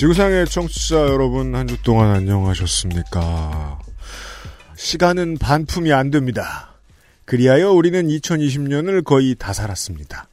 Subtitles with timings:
[0.00, 3.78] 지구상의 청취자 여러분 한 주 동안 안녕하셨습니까?
[4.74, 6.80] 시간은 반품이 안 됩니다.
[7.26, 10.26] 그리하여 우리는 2020년을 거의 다 살았습니다.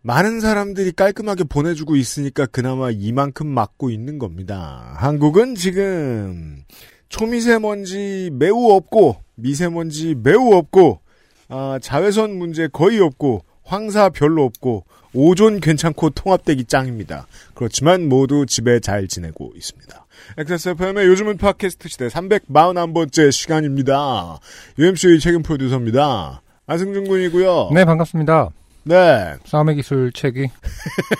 [0.00, 4.94] 많은 사람들이 깔끔하게 보내주고 있으니까 그나마 이만큼 막고 있는 겁니다.
[4.96, 6.64] 한국은 지금
[7.10, 11.00] 초미세먼지 매우 없고 미세먼지 매우 없고
[11.48, 17.26] 아, 자외선 문제 거의 없고 황사 별로 없고 오존 괜찮고 통합되기 짱입니다.
[17.54, 20.06] 그렇지만 모두 집에 잘 지내고 있습니다.
[20.38, 24.38] XSFM의 요즘은 팟캐스트 시대 341번째 시간입니다.
[24.78, 26.42] UMC의 책임 프로듀서입니다.
[26.66, 27.70] 안승준 군이고요.
[27.74, 28.50] 네, 반갑습니다.
[28.84, 29.34] 네.
[29.44, 30.48] 싸움의 기술 책이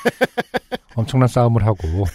[0.95, 2.07] 엄청난 싸움을 하고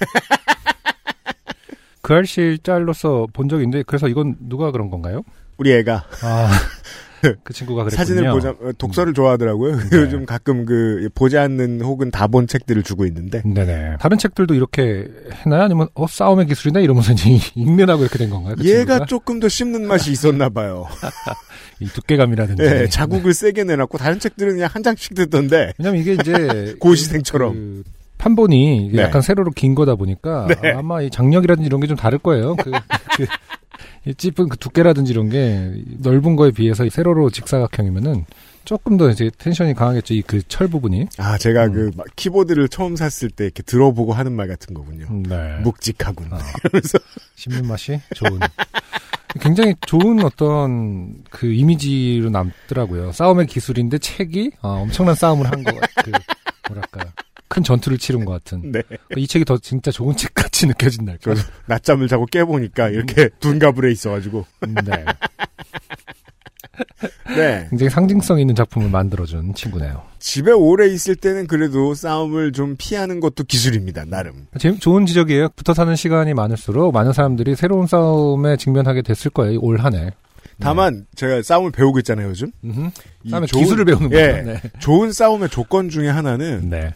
[2.01, 5.23] 그 알실 짤로서 본 적이 있는데 그래서 이건 누가 그런 건가요?
[5.57, 6.51] 우리 애가 아,
[7.43, 7.97] 그 친구가 그랬군요.
[7.97, 9.77] 사진을 보자 어, 독서를 좋아하더라고요.
[9.89, 9.97] 네.
[9.97, 13.97] 요즘 가끔 그 보지 않는 혹은 다 본 책들을 주고 있는데 네네.
[13.99, 15.07] 다른 책들도 이렇게
[15.45, 15.63] 해나요?
[15.63, 18.55] 아니면 어 싸움의 기술이네 이러면서 이제 읽느라고 이렇게 된 건가요?
[18.57, 19.05] 그 얘가 친구가?
[19.05, 20.85] 조금 더 씹는 맛이 있었나 봐요.
[21.79, 26.75] 이 두께감이라든지 예, 자국을 세게 내놨고 다른 책들은 그냥 한 장씩 듣던데 왜냐면 이게 이제
[26.79, 27.53] 고시생처럼.
[27.53, 27.83] 그
[28.17, 29.01] 판본이 네.
[29.03, 30.71] 약간 세로로 긴 거다 보니까 네.
[30.71, 32.55] 아마 이 장력이라든지 이런 게 좀 다를 거예요.
[32.55, 32.71] 그,
[33.15, 33.27] 그, 이
[34.17, 38.25] 찝은 그 두께라든지 이런 게 넓은 거에 비해서 이 세로로 직사각형이면은
[38.65, 40.13] 조금 더 이제 텐션이 강하겠죠.
[40.15, 41.07] 이 그 철 부분이.
[41.19, 41.91] 아 제가 음.
[41.91, 45.05] 그막 키보드를 처음 샀을 때 이렇게 들어보고 하는 말 같은 거군요.
[45.27, 45.59] 네.
[45.63, 46.27] 묵직하군.
[46.31, 46.39] 아.
[46.63, 46.97] 이러면서
[47.35, 48.39] 씹는 맛이 좋은.
[49.41, 53.11] 굉장히 좋은 어떤 그 이미지로 남더라고요.
[53.11, 56.11] 싸움의 기술인데 책이 아, 엄청난 싸움을 한것 같, 그
[56.69, 57.11] 뭐랄까
[57.47, 58.71] 큰 전투를 치른 것 같은.
[58.71, 58.81] 네.
[59.15, 61.35] 이 책이 더 진짜 좋은 책 같이 느껴진달까.
[61.35, 64.45] 저도 낮잠을 자고 깨보니까 이렇게 둔가불에 있어가지고
[64.85, 65.05] 네.
[67.35, 70.03] 네 굉장히 상징성 있는 작품을 만들어준 친구네요.
[70.19, 74.47] 집에 오래 있을 때는 그래도 싸움을 좀 피하는 것도 기술입니다 나름.
[74.59, 75.49] 재미, 좋은 지적이에요.
[75.55, 79.59] 붙어 사는 시간이 많을수록 많은 사람들이 새로운 싸움에 직면하게 됐을 거예요.
[79.61, 80.11] 올 한 해.
[80.59, 82.49] 다만 제가 싸움을 배우고 있잖아요 요즘.
[83.29, 84.15] 싸움의 좋은- 기술을 배우는 예.
[84.15, 84.45] 거예요.
[84.45, 84.61] 네.
[84.79, 86.93] 좋은 싸움의 조건 중에 하나는 네.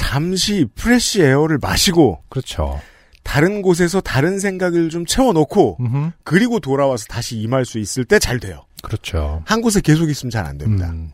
[0.00, 2.80] 잠시 프레시 에어를 마시고 그렇죠.
[3.22, 6.10] 다른 곳에서 다른 생각을 좀 채워놓고 음흠.
[6.24, 8.64] 그리고 돌아와서 다시 임할 수 있을 때 잘 돼요.
[8.82, 9.42] 그렇죠.
[9.44, 10.88] 한 곳에 계속 있으면 잘 안 됩니다.
[10.88, 11.10] 음.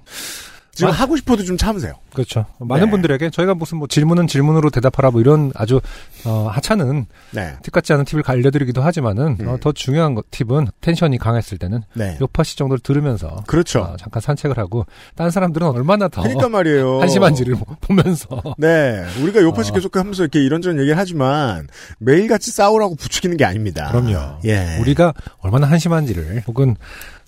[0.76, 0.92] 지금 아.
[0.92, 1.94] 하고 싶어도 좀 참으세요.
[2.12, 2.44] 그렇죠.
[2.58, 2.90] 많은 네.
[2.90, 5.80] 분들에게 저희가 무슨 뭐 질문은 질문으로 대답하라 뭐 이런 아주
[6.24, 7.54] 어, 하찮은 네.
[7.62, 9.48] 팁 같지 않은 팁을 알려드리기도 하지만은 음.
[9.48, 12.18] 어, 더 중요한 거, 팁은 텐션이 강했을 때는 네.
[12.20, 13.80] 요파시 정도를 들으면서 그렇죠.
[13.80, 14.84] 어, 잠깐 산책을 하고
[15.14, 17.00] 다른 사람들은 얼마나 더 그러니까 말이에요.
[17.00, 19.02] 한심한지를 보면서 네.
[19.22, 19.74] 우리가 요파시 어.
[19.74, 23.88] 계속 하면서 이렇게 이런저런 얘기를 하지만 매일같이 싸우라고 부추기는 게 아닙니다.
[23.90, 24.40] 그럼요.
[24.44, 24.76] 예.
[24.80, 26.76] 우리가 얼마나 한심한지를 혹은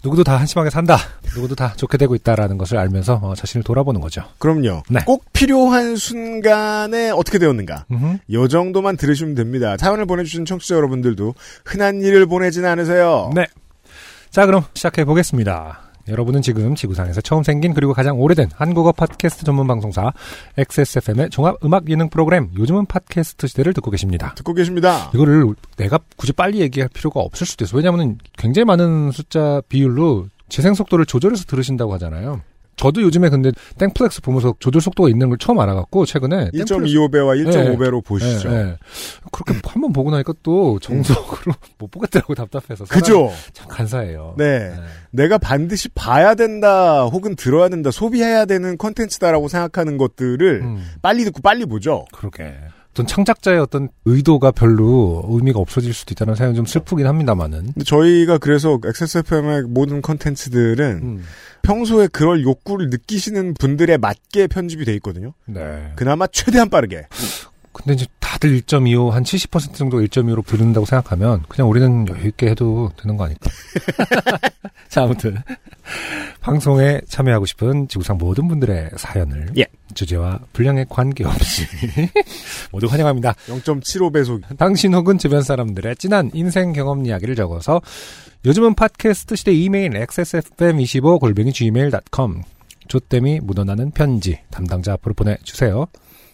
[0.05, 0.97] 누구도 다 한심하게 산다.
[1.35, 4.23] 누구도 다 좋게 되고 있다라는 것을 알면서 어, 자신을 돌아보는 거죠.
[4.39, 4.83] 그럼요.
[4.89, 5.01] 네.
[5.05, 7.87] 꼭 필요한 순간에 어떻게 되었는가.
[8.33, 9.77] 요 정도만 들으시면 됩니다.
[9.79, 13.33] 사연을 보내주신 청취자 여러분들도 흔한 일을 보내진 않으세요.
[13.35, 13.47] 네.
[14.31, 15.88] 자, 그럼 시작해 보겠습니다.
[16.09, 20.13] 여러분은 지금 지구상에서 처음 생긴 그리고 가장 오래된 한국어 팟캐스트 전문 방송사
[20.57, 24.35] XSFM의 종합 음악 예능 프로그램 요즘은 팟캐스트 시대를 듣고 계십니다.
[24.35, 25.11] 듣고 계십니다.
[25.15, 27.77] 이거를 내가 굳이 빨리 얘기할 필요가 없을 수도 있어.
[27.77, 32.41] 왜냐하면 굉장히 많은 숫자 비율로 재생 속도를 조절해서 들으신다고 하잖아요.
[32.79, 38.03] 저도 요즘에 근데 땡플렉스 보면서 조절 속도가 있는 걸 처음 알아가지고 최근에 땡플렉스 1.25배와 1.5배로
[38.05, 38.51] 보시죠.
[38.51, 38.77] 예, 예.
[39.31, 42.85] 그렇게 한번 보고 나니까 또 정석으로 못 보겠더라고 답답해서.
[42.87, 43.31] 그죠?
[43.53, 44.35] 참 간사해요.
[44.39, 44.73] 네.
[45.11, 51.41] 내가 반드시 봐야 된다, 혹은 들어야 된다, 소비해야 되는 컨텐츠다라고 생각하는 것들을 음, 빨리 듣고
[51.43, 52.05] 빨리 보죠.
[52.13, 52.55] 그러게.
[52.99, 57.75] 어떤 창작자의 어떤 의도가 별로 의미가 없어질 수도 있다는 생각이 좀 슬프긴 합니다만은.
[57.85, 61.25] 저희가 그래서 XSFM의 모든 컨텐츠들은 음,
[61.63, 65.33] 평소에 그럴 욕구를 느끼시는 분들에 맞게 편집이 돼 있거든요.
[65.47, 65.93] 네.
[65.95, 67.07] 그나마 최대한 빠르게.
[67.73, 73.17] 근데 이제 다들 1.25, 한 70% 정도 1.25로 부른다고 생각하면 그냥 우리는 여유있게 해도 되는
[73.17, 73.51] 거 아닐까.
[74.89, 75.39] 자, 아무튼.
[76.43, 79.65] 방송에 참여하고 싶은 지구상 모든 분들의 사연을 예.
[79.95, 81.65] 주제와 분량에 관계없이
[82.71, 83.33] 모두 환영합니다.
[83.47, 84.59] 0.75배속.
[84.59, 87.81] 당신 혹은 주변 사람들의 진한 인생 경험 이야기를 적어서
[88.45, 92.43] 요즘은 팟캐스트 시대 이메일 xsfm25 골뱅이 gmail.com
[92.89, 95.87] 조땜이 묻어나는 편지 담당자 앞으로 보내주세요.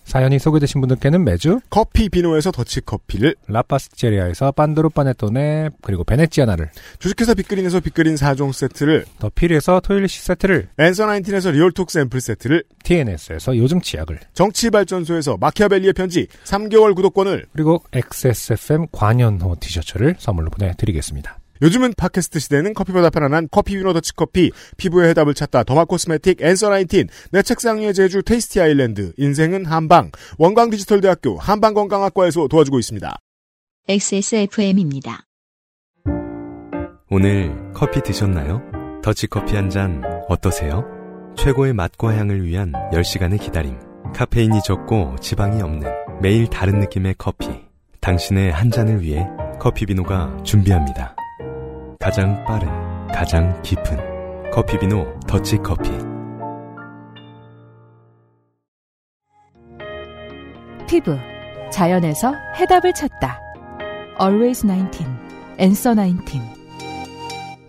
[0.05, 8.15] 사연이 소개되신 분들께는 매주 커피 비노에서 더치커피를 라파스티체리아에서 빤드로 파네토네 그리고 베네치아나를 주식회사 빅그린에서 빅그린
[8.15, 15.39] 4종 세트를 더 필에서 토일리시 세트를 앤서 나인틴에서 리얼톡 샘플 세트를 TNS에서 요즘 치약을 정치발전소에서
[15.39, 21.39] 마키아벨리의 편지 3개월 구독권을 그리고 XSFM 관현호 티셔츠를 선물로 보내드리겠습니다.
[21.63, 27.09] 요즘은 팟캐스트 시대는 커피보다 편안한 커피 비노 더치커피 피부의 해답을 찾다 더마 코스메틱 앤서 나인틴
[27.31, 33.17] 내 책상 위의 제주 테이스티 아일랜드 인생은 한방 원광 디지털대학교 한방건강학과에서 도와주고 있습니다.
[33.89, 35.25] XSFM입니다.
[37.11, 38.63] 오늘 커피 드셨나요?
[39.03, 40.85] 더치커피 한 잔 어떠세요?
[41.37, 43.79] 최고의 맛과 향을 위한 10시간의 기다림.
[44.15, 45.91] 카페인이 적고 지방이 없는
[46.23, 47.49] 매일 다른 느낌의 커피.
[48.01, 49.27] 당신의 한 잔을 위해
[49.61, 51.15] 커피비노가 준비합니다.
[52.05, 52.69] 가장 빠른,
[53.09, 55.89] 가장 깊은 커피 비노 더치 커피.
[60.87, 61.17] 피부
[61.73, 63.41] 자연에서 해답을 찾다.
[64.21, 65.07] Always 19,
[65.59, 66.41] Answer 19.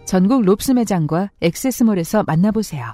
[0.06, 2.92] 전국 롭스 매장과 액세스몰에서 만나보세요.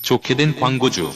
[0.00, 1.10] 좋게 된 광고주.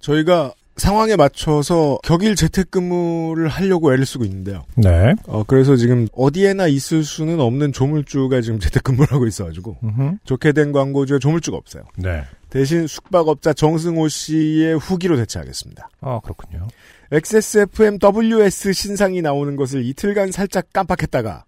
[0.00, 4.64] 저희가 상황에 맞춰서 격일 재택근무를 하려고 애를 쓰고 있는데요.
[4.76, 5.14] 네.
[5.26, 10.18] 어, 그래서 지금 어디에나 있을 수는 없는 조물주가 지금 재택근무를 하고 있어가지고 음흠.
[10.24, 11.82] 좋게 된 광고주에 조물주가 없어요.
[11.96, 12.22] 네.
[12.50, 15.90] 대신 숙박업자 정승호 씨의 후기로 대체하겠습니다.
[16.00, 16.66] 아 그렇군요.
[17.10, 21.44] XSFMWS 신상이 나오는 것을 이틀간 살짝 깜빡했다가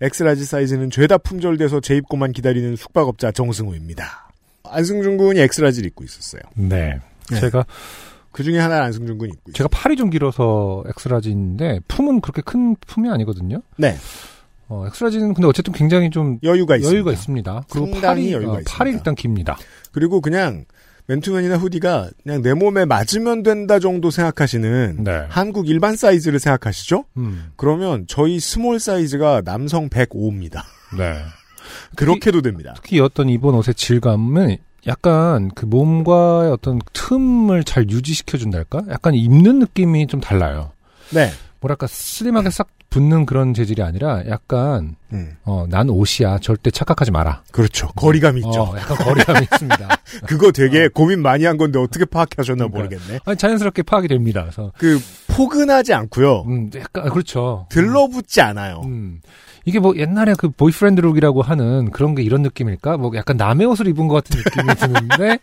[0.00, 4.30] 엑스라지 사이즈는 죄다 품절돼서 재입고만 기다리는 숙박업자 정승호입니다.
[4.64, 6.42] 안승준 군이 엑스라지를 입고 있었어요.
[6.54, 6.98] 네.
[7.30, 7.40] 네.
[7.40, 7.64] 제가
[8.32, 9.52] 그 중에 하나를 안승준 군이 있어요.
[9.52, 13.62] 제가 팔이 좀 길어서 엑스라지인데 품은 그렇게 큰 품이 아니거든요.
[13.76, 13.96] 네.
[14.68, 16.94] 어, 엑스라지는 근데 어쨌든 굉장히 좀 여유가 있습니다.
[16.94, 17.64] 여유가 있습니다.
[17.70, 18.98] 그리고 팔이 여유가 어, 팔이 있습니다.
[18.98, 19.58] 일단 깁니다.
[19.92, 20.64] 그리고 그냥
[21.06, 25.26] 맨투맨이나 후디가 그냥 내 몸에 맞으면 된다 정도 생각하시는 네.
[25.28, 27.04] 한국 일반 사이즈를 생각하시죠?
[27.16, 27.50] 음.
[27.56, 30.62] 그러면 저희 스몰 사이즈가 남성 105입니다.
[30.96, 31.16] 네.
[31.96, 32.72] 그렇게도 됩니다.
[32.76, 34.56] 특히 어떤 이번 옷의 질감은
[34.86, 38.82] 약간 그 몸과의 어떤 틈을 잘 유지시켜준달까?
[38.90, 40.72] 약간 입는 느낌이 좀 달라요.
[41.10, 41.30] 네.
[41.60, 47.42] 뭐랄까 슬림하게 싹 붙는 그런 재질이 아니라 약간 음, 어, 난 옷이야 절대 착각하지 마라.
[47.50, 47.88] 그렇죠.
[47.96, 48.62] 거리감이 있죠.
[48.64, 49.88] 어, 약간 거리감이 있습니다.
[50.26, 52.82] 그거 되게 고민 많이 한 건데 어떻게 파악하셨나 그러니까요.
[52.98, 53.20] 모르겠네.
[53.24, 54.42] 아니, 자연스럽게 파악이 됩니다.
[54.42, 56.42] 그래서 그 포근하지 않고요.
[56.42, 57.66] 음, 약간 그렇죠.
[57.70, 58.82] 들러붙지 않아요.
[58.84, 59.22] 음.
[59.64, 62.96] 이게 뭐 옛날에 그 보이프렌드 룩이라고 하는 그런 게 이런 느낌일까?
[62.96, 65.38] 뭐 약간 남의 옷을 입은 것 같은 느낌이 드는데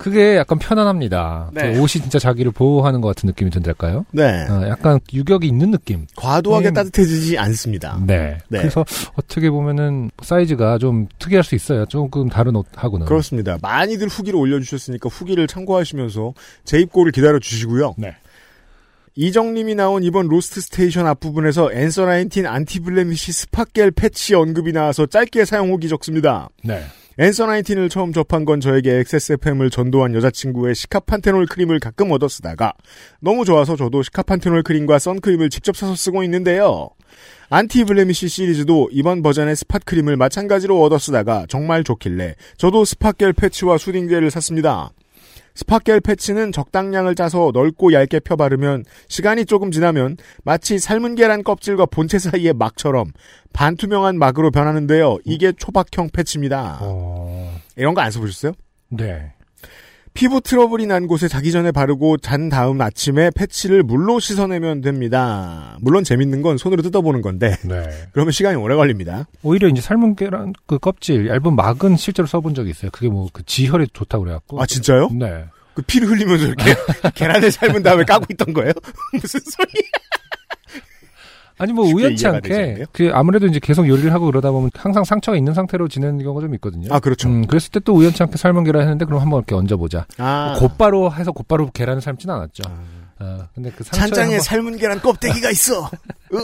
[0.00, 1.50] 그게 약간 편안합니다.
[1.52, 1.74] 네.
[1.74, 4.06] 그 옷이 진짜 자기를 보호하는 것 같은 느낌이 든달까요?
[4.12, 4.46] 네.
[4.48, 6.06] 어, 약간 유격이 있는 느낌.
[6.16, 6.74] 과도하게 음.
[6.74, 8.00] 따뜻해지지 않습니다.
[8.06, 8.38] 네.
[8.48, 8.58] 네.
[8.60, 8.82] 그래서
[9.14, 11.84] 어떻게 보면은 사이즈가 좀 특이할 수 있어요.
[11.84, 13.04] 조금 다른 옷하고는.
[13.04, 13.58] 그렇습니다.
[13.60, 16.32] 많이들 후기를 올려주셨으니까 후기를 참고하시면서
[16.64, 17.94] 재입고를 기다려 주시고요.
[17.98, 18.16] 네.
[19.16, 25.70] 이정님이 나온 이번 로스트 스테이션 앞부분에서 앤서 19 안티블레미시 스팟겔 패치 언급이 나와서 짧게 사용
[25.70, 26.48] 후기 적습니다.
[26.62, 26.82] 네.
[27.18, 32.72] 앤서 19을 처음 접한 건 저에게 XSFM을 전도한 여자친구의 시카판테놀 크림을 가끔 얻어 쓰다가
[33.20, 36.88] 너무 좋아서 저도 시카판테놀 크림과 선크림을 직접 사서 쓰고 있는데요.
[37.50, 44.30] 안티블레미시 시리즈도 이번 버전의 스팟 크림을 마찬가지로 얻어 쓰다가 정말 좋길래 저도 스팟겔 패치와 수딩젤을
[44.30, 44.92] 샀습니다.
[45.54, 51.86] 스팟겔 패치는 적당량을 짜서 넓고 얇게 펴 바르면 시간이 조금 지나면 마치 삶은 계란 껍질과
[51.86, 53.12] 본체 사이의 막처럼
[53.52, 55.18] 반투명한 막으로 변하는데요.
[55.24, 56.78] 이게 초박형 패치입니다.
[56.82, 58.52] 어, 이런 거 안 써보셨어요?
[58.90, 59.32] 네.
[60.12, 65.76] 피부 트러블이 난 곳에 자기 전에 바르고 잔 다음 아침에 패치를 물로 씻어내면 됩니다.
[65.80, 67.88] 물론 재밌는 건 손으로 뜯어보는 건데 네.
[68.12, 69.26] 그러면 시간이 오래 걸립니다.
[69.42, 72.90] 오히려 이제 삶은 계란 그 껍질 얇은 막은 실제로 써본 적이 있어요.
[72.90, 74.60] 그게 뭐 그 지혈에 좋다고 그래갖고.
[74.60, 75.10] 아 진짜요?
[75.12, 75.44] 네.
[75.74, 76.74] 그 피를 흘리면서 이렇게
[77.14, 78.72] 계란을 삶은 다음에 까고 있던 거예요?
[79.14, 79.68] 무슨 소리?
[81.60, 82.86] 아니 뭐 우연치 않게?
[82.90, 86.54] 그 아무래도 이제 계속 요리를 하고 그러다 보면 항상 상처가 있는 상태로 지내는 경우가 좀
[86.54, 86.88] 있거든요.
[86.90, 87.28] 아 그렇죠.
[87.28, 90.06] 음, 그랬을 때 또 우연치 않게 삶은 계란 했는데 그럼 한번 이렇게 얹어보자.
[90.18, 92.62] 아 곧바로 해서 곧바로 계란을 삶진 않았죠.
[93.18, 95.90] 어, 근데 그 찬장에 한번 삶은 계란 껍데기가 있어.
[96.32, 96.36] 으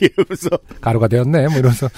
[0.00, 0.48] 이러면서
[0.80, 1.48] 가루가 되었네.
[1.48, 1.88] 뭐 이러면서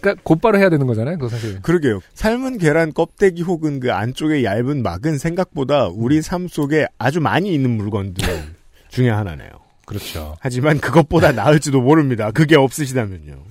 [0.00, 1.18] 그러니까 곧바로 해야 되는 거잖아요.
[1.18, 1.60] 그거 사실.
[1.62, 2.00] 그러게요.
[2.14, 7.70] 삶은 계란 껍데기 혹은 그 안쪽에 얇은 막은 생각보다 우리 삶 속에 아주 많이 있는
[7.70, 8.24] 물건들
[8.88, 9.50] 중에 하나네요.
[9.86, 10.36] 그렇죠.
[10.40, 12.30] 하지만 그것보다 나을지도 모릅니다.
[12.32, 13.44] 그게 없으시다면요.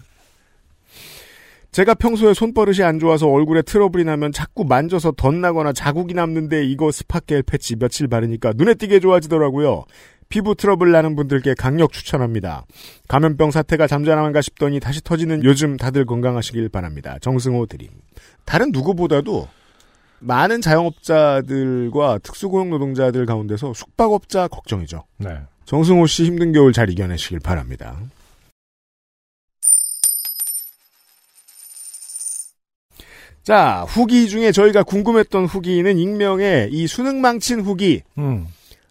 [1.72, 7.44] 제가 평소에 손버릇이 안 좋아서 얼굴에 트러블이 나면 자꾸 만져서 덧나거나 자국이 남는데 이거 스팟겔
[7.44, 9.84] 패치 며칠 바르니까 눈에 띄게 좋아지더라고요.
[10.30, 12.66] 피부 트러블 나는 분들께 강력 추천합니다.
[13.08, 17.18] 감염병 사태가 잠잠한가 싶더니 다시 터지는 요즘 다들 건강하시길 바랍니다.
[17.22, 17.90] 정승호 드림.
[18.46, 19.48] 다른 누구보다도
[20.20, 25.04] 많은 자영업자들과 특수고용 노동자들 가운데서 숙박업자 걱정이죠.
[25.18, 25.38] 네.
[25.66, 27.98] 정승호 씨 힘든 겨울 잘 이겨내시길 바랍니다.
[33.44, 38.02] 자, 후기 중에 저희가 궁금했던 후기는 익명의 이 수능 망친 후기.
[38.18, 38.48] 음.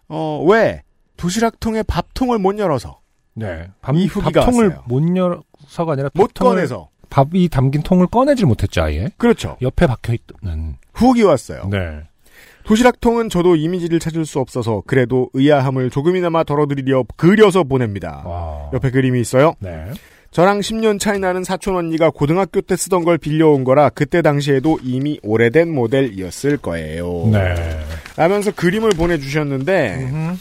[0.07, 0.81] 어, 왜
[1.17, 3.01] 도시락통에 밥통을 못 열어서
[3.33, 3.69] 네.
[3.81, 4.83] 밥, 이 후기가 밥통을 왔어요.
[4.87, 9.09] 못 열어서가 아니라 못 꺼내서 밥이 담긴 통을 꺼내질 못했죠, 아예.
[9.17, 9.57] 그렇죠.
[9.61, 10.77] 옆에 박혀 있는.
[10.93, 11.67] 후기 왔어요.
[11.69, 12.03] 네.
[12.65, 18.23] 도시락통은 저도 이미지를 찾을 수 없어서 그래도 의아함을 조금이나마 덜어드리려 그려서 보냅니다.
[18.25, 18.69] 와.
[18.73, 19.53] 옆에 그림이 있어요.
[19.59, 19.85] 네.
[20.31, 25.17] 저랑 10년 차이 나는 사촌 언니가 고등학교 때 쓰던 걸 빌려온 거라 그때 당시에도 이미
[25.23, 27.29] 오래된 모델이었을 거예요.
[27.31, 27.55] 네.
[28.17, 30.35] 라면서 그림을 보내주셨는데 음흠.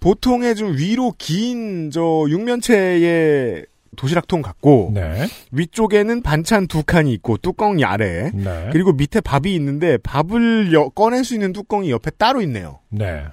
[0.00, 3.64] 보통의 좀 위로 긴 저 육면체의
[3.96, 5.26] 도시락통 같고 네.
[5.50, 8.68] 위쪽에는 반찬 두 칸이 있고 뚜껑이 아래에 네.
[8.72, 12.78] 그리고 밑에 밥이 있는데 밥을 여- 꺼낼 수 있는 뚜껑이 옆에 따로 있네요.
[12.88, 13.24] 네.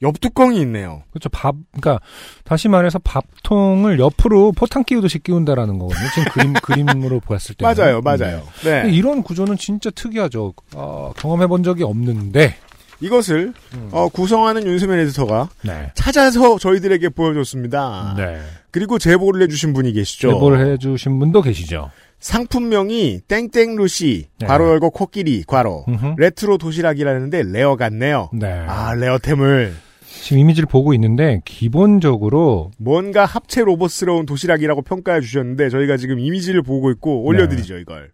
[0.00, 1.02] 옆 뚜껑이 있네요.
[1.10, 1.28] 그렇죠.
[1.28, 2.00] 밥, 그러니까
[2.44, 6.08] 다시 말해서 밥통을 옆으로 포탄 끼우듯이 끼운다라는 거거든요.
[6.14, 7.64] 지금 그림 그림으로 보았을 때.
[7.64, 8.44] 맞아요, 맞아요.
[8.64, 8.88] 네.
[8.90, 10.54] 이런 구조는 진짜 특이하죠.
[10.74, 12.54] 어, 경험해본 적이 없는데.
[13.00, 13.88] 이것을 음.
[13.92, 15.90] 어, 구성하는 윤수민 에디터가 네.
[15.94, 18.14] 찾아서 저희들에게 보여줬습니다.
[18.16, 18.40] 네.
[18.70, 20.32] 그리고 제보를 해주신 분이 계시죠.
[20.32, 21.90] 제보를 해주신 분도 계시죠.
[22.20, 24.46] 상품명이 땡땡루시 네.
[24.46, 26.14] 괄호 열고 코끼리 괄호 음흠.
[26.18, 28.28] 레트로 도시락이라는데 레어 같네요.
[28.32, 28.50] 네.
[28.66, 29.74] 아 레어템을
[30.22, 36.90] 지금 이미지를 보고 있는데 기본적으로 뭔가 합체 로봇스러운 도시락이라고 평가해 주셨는데 저희가 지금 이미지를 보고
[36.90, 37.80] 있고 올려드리죠 네.
[37.80, 38.10] 이걸.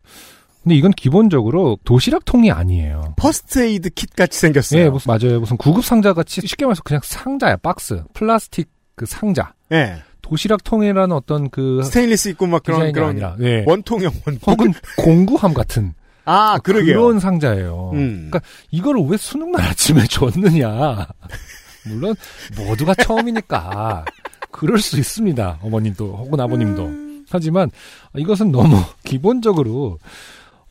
[0.63, 3.15] 근데 이건 기본적으로 도시락 통이 아니에요.
[3.17, 4.81] first aid kit 같이 생겼어요.
[4.81, 5.41] 예, 무슨 맞아요.
[5.41, 8.03] 무슨 구급 상자 같이 쉽게 말해서 그냥 상자야, 박스.
[8.15, 9.53] 플라스틱 그 상자.
[9.73, 9.97] 예.
[10.25, 13.63] 도시락 통이라는 어떤 그 스테인리스 있고 막 그런 그런 아니라 예.
[13.67, 14.53] 원통형 원통.
[14.55, 15.93] 혹은 공구함 같은
[16.25, 16.97] 아 그러게요.
[16.99, 17.91] 그런 상자예요.
[17.93, 18.29] 음.
[18.31, 18.41] 그러니까
[18.71, 21.07] 이거를 왜 수능 날 아침에 줬느냐.
[21.87, 22.15] 물론
[22.57, 24.07] 모두가 처음이니까
[24.51, 25.59] 그럴 수 있습니다.
[25.63, 27.05] 어머님도 혹은 아버님도.
[27.29, 27.71] 하지만
[28.17, 29.99] 이것은 너무 기본적으로 어,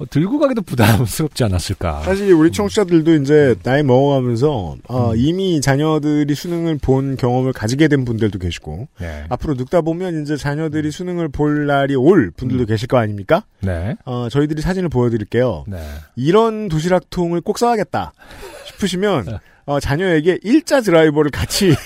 [0.09, 2.01] 들고 가기도 부담스럽지 않았을까.
[2.03, 5.15] 사실 우리 청취자들도 이제 나이 먹어가면서 어, 음.
[5.17, 9.25] 이미 자녀들이 수능을 본 경험을 가지게 된 분들도 계시고 네.
[9.29, 13.43] 앞으로 늙다 보면 이제 자녀들이 수능을 볼 날이 올 분들도 계실 거 아닙니까?
[13.61, 13.95] 네.
[14.05, 15.65] 어, 저희들이 사진을 보여드릴게요.
[15.67, 15.77] 네.
[16.15, 18.13] 이런 도시락통을 꼭 써야겠다
[18.65, 19.39] 싶으시면 네.
[19.65, 21.73] 어, 자녀에게 일자 드라이버를 같이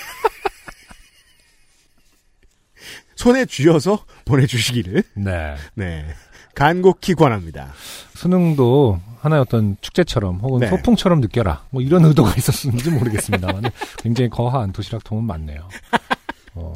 [3.16, 5.56] 손에 쥐어서 보내주시기를 네.
[5.74, 6.06] 네
[6.58, 7.72] 간곡히 권합니다.
[8.14, 10.68] 수능도 하나의 어떤 축제처럼 혹은 네.
[10.68, 11.64] 소풍처럼 느껴라.
[11.70, 13.62] 뭐 이런 의도가 있었는지 모르겠습니다만
[13.98, 15.68] 굉장히 거한 도시락 통은 많네요.
[16.54, 16.72] 어,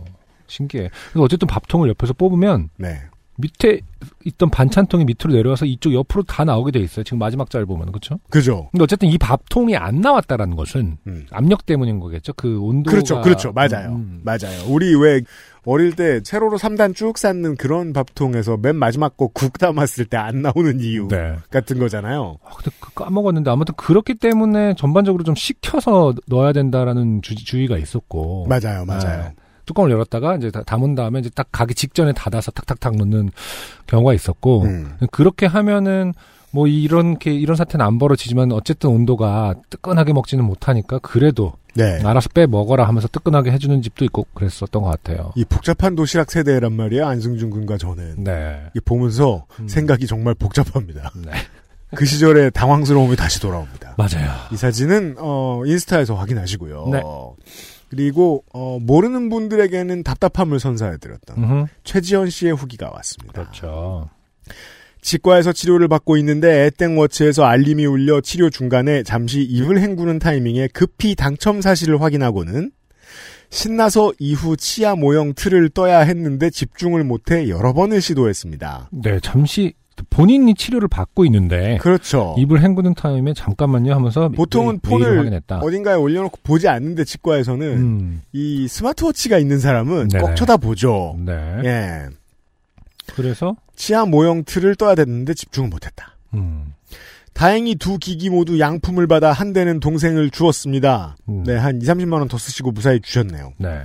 [0.46, 0.88] 신기해.
[1.10, 3.02] 그래서 어쨌든 밥통을 옆에서 뽑으면 네.
[3.38, 3.80] 밑에
[4.24, 7.02] 있던 반찬통이 밑으로 내려와서 이쪽 옆으로 다 나오게 돼 있어요.
[7.04, 8.18] 지금 마지막 짤 보면 그렇죠?
[8.30, 8.68] 그죠.
[8.72, 11.26] 근데 어쨌든 이 밥통이 안 나왔다라는 것은 음.
[11.30, 12.32] 압력 때문인 거겠죠.
[12.34, 13.52] 그 온도가 그렇죠, 그렇죠.
[13.52, 13.92] 맞아요.
[13.94, 14.64] 음, 맞아요.
[14.68, 15.22] 우리 왜
[15.64, 20.42] 어릴 때 세로로 3단 쭉 쌓는 그런 밥통에서 맨 마지막 거 국 담았을 때 안
[20.42, 21.36] 나오는 이유 네.
[21.50, 22.36] 같은 거잖아요.
[22.44, 28.46] 아, 근데 그 까먹었는데 아무튼 그렇기 때문에 전반적으로 좀 식혀서 넣어야 된다라는 주, 주의가 있었고
[28.48, 29.22] 맞아요, 맞아요.
[29.22, 29.34] 네.
[29.66, 33.30] 뚜껑을 열었다가 이제 다 담은 다음에 이제 딱 가기 직전에 닫아서 탁탁탁 넣는
[33.86, 34.96] 경우가 있었고 음.
[35.10, 36.14] 그렇게 하면은
[36.50, 42.00] 뭐 이런 게 이런 사태는 안 벌어지지만 어쨌든 온도가 뜨끈하게 먹지는 못하니까 그래도 네.
[42.04, 45.32] 알아서 빼 먹어라 하면서 뜨끈하게 해주는 집도 있고 그랬었던 것 같아요.
[45.34, 47.06] 이 복잡한 도시락 세대란 말이에요.
[47.06, 48.24] 안승준 군과 저는.
[48.24, 48.60] 네.
[48.74, 49.68] 이 보면서 음.
[49.68, 51.10] 생각이 정말 복잡합니다.
[51.16, 51.32] 네.
[51.94, 53.96] 그 시절의 당황스러움이 다시 돌아옵니다.
[53.98, 54.32] 맞아요.
[54.50, 56.88] 이 사진은 어, 인스타에서 확인하시고요.
[56.92, 57.02] 네.
[57.92, 61.66] 그리고 어, 모르는 분들에게는 답답함을 선사해드렸던 음흠.
[61.84, 63.32] 최지현 씨의 후기가 왔습니다.
[63.42, 64.08] 그렇죠.
[65.02, 71.60] 치과에서 치료를 받고 있는데 애땡워치에서 알림이 울려 치료 중간에 잠시 입을 헹구는 타이밍에 급히 당첨
[71.60, 72.70] 사실을 확인하고는
[73.50, 78.88] 신나서 이후 치아 모형 틀을 떠야 했는데 집중을 못해 여러 번을 시도했습니다.
[78.90, 79.74] 네, 잠시
[80.10, 82.34] 본인이 치료를 받고 있는데 그렇죠.
[82.38, 85.58] 입을 헹구는 타임에 잠깐만요 하면서 보통은 폰을 확인했다.
[85.58, 90.22] 어딘가에 올려놓고 보지 않는데 치과에서는 음, 이 스마트워치가 있는 사람은 네네.
[90.24, 91.16] 꼭 쳐다보죠.
[91.24, 91.32] 네.
[91.64, 92.06] 예.
[93.14, 96.16] 그래서 치아 모형 틀을 떠야 됐는데 집중을 못했다.
[96.34, 96.72] 음,
[97.34, 101.16] 다행히 두 기기 모두 양품을 받아 한 대는 동생을 주었습니다.
[101.28, 101.42] 음.
[101.44, 103.52] 네, 한 2, 30만 원 더 쓰시고 무사히 주셨네요.
[103.58, 103.82] 네.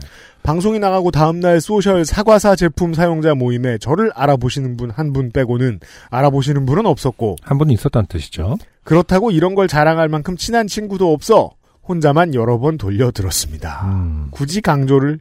[0.48, 6.66] 방송이 나가고 다음날 소셜 사과사 제품 사용자 모임에 저를 알아보시는 분 한 분 빼고는 알아보시는
[6.66, 8.56] 분은 없었고 한 분이 있었다는 뜻이죠.
[8.86, 11.52] 그렇다고 이런 걸 자랑할 만큼 친한 친구도 없어
[11.86, 13.92] 혼자만 여러 번 돌려 들었습니다.
[13.92, 15.20] 음, 굳이 강조를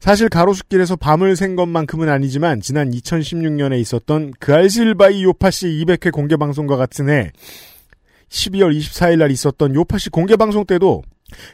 [0.00, 6.78] 사실 가로수길에서 밤을 샌 것만큼은 아니지만 지난 2016년에 있었던 그 알실바이 요파시 200회 공개 방송과
[6.78, 7.32] 같은 해
[8.30, 11.02] 12월 24일 날 있었던 요파시 공개 방송 때도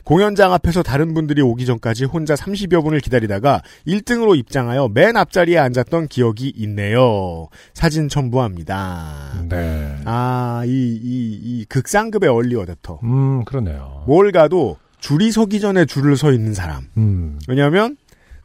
[0.05, 6.09] 공연장 앞에서 다른 분들이 오기 전까지 혼자 30여 분을 기다리다가 1등으로 입장하여 맨 앞자리에 앉았던
[6.09, 7.49] 기억이 있네요.
[7.75, 9.45] 사진 첨부합니다.
[9.49, 9.97] 네.
[10.05, 13.03] 아, 이, 이, 이 극상급의 얼리 어댑터.
[13.05, 14.05] 음, 그러네요.
[14.07, 16.89] 뭘 가도 줄이 서기 전에 줄을 서 있는 사람.
[16.97, 17.97] 음, 왜냐하면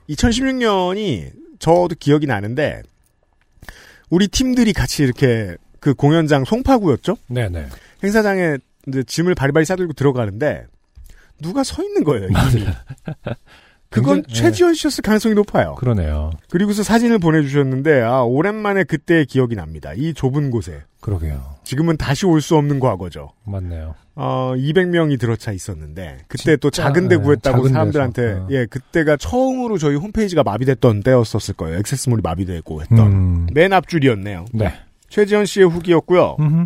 [0.10, 2.82] 2016년이 저도 기억이 나는데
[4.10, 7.18] 우리 팀들이 같이 이렇게 그 공연장 송파구였죠?
[7.28, 7.68] 네네.
[8.04, 10.66] 행사장에 이제 짐을 바리바리 싸들고 들어가는데
[11.44, 12.28] 누가 서 있는 거예요.
[12.30, 12.66] 이미.
[13.90, 15.76] 그건 굉장히- 최지원 씨였을 가능성이 높아요.
[15.76, 16.32] 그러네요.
[16.50, 19.92] 그리고서 사진을 보내주셨는데 아 오랜만에 그때의 기억이 납니다.
[19.96, 21.58] 이 좁은 곳에 그러게요.
[21.64, 23.34] 지금은 다시 올 수 없는 과거죠.
[23.46, 23.94] 맞네요.
[24.16, 28.48] 어 200명이 들어차 있었는데 그때 또 진짜, 작은 데 네, 구했다고 작은 사람들한테 어.
[28.52, 31.78] 예 그때가 처음으로 저희 홈페이지가 마비됐던 때였었을 거예요.
[31.78, 34.46] 액세스몰이 마비되고 했던 음, 맨 앞줄이었네요.
[34.54, 34.74] 네.
[35.10, 36.38] 최지현 씨의 후기였고요.
[36.40, 36.66] 음흠.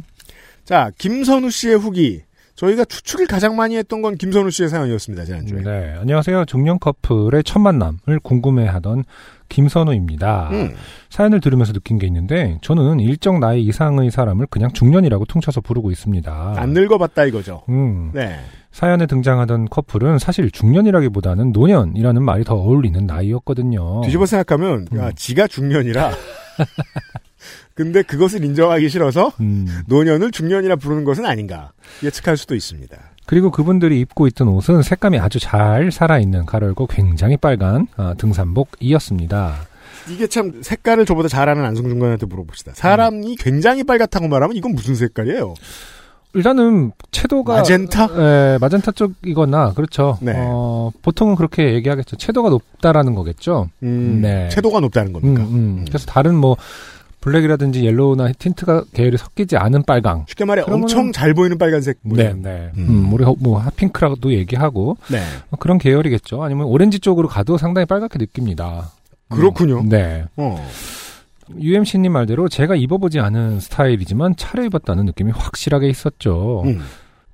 [0.64, 2.22] 자 김선우 씨의 후기
[2.58, 5.62] 저희가 추측을 가장 많이 했던 건 김선우 씨의 사연이었습니다 지난주에.
[5.62, 5.96] 네.
[6.00, 6.46] 안녕하세요.
[6.46, 9.04] 중년 커플의 첫 만남을 궁금해하던
[9.48, 10.50] 김선우입니다.
[10.52, 10.74] 음.
[11.10, 16.56] 사연을 들으면서 느낀 게 있는데 저는 일정 나이 이상의 사람을 그냥 중년이라고 퉁쳐서 부르고 있습니다.
[16.58, 17.62] 안 늙어봤다 이거죠.
[17.70, 18.40] 음, 네.
[18.72, 24.02] 사연에 등장하던 커플은 사실 중년이라기보다는 노년이라는 말이 더 어울리는 나이였거든요.
[24.02, 25.12] 뒤집어 생각하면 야, 음.
[25.16, 26.12] 지가 중년이라.
[27.78, 31.72] 근데 그것을 인정하기 싫어서 음, 노년을 중년이라 부르는 것은 아닌가
[32.04, 32.98] 예측할 수도 있습니다.
[33.28, 39.56] 그리고 그분들이 입고 있던 옷은 색감이 아주 잘 살아있는 가열고 굉장히 빨간 아, 등산복이었습니다.
[40.10, 42.72] 이게 참 색깔을 저보다 잘 아는 안승준 군한테 물어봅시다.
[42.74, 45.54] 사람이 굉장히 빨갛다고 말하면 이건 무슨 색깔이에요?
[46.34, 48.10] 일단은 채도가 마젠타?
[48.18, 50.18] 예, 마젠타 쪽이거나 그렇죠.
[50.22, 50.34] 네.
[50.36, 52.16] 어, 보통은 그렇게 얘기하겠죠.
[52.16, 53.70] 채도가 높다라는 거겠죠.
[53.84, 54.50] 음, 네.
[54.50, 55.44] 채도가 높다는 음, 겁니까?
[55.44, 55.86] 음.
[55.88, 56.58] 그래서 다른 뭐
[57.32, 60.26] black이라든지 yellow나 tint가 계열이 섞이지 않은 빨강.
[60.30, 61.98] 쉽게 말해 그러면은- 엄청 잘 보이는 빨간색.
[62.04, 62.34] 네.
[62.34, 62.72] 네.
[62.78, 62.86] 음.
[63.08, 65.22] 음, 우리 뭐 hot pink라고도 얘기하고 네.
[65.50, 66.42] 뭐 그런 계열이겠죠.
[66.42, 68.90] 아니면 오렌지 쪽으로 가도 상당히 빨갛게 느낍니다.
[69.32, 69.84] 음, 그렇군요.
[69.84, 70.24] 네.
[70.38, 70.66] 어.
[71.60, 76.64] UMC님 말대로 제가 입어보지 않은 스타일이지만 차려입었다는 느낌이 확실하게 있었죠.
[76.66, 76.82] 음.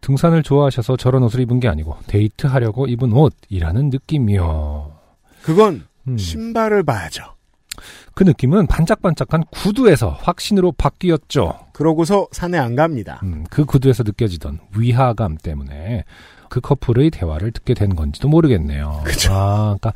[0.02, 4.92] 등산을 좋아하셔서 저런 옷을 입은 게 아니고 데이트하려고 입은 옷이라는 느낌이요.
[5.44, 6.18] 그건 음.
[6.18, 7.24] 신발을 봐야죠.
[8.14, 11.60] 그 느낌은 반짝반짝한 구두에서 확신으로 바뀌었죠.
[11.74, 13.20] 그러고서 산에 안 갑니다.
[13.24, 16.04] 음, 그 구두에서 느껴지던 위화감 때문에
[16.50, 19.02] 그 커플의 대화를 듣게 된 건지도 모르겠네요.
[19.04, 19.34] 그쵸.
[19.34, 19.94] 아, 그러니까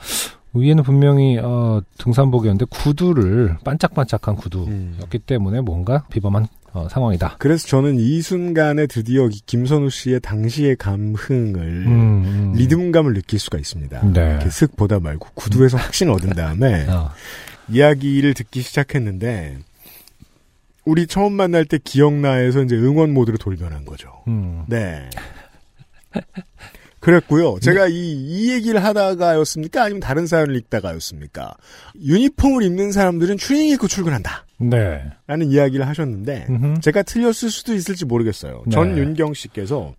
[0.53, 5.25] 위에는 분명히 어, 등산복이었는데 구두를 반짝반짝한 구두였기 음.
[5.25, 7.35] 때문에 뭔가 비범한 어, 상황이다.
[7.39, 12.53] 그래서 저는 이 순간에 드디어 이 김선우 씨의 당시의 감흥을 음, 음.
[12.55, 14.01] 리듬감을 느낄 수가 있습니다.
[14.13, 14.29] 네.
[14.31, 17.09] 이렇게 슥 보다 말고 구두에서 확신 얻은 다음에 어,
[17.69, 19.57] 이야기를 듣기 시작했는데
[20.85, 24.23] 우리 처음 만날 때 기억나에서 이제 응원 모드로 돌변한 거죠.
[24.27, 24.63] 음.
[24.67, 25.09] 네.
[26.99, 27.59] 그랬고요.
[27.59, 29.83] 제가 이, 이 얘기를 하다가였습니까?
[29.83, 31.55] 아니면 다른 사연을 읽다가였습니까?
[32.01, 34.45] 유니폼을 입는 사람들은 추리닝 입고 출근한다.
[34.57, 35.03] 네.
[35.27, 36.81] 라는 이야기를 하셨는데, 음흠.
[36.81, 38.63] 제가 틀렸을 수도 있을지 모르겠어요.
[38.65, 38.71] 네.
[38.71, 39.93] 전 윤경 씨께서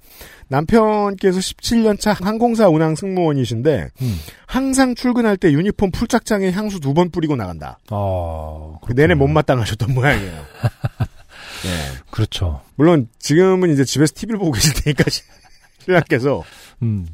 [0.48, 4.18] 남편께서 17년차 항공사 운항 승무원이신데, 음.
[4.46, 7.78] 항상 출근할 때 유니폼 풀착장에 향수 두 번 뿌리고 나간다.
[7.90, 9.14] 어, 그 내내.
[9.14, 10.32] 못마땅하셨던 모양이에요.
[11.64, 11.98] 네.
[12.10, 12.62] 그렇죠.
[12.76, 15.04] 물론 지금은 이제 집에서 TV를 보고 계실 테니까
[15.84, 16.42] 신랑께서
[16.82, 17.06] 음.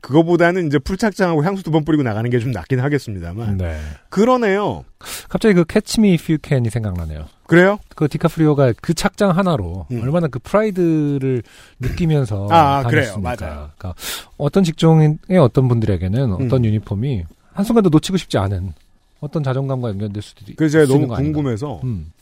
[0.00, 3.78] 그거보다는 이제 풀착장하고 향수 두 번 뿌리고 나가는 게 좀 낫긴 하겠습니다만 네.
[4.08, 4.84] 그러네요.
[5.28, 7.26] 갑자기 그 Catch Me If You Can이 생각나네요.
[7.48, 7.78] 그래요?
[7.96, 10.02] 그 디카프리오가 그 착장 하나로 음.
[10.02, 11.42] 얼마나 그 프라이드를
[11.80, 13.12] 느끼면서 아, 그래요.
[13.14, 13.20] 다녔습니까.
[13.46, 13.70] 맞아요.
[13.78, 13.94] 그러니까
[14.36, 16.64] 어떤 직종의 어떤 분들에게는 어떤 음.
[16.66, 18.74] 유니폼이 한 순간도 놓치고 싶지 않은
[19.20, 21.08] 어떤 자존감과 연결될 수도 있- 그래서 제가 너무.
[21.16, 22.12] 궁금해서 음.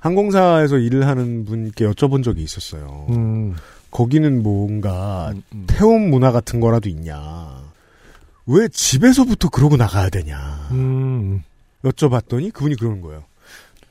[0.00, 3.06] 항공사에서 일을 하는 분께 여쭤본 적이 있었어요.
[3.10, 3.54] 음.
[3.90, 5.64] 거기는 뭔가 음, 음.
[5.66, 7.62] 태움 문화 같은 거라도 있냐.
[8.46, 10.68] 왜 집에서부터 그러고 나가야 되냐.
[10.72, 11.42] 음.
[11.84, 13.24] 여쭤봤더니 그분이 그러는 거예요.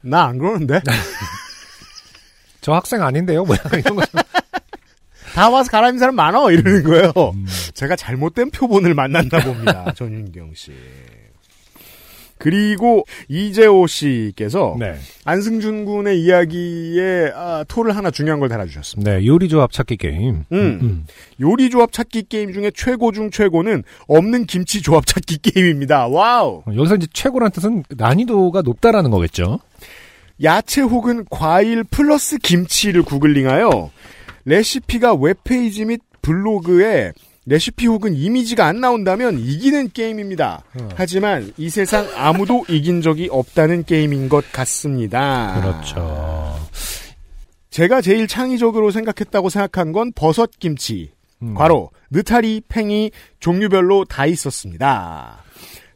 [0.04, 0.82] 나 안 그러는데?
[2.62, 3.44] 저 학생 아닌데요?
[3.44, 4.04] 뭐야 이런 거.
[5.34, 6.52] 다 와서 갈아입는 사람 많어!
[6.52, 7.12] 이러는 거예요.
[7.34, 7.46] 음.
[7.74, 9.92] 제가 잘못된 표본을 만났나 봅니다.
[9.98, 10.72] 전윤경 씨.
[12.38, 14.96] 그리고 이재호 씨께서 네.
[15.24, 19.12] 안승준 군의 이야기에 아, 토를 하나 중요한 걸 달아주셨습니다.
[19.12, 20.44] 네, 요리 조합 찾기 게임.
[20.52, 21.06] 음.
[21.40, 26.08] 요리 조합 찾기 게임 중에 최고 중 최고는 없는 김치 조합 찾기 게임입니다.
[26.08, 26.64] wow.
[26.66, 29.60] 어, 여기서 이제 최고란 뜻은 난이도가 높다라는 거겠죠.
[30.42, 33.92] 야채 혹은 과일 플러스 김치를 googling하여
[34.46, 37.14] 레시피가 웹페이지 및 블로그에
[37.46, 40.64] 레시피 혹은 이미지가 안 나온다면 이기는 게임입니다.
[40.80, 40.90] 어.
[40.96, 45.60] 하지만 이 세상 아무도 이긴 적이 없다는 게임인 것 같습니다.
[45.60, 46.56] 그렇죠.
[47.70, 51.12] 제가 제일 창의적으로 생각했다고 생각한 건 버섯 김치.
[51.42, 51.54] 음.
[51.54, 55.44] 과로 느타리, 팽이 종류별로 다 있었습니다.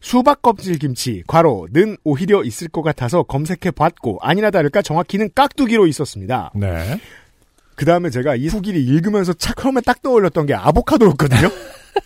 [0.08, 6.50] 수박 껍질 김치, 과로는 오히려 있을 것 같아서 검색해 봤고 아니나 다를까 정확히는 깍두기로 있었습니다.
[6.56, 6.98] 네.
[7.76, 11.50] 그 다음에 제가 이 후기를 읽으면서 착 처음에 딱 떠올렸던 게 아보카도였거든요.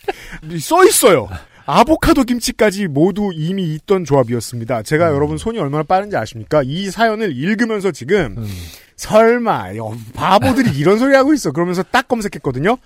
[0.59, 1.29] 써 있어요.
[1.67, 4.81] 아보카도 김치까지 모두 이미 있던 조합이었습니다.
[4.81, 6.63] 제가 여러분 손이 얼마나 빠른지 아십니까?
[6.65, 8.47] 이 사연을 읽으면서 지금 음.
[8.95, 11.51] 설마 여, 바보들이 이런 소리 하고 있어.
[11.51, 12.77] 그러면서 딱 검색했거든요.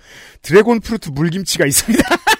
[0.42, 2.04] dragon fruit 물김치가 있습니다.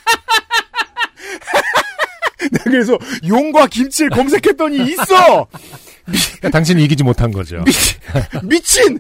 [2.67, 5.47] 나 그래서 용과 김치를 검색했더니 있어.
[6.05, 7.63] 그러니까 당신이 이기지 못한 거죠.
[7.65, 8.99] 미, 미친.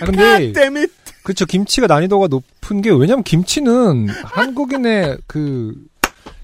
[0.00, 0.52] 아, 근데.
[1.22, 1.46] 그렇죠.
[1.46, 5.74] 김치가 난이도가 높은 게 왜냐면 김치는 한국인의 그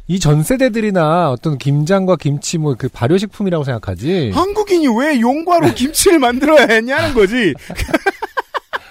[0.08, 4.30] 이전 세대들이나 어떤 김장과 김치 뭐 그 발효식품이라고 생각하지.
[4.34, 7.54] 한국인이 왜 용과로 김치를 만들어야 했냐는 거지.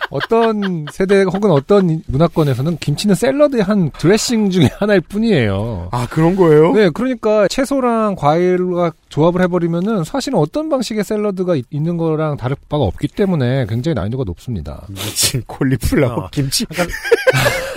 [0.10, 5.90] 어떤 세대 혹은 어떤 문화권에서는 김치는 샐러드의 한 드레싱 중에 하나일 뿐이에요.
[5.92, 6.72] 아 그런 거예요?
[6.74, 12.84] 네, 그러니까 채소랑 과일과 조합을 해버리면은 사실은 어떤 방식의 샐러드가 있- 있는 거랑 다를 바가
[12.84, 14.86] 없기 때문에 굉장히 난이도가 높습니다.
[14.90, 16.30] 미친 콜리플라워 어.
[16.32, 16.66] 김치.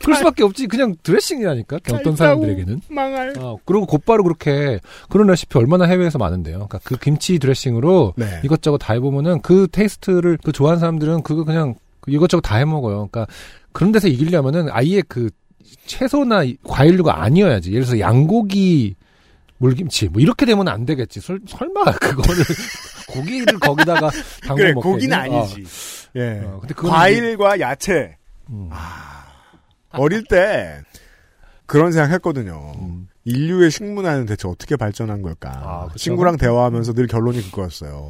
[0.00, 0.66] 그럴 수밖에 없지.
[0.66, 1.78] 그냥 드레싱이라니까.
[1.92, 2.80] 어떤 사람들에게는.
[2.90, 3.34] 망할.
[3.38, 6.54] 어, 그리고 곧바로 그렇게 그런 레시피 얼마나 해외에서 많은데요.
[6.68, 8.40] 그러니까 그 김치 드레싱으로 네.
[8.44, 13.08] 이것저것 다 해보면은 그 테이스트를 그 좋아하는 사람들은 그거 그냥 그 이것저것 다 해먹어요.
[13.10, 13.26] 그러니까
[13.72, 15.30] 그런 데서 이기려면은 아예 그
[15.86, 17.70] 채소나 이- 과일류가 아니어야지.
[17.72, 18.94] 예를 들어서 양고기
[19.58, 21.20] 물김치 뭐 이렇게 되면 안 되겠지.
[21.20, 22.44] 설, 설마 그거를
[23.10, 24.10] 고기를 거기다가
[24.42, 24.94] 담궈 그래 먹겠니?
[24.94, 25.64] 고기는 아니지.
[26.16, 26.40] 예.
[26.44, 28.16] 어, 어, 근데 과일과 야채.
[28.50, 28.70] 음.
[29.90, 30.80] 어릴 때
[31.66, 32.72] 그런 생각 했거든요.
[32.80, 33.08] 음.
[33.24, 35.50] 인류의 식문화는 대체 어떻게 발전한 걸까?
[35.50, 35.98] 아, 그쵸?
[35.98, 38.08] 친구랑 대화하면서 늘 결론이 그거였어요.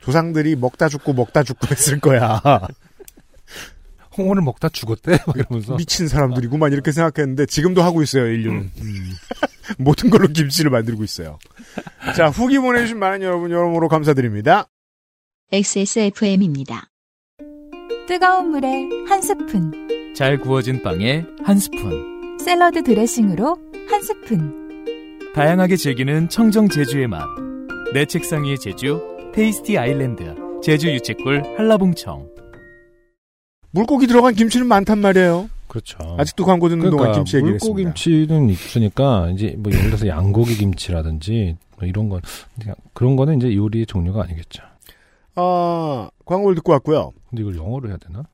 [0.00, 2.40] 조상들이 먹다 죽고 먹다 죽고 했을 거야.
[4.16, 8.70] 홍어를 먹다 죽었대 막 이러면서 미친 사람들이구만 이렇게 생각했는데 지금도 하고 있어요 인류는
[9.78, 11.38] 모든 걸로 김치를 만들고 있어요.
[12.16, 14.66] 자 후기 보내주신 많은 여러분 여러모로 감사드립니다.
[15.52, 16.90] XSFM입니다.
[18.08, 19.70] 뜨거운 물에 한 스푼,
[20.14, 22.38] 잘 구워진 빵에 한 스푼.
[22.38, 23.56] 샐러드 드레싱으로
[23.88, 24.84] 한 스푼.
[25.34, 27.24] 다양하게 즐기는 청정 제주의 맛.
[27.94, 29.00] 내 책상 위의 제주,
[29.32, 32.28] Tasty Island, 제주 유채꿀 한라봉청.
[33.70, 35.48] 물고기 들어간 김치는 많단 말이에요.
[35.68, 35.98] 그렇죠.
[36.18, 37.92] 아직도 광고 듣는 동안 김치 얘기를 물고기 했습니다.
[37.94, 42.20] 김치는 있으니까 이제 뭐 예를 들어서 양고기 김치라든지 뭐 이런 건
[42.92, 44.64] 그런 거는 이제 요리의 종류가 아니겠죠.
[45.36, 47.12] 아 광고를 듣고 왔고요.
[47.28, 48.24] 근데 이걸 영어로 해야 되나?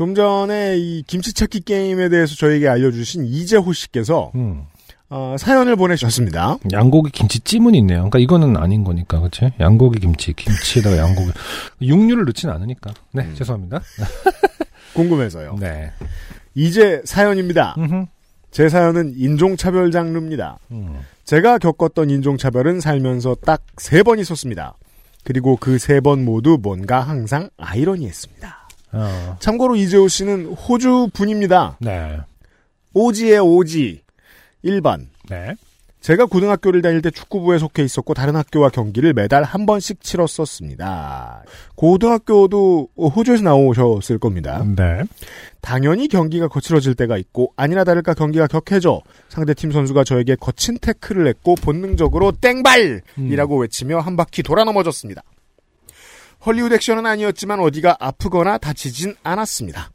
[0.00, 4.62] 좀 전에 이 김치 찾기 게임에 대해서 저에게 알려주신 이재호 씨께서 음.
[5.10, 6.56] 어, 사연을 보내주셨습니다.
[6.72, 8.08] 양고기 김치 찜은 있네요.
[8.08, 9.52] 그러니까 이거는 아닌 거니까, 그렇지?
[9.60, 11.32] 양고기 김치, 김치에다가 양고기
[11.82, 12.94] 육류를 넣지는 않으니까.
[13.12, 13.34] 네, 음.
[13.34, 13.82] 죄송합니다.
[14.94, 15.56] 궁금해서요.
[15.60, 15.90] 네.
[16.54, 17.74] 이제 사연입니다.
[17.76, 18.06] 음흠.
[18.52, 20.58] 제 사연은 인종차별 장르입니다.
[20.70, 20.98] 음.
[21.26, 24.78] 제가 겪었던 인종차별은 살면서 딱 세 번 있었습니다.
[25.24, 28.59] 그리고 그 세 번 모두 뭔가 항상 아이러니했습니다.
[28.92, 29.36] 어.
[29.40, 31.76] 참고로 이재호 씨는 호주 분입니다.
[31.80, 32.18] 네.
[32.94, 34.02] 오지의 오지.
[34.64, 35.06] 1번.
[35.28, 35.54] 네.
[36.00, 41.44] 제가 고등학교를 다닐 때 축구부에 속해 있었고 다른 학교와 경기를 매달 한 번씩 치렀었습니다.
[41.74, 44.64] 고등학교도 호주에서 나오셨을 겁니다.
[44.64, 45.02] 네.
[45.60, 51.26] 당연히 경기가 거칠어질 때가 있고 아니나 다를까 경기가 격해져 상대 팀 선수가 저에게 거친 태클을
[51.26, 55.22] 했고 본능적으로 땡발이라고 외치며 한 바퀴 돌아 넘어졌습니다.
[56.44, 59.90] 헐리우드 액션은 아니었지만 어디가 아프거나 다치진 않았습니다.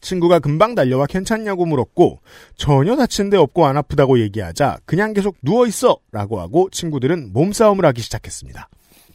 [0.00, 2.20] 친구가 금방 달려와 괜찮냐고 물었고
[2.56, 7.84] 전혀 다친 데 없고 안 아프다고 얘기하자 그냥 계속 누워 있어 라고 하고 친구들은 몸싸움을
[7.86, 8.68] 하기 시작했습니다.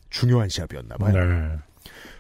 [0.10, 1.14] 중요한 시합이었나 봐요.
[1.14, 1.58] 네.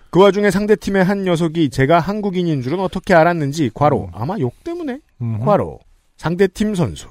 [0.10, 5.45] 그 와중에 상대팀의 한 녀석이 제가 한국인인 줄은 어떻게 알았는지 과로 아마 욕 때문에 음흠.
[5.45, 5.80] 과로
[6.17, 7.08] 상대팀 선수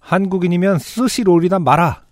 [0.00, 2.04] 한국인이면 스시롤이나 마라.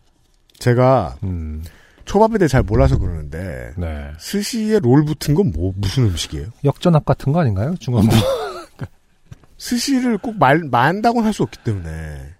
[0.58, 1.62] 제가 음.
[2.06, 4.10] 초밥에 대해 잘 몰라서 그러는데 네.
[4.18, 6.46] 스시에 롤 붙은 건 뭐 무슨 음식이에요?
[6.64, 7.74] 역전압 같은 거 아닌가요?
[7.78, 8.14] 중원부.
[9.58, 12.34] 스시를 꼭 말, 만다고는 할수 없기 때문에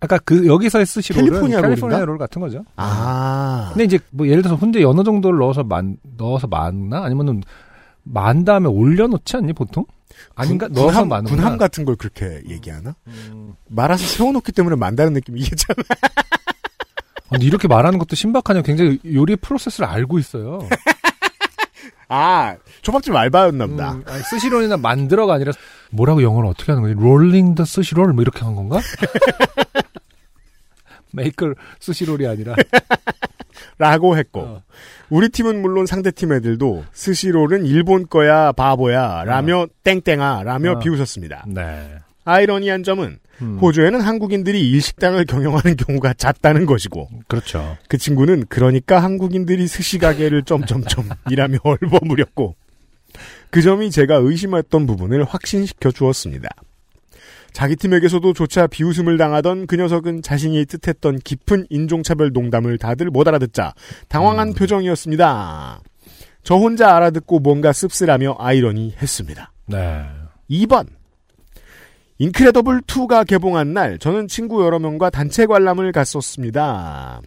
[0.00, 2.04] 아까 그 여기서의 스시롤은 캘리포니아 캘리포니아?
[2.04, 2.64] 롤 같은 거죠.
[2.76, 7.42] 아 근데 이제 뭐 예를 들어서 훈제 어느 정도를 넣어서 만 넣어서 만나 아니면은
[8.04, 9.84] 만 다음에 올려놓지 않니 보통?
[10.34, 10.66] 아닌가?
[10.68, 12.94] 군- 넣어서 군함, 군함 같은 걸 그렇게 얘기하나?
[13.68, 15.82] 말아서 세워놓기 때문에 만다는 느낌이 이게잖아.
[17.30, 20.66] 근데 이렇게 말하는 것도 신박하냐 굉장히 요리 process를 알고 있어요.
[22.08, 23.92] 아 초밥집 알바였나 보다.
[23.92, 25.52] 음, 아니, sushi roll이나 만들어가 아니라
[25.90, 26.94] 뭐라고 영어를 어떻게 하는 거지?
[26.94, 28.80] rolling the sushi roll 뭐 이렇게 한 건가?
[31.12, 32.54] make a sushi roll이 아니라
[33.78, 34.62] 라고 했고 어.
[35.10, 40.78] 우리 팀은 물론 상대 팀 애들도 스시롤은 일본 거야 바보야 라며 땡땡아 라며 어.
[40.78, 41.44] 비웃었습니다.
[41.48, 41.98] 네.
[42.28, 47.76] 아이러니한 점은 음, 호주에는 한국인들이 일식당을 경영하는 경우가 잦다는 것이고 그렇죠.
[47.88, 52.56] 그 친구는 그러니까 한국인들이 스시 가게를 점점점 이라며 얼버무렸고
[53.50, 56.48] 그 점이 제가 의심했던 부분을 확신시켜 주었습니다.
[57.52, 63.72] 자기 팀에게서도 조차 비웃음을 당하던 그 녀석은 자신이 뜻했던 깊은 인종차별 농담을 다들 못 알아듣자
[64.08, 65.80] 당황한 표정이었습니다.
[66.42, 69.52] 저 혼자 알아듣고 뭔가 씁쓸하며 아이러니했습니다.
[69.66, 70.06] 네.
[70.50, 70.97] 2번.
[72.18, 77.20] 인크레더블 2가 개봉한 날 저는 친구 여러 명과 단체 관람을 갔었습니다.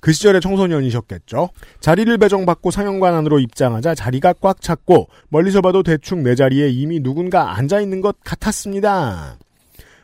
[0.00, 1.50] 그 시절에 청소년이셨겠죠.
[1.80, 7.56] 자리를 배정받고 상영관 안으로 입장하자 자리가 꽉 찼고 멀리서 봐도 대충 내 자리에 이미 누군가
[7.56, 9.38] 앉아 있는 것 같았습니다.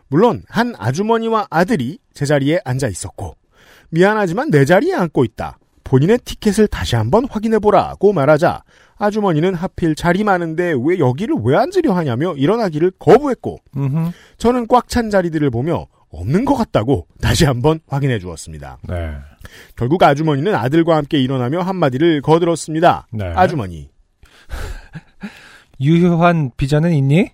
[0.06, 3.36] 물론 한 아주머니와 아들이 제 자리에 앉아 있었고
[3.90, 5.58] 미안하지만 내 자리에 앉고 있다.
[5.84, 8.62] 본인의 티켓을 다시 한번 확인해 보라고 말하자
[8.98, 14.10] 아주머니는 하필 자리 많은데 왜 여기를 왜 앉으려 하냐며 일어나기를 거부했고 음흠.
[14.38, 18.78] 저는 꽉 찬 자리들을 보며 없는 것 같다고 다시 한번 확인해 주었습니다.
[18.88, 19.14] 네.
[19.76, 23.06] 결국 아주머니는 아들과 함께 일어나며 한마디를 거들었습니다.
[23.12, 23.26] 네.
[23.26, 23.90] 아주머니,
[25.80, 27.30] 유효한 비자는 있니?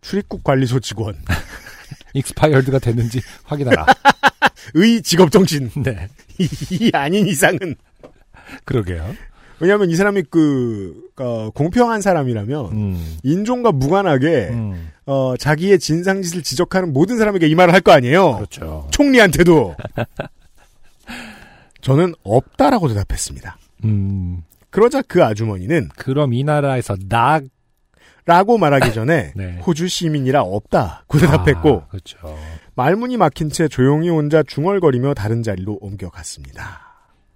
[0.00, 1.16] 출입국 관리소 직원,
[2.14, 3.86] expired가 됐는지 확인하라.
[4.74, 6.08] 의 직업 정신 네.
[6.38, 7.74] 이 아닌 이상은
[8.64, 9.14] 그러게요.
[9.60, 13.16] 왜냐하면 이 사람이 그 어, 공평한 사람이라면 음.
[13.22, 14.90] 인종과 무관하게 음.
[15.06, 18.36] 어, 자기의 진상짓을 지적하는 모든 사람에게 이 말을 할 거 아니에요.
[18.36, 18.86] 그렇죠.
[18.90, 19.74] 총리한테도
[21.80, 23.56] 저는 없다라고 대답했습니다.
[23.84, 24.42] 음.
[24.70, 27.44] 그러자 그 아주머니는 그럼 이 나라에서 낙
[28.26, 29.58] 라고 말하기 전에 네.
[29.66, 32.18] 호주 시민이라 없다고 대답했고 아, 그렇죠.
[32.74, 36.87] 말문이 막힌 채 조용히 혼자 중얼거리며 다른 자리로 옮겨갔습니다.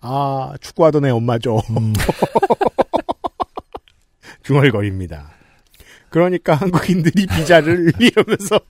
[0.03, 1.61] 아 축구하던 애 엄마죠.
[1.71, 1.95] 음.
[4.43, 5.31] 중얼거립니다.
[6.11, 8.61] 그러니까 한국인들이 비자를 이러면서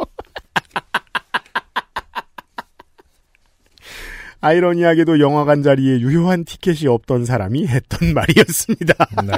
[4.40, 8.94] 아이러니하게도 영화관 자리에 유효한 티켓이 없던 사람이 했던 말이었습니다.
[9.26, 9.32] 네.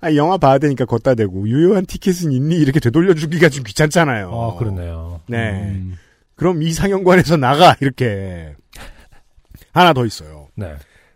[0.00, 4.30] 아, 영화 봐야 되니까 걷다 대고 유효한 티켓은 있니 이렇게 되돌려 주기가 좀 귀찮잖아요.
[4.30, 5.20] 아, 그러네요.
[5.26, 5.52] 네.
[5.52, 5.96] 음.
[6.34, 8.54] 그럼 이 상영관에서 나가 이렇게
[9.74, 10.48] 하나 더 있어요.
[10.54, 10.74] 네.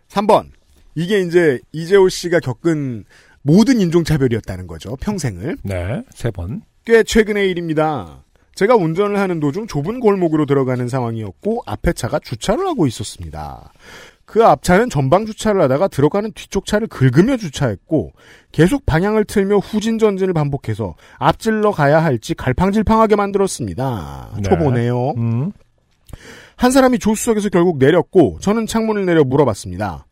[0.09, 0.49] 3번
[0.93, 3.05] 이게 이제 이재호 씨가 겪은
[3.41, 4.95] 모든 인종차별이었다는 거죠.
[4.97, 5.57] 평생을.
[5.63, 6.03] 네.
[6.11, 6.61] 세 번.
[6.85, 8.23] 꽤 최근의 일입니다.
[8.55, 13.71] 제가 운전을 하는 도중 좁은 골목으로 들어가는 상황이었고 앞에 차가 주차를 하고 있었습니다.
[14.25, 18.11] 그 앞차는 전방 주차를 하다가 들어가는 뒤쪽 차를 긁으며 주차했고
[18.51, 24.33] 계속 방향을 틀며 후진 전진을 반복해서 앞질러 가야 할지 갈팡질팡하게 만들었습니다.
[24.35, 24.41] 네.
[24.41, 25.11] 초보네요.
[25.17, 25.51] 음.
[26.59, 30.05] 한 사람이 조수석에서 결국 내렸고 저는 창문을 내려 물어봤습니다.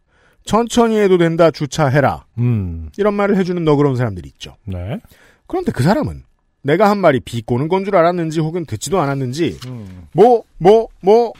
[0.45, 2.25] 천천히 해도 된다 주차해라.
[2.37, 2.89] 음.
[2.97, 4.55] 이런 말을 해주는 너그러운 사람들이 있죠.
[4.63, 5.01] 네.
[5.45, 6.23] 그런데 그 사람은
[6.61, 10.07] 내가 한 말이 비꼬는 건 줄 알았는지 혹은 듣지도 않았는지 음.
[10.13, 11.33] 뭐 뭐 뭐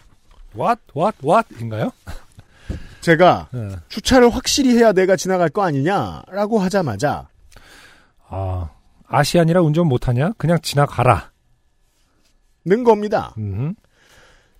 [0.58, 0.82] What?
[0.94, 1.18] What?
[1.26, 1.92] What?인가요?
[3.00, 3.70] 제가 네.
[3.88, 7.30] 주차를 확실히 해야 내가 지나갈 거 아니냐라고 하자마자
[8.28, 8.70] 아,
[9.08, 10.34] 아시안이라 운전 못하냐?
[10.38, 11.32] 그냥 지나가라.
[12.66, 13.34] 는 겁니다.
[13.38, 13.74] 음.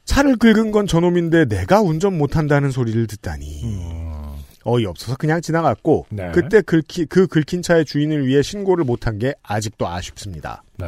[0.08, 4.34] 차를 긁은 건 저놈인데 내가 운전 못한다는 소리를 듣다니 음.
[4.64, 6.32] 어이없어서 그냥 지나갔고 네.
[6.34, 10.64] 그때 긁히, 그 긁힌 차의 주인을 위해 신고를 못한 게 아직도 아쉽습니다.
[10.78, 10.88] 네.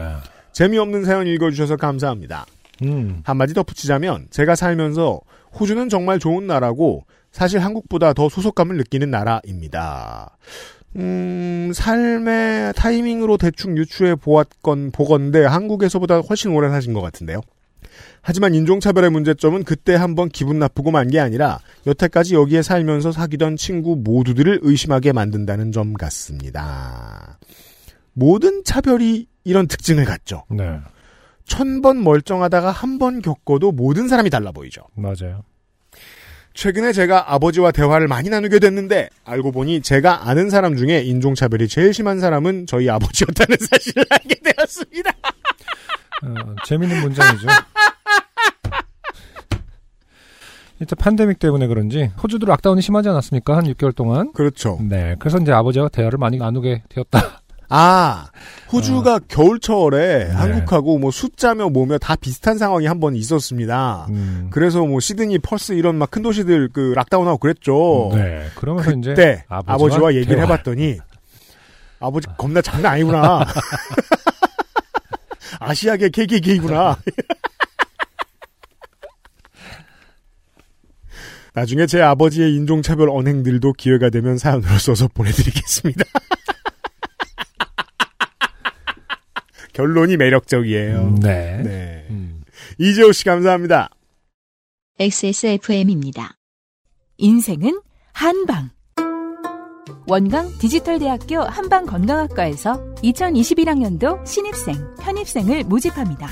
[0.54, 2.46] 재미없는 사연 읽어주셔서 감사합니다.
[2.82, 3.22] 음.
[3.24, 5.20] 한마디 덧붙이자면 제가 살면서
[5.60, 10.38] 호주는 정말 좋은 나라고 사실 한국보다 더 소속감을 느끼는 나라입니다.
[10.96, 17.42] 음, 삶의 타이밍으로 대충 유추해 보았건 보건데 한국에서보다 훨씬 오래 사신 것 같은데요.
[18.22, 23.96] 하지만 인종차별의 문제점은 그때 한번 기분 나쁘고 만 게 아니라 여태까지 여기에 살면서 사귀던 친구
[23.96, 27.40] 모두들을 의심하게 만든다는 점 같습니다.
[28.14, 30.44] 모든 차별이 이런 특징을 갖죠.
[30.50, 30.80] 네.
[31.46, 34.82] 천 번 멀쩡하다가 한 번 겪어도 모든 사람이 달라 보이죠.
[34.96, 35.44] 맞아요.
[36.54, 41.94] 최근에 제가 아버지와 대화를 많이 나누게 됐는데 알고 보니 제가 아는 사람 중에 인종차별이 제일
[41.94, 45.12] 심한 사람은 저희 아버지였다는 사실을 알게 되었습니다.
[46.24, 47.48] 어, 재밌는 문장이죠.
[50.80, 53.56] 일단 팬데믹 때문에 그런지 호주도 락다운이 심하지 않았습니까?
[53.58, 54.32] 한 6개월 동안.
[54.34, 54.80] 그렇죠.
[54.82, 55.16] 네.
[55.20, 57.42] 그래서 이제 아버지와 대화를 많이 나누게 되었다.
[57.72, 58.26] 아,
[58.74, 60.34] 호주가 겨울철에 네.
[60.34, 64.08] 한국하고 뭐 숫자며 뭐며 다 비슷한 상황이 한 번 있었습니다.
[64.10, 64.48] 음.
[64.52, 68.12] 그래서 뭐 시드니, 퍼스 이런 막 큰 도시들 그 락다운하고 그랬죠.
[68.16, 68.46] 네.
[68.56, 70.48] 그러면서 이제 그때 아버지와, 얘기를 대화.
[70.48, 70.98] 해봤더니
[72.00, 73.46] 아버지 겁나 장난 아니구나.
[75.60, 76.98] 아시아계 KKK구나.
[81.54, 86.06] 나중에 제 아버지의 인종차별 언행들도 기회가 되면 사연으로 써서 보내드리겠습니다.
[89.74, 91.02] 결론이 매력적이에요.
[91.02, 91.62] 음, 네.
[91.64, 92.06] 네.
[92.10, 92.42] 음.
[92.78, 93.90] 이재호 씨 감사합니다.
[95.00, 96.38] XSFM입니다.
[97.18, 97.82] 인생은
[98.12, 98.70] 한방.
[100.08, 106.28] 원광 디지털대학교 한방건강학과에서 2021학년도 신입생, 편입생을 모집합니다.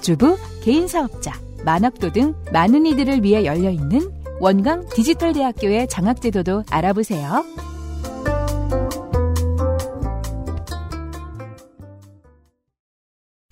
[0.00, 1.32] 주부, 개인사업자,
[1.64, 7.44] 만학도 등 많은 이들을 위해 열려있는 원광 디지털대학교의 장학제도도 알아보세요.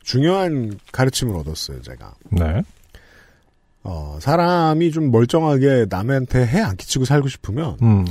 [0.02, 2.14] 중요한 가르침을 얻었어요, 제가.
[2.30, 2.62] 네.
[3.84, 8.04] 어, 사람이 좀 멀쩡하게 남한테 해 안 끼치고 살고 싶으면 음.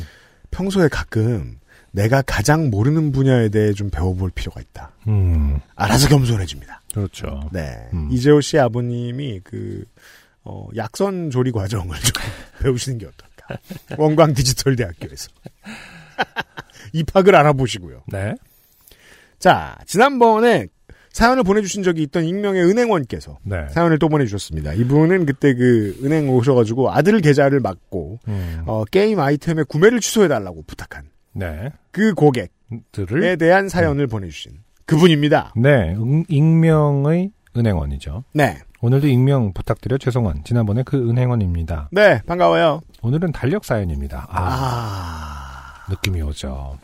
[0.52, 1.60] 평소에 가끔
[1.92, 4.92] 내가 가장 모르는 분야에 대해 좀 배워볼 필요가 있다.
[5.08, 5.60] 음.
[5.76, 6.82] 알아서 겸손해집니다.
[6.94, 7.50] 그렇죠.
[7.52, 7.90] 네.
[7.94, 8.10] 음.
[8.12, 9.86] 이재호 씨 아버님이 그,
[10.44, 12.14] 어, 약선 조리 과정을 좀
[12.64, 13.58] 배우시는 게 어떨까.
[13.98, 15.30] 원광 디지털 대학교에서.
[16.94, 18.04] 입학을 알아보시고요.
[18.08, 18.36] 네.
[19.40, 20.68] 자, 지난번에
[21.12, 23.68] 사연을 보내주신 적이 있던 익명의 은행원께서 네.
[23.70, 24.74] 사연을 또 보내주셨습니다.
[24.74, 28.64] 이분은 그때 그 은행 오셔가지고 아들 계좌를 막고, 음.
[28.66, 31.70] 어, 게임 아이템의 구매를 취소해달라고 부탁한 네.
[31.92, 32.48] 그 고객에
[32.94, 34.54] 들을 대한 사연을 보내주신
[34.86, 35.54] 그분입니다.
[35.58, 35.94] 네.
[35.98, 38.24] 응- 익명의 은행원이죠.
[38.34, 38.58] 네.
[38.82, 41.90] 오늘도 익명 부탁드려 죄송한 지난번에 그 은행원입니다.
[41.92, 42.82] 네, 반가워요.
[43.02, 44.26] 오늘은 달력 사연입니다.
[44.30, 46.78] 아, 아, 느낌이 오죠.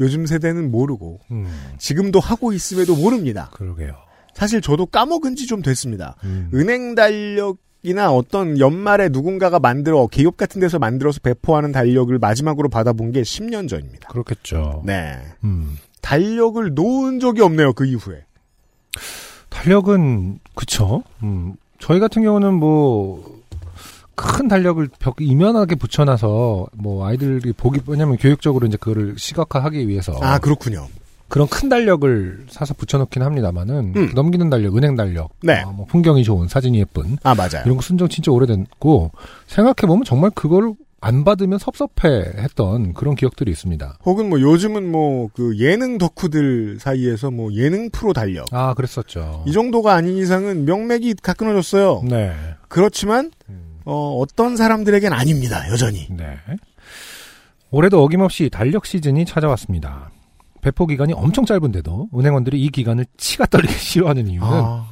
[0.00, 1.48] 요즘 세대는 모르고, 음.
[1.78, 3.50] 지금도 하고 있음에도 모릅니다.
[3.54, 3.94] 그러게요.
[4.34, 6.14] 사실 저도 까먹은 지 좀 됐습니다.
[6.22, 6.50] 음.
[6.54, 13.22] 은행 달력이나 어떤 연말에 누군가가 만들어, 기업 같은 데서 만들어서 배포하는 달력을 마지막으로 받아본 게
[13.22, 14.08] 10년 전입니다.
[14.10, 14.82] 그렇겠죠.
[14.84, 15.18] 네.
[15.44, 15.78] 음.
[16.02, 18.24] 달력을 놓은 적이 없네요, 그 이후에.
[19.50, 21.02] 달력은 그쵸.
[21.22, 21.54] 음.
[21.80, 23.38] 저희 같은 경우는 뭐
[24.20, 30.40] 큰 달력을 벽 이면하게 붙여놔서 뭐 아이들이 보기 왜냐면 교육적으로 이제 그거를 시각화하기 위해서 아,
[30.40, 30.88] 그렇군요.
[31.28, 34.10] 그런 큰 달력을 사서 붙여놓긴 합니다만은 음.
[34.16, 35.62] 넘기는 달력, 은행 달력, 네.
[35.62, 37.62] 어, 뭐 풍경이 좋은 사진이 예쁜 아, 맞아요.
[37.64, 39.12] 이런 거 쓴 적 진짜 오래됐고
[39.46, 43.98] 생각해 보면 정말 그걸 안 받으면 섭섭해했던 그런 기억들이 있습니다.
[44.04, 48.46] 혹은 뭐 요즘은 뭐 그 예능 덕후들 사이에서 뭐 예능 프로 달력.
[48.52, 49.44] 아 그랬었죠.
[49.46, 52.02] 이 정도가 아닌 이상은 명맥이 다 끊어졌어요.
[52.04, 52.32] 네.
[52.68, 53.78] 그렇지만, 음.
[53.84, 56.06] 어, 어떤 사람들에겐 아닙니다, 여전히.
[56.10, 56.36] 네.
[57.70, 60.10] 올해도 어김없이 달력 시즌이 찾아왔습니다.
[60.60, 64.86] 배포 기간이 엄청 짧은데도 은행원들이 이 기간을 치가 떨리게 싫어하는 이유는 아,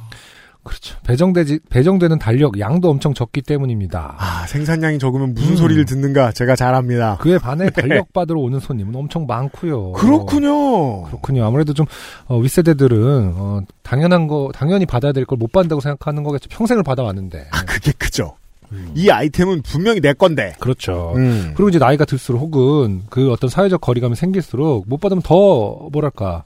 [0.63, 0.97] 그렇죠.
[1.05, 4.15] 배정되지 배정되는 달력 양도 엄청 적기 때문입니다.
[4.17, 5.55] 아, 생산량이 적으면 무슨 음.
[5.57, 7.17] 소리를 듣는가 제가 잘 압니다.
[7.21, 9.93] 그에 반해 달력 받으러 오는 손님은 엄청 많고요.
[9.93, 11.03] 그렇군요.
[11.03, 11.45] 그렇군요.
[11.45, 11.85] 아무래도 좀
[12.25, 16.49] 어, 윗세대들은 어, 당연한 거 당연히 받아야 될 걸 못 받는다고 생각하는 거겠죠.
[16.49, 17.47] 평생을 받아왔는데.
[17.51, 18.35] 아, 그게 크죠.
[18.73, 18.91] 음.
[18.95, 20.53] 이 아이템은 분명히 내 건데.
[20.59, 21.13] 그렇죠.
[21.15, 21.53] 음.
[21.55, 26.43] 그리고 이제 나이가 들수록 혹은 그 어떤 사회적 거리감이 생길수록 못 받으면 더 뭐랄까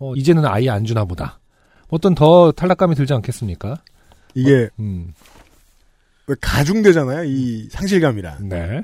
[0.00, 1.38] 어, 이제는 아예 안 주나 보다.
[1.92, 3.76] 어떤 더 탈락감이 들지 않겠습니까?
[4.34, 5.12] 이게 음,
[6.26, 7.24] 왜 가중되잖아요.
[7.24, 8.48] 이 상실감이란.
[8.48, 8.82] 네,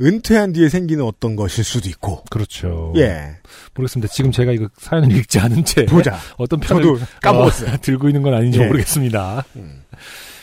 [0.00, 2.24] 은퇴한 뒤에 생기는 어떤 것일 수도 있고.
[2.30, 2.94] 그렇죠.
[2.96, 3.36] 예.
[3.74, 4.10] 모르겠습니다.
[4.10, 6.18] 지금 제가 이거 사연을 읽지 않은 채 보자.
[6.38, 7.74] 어떤 편을 저도 까먹었어요.
[7.74, 8.66] 어, 들고 있는 건 아닌지 예.
[8.66, 9.44] 모르겠습니다.
[9.56, 9.84] 음.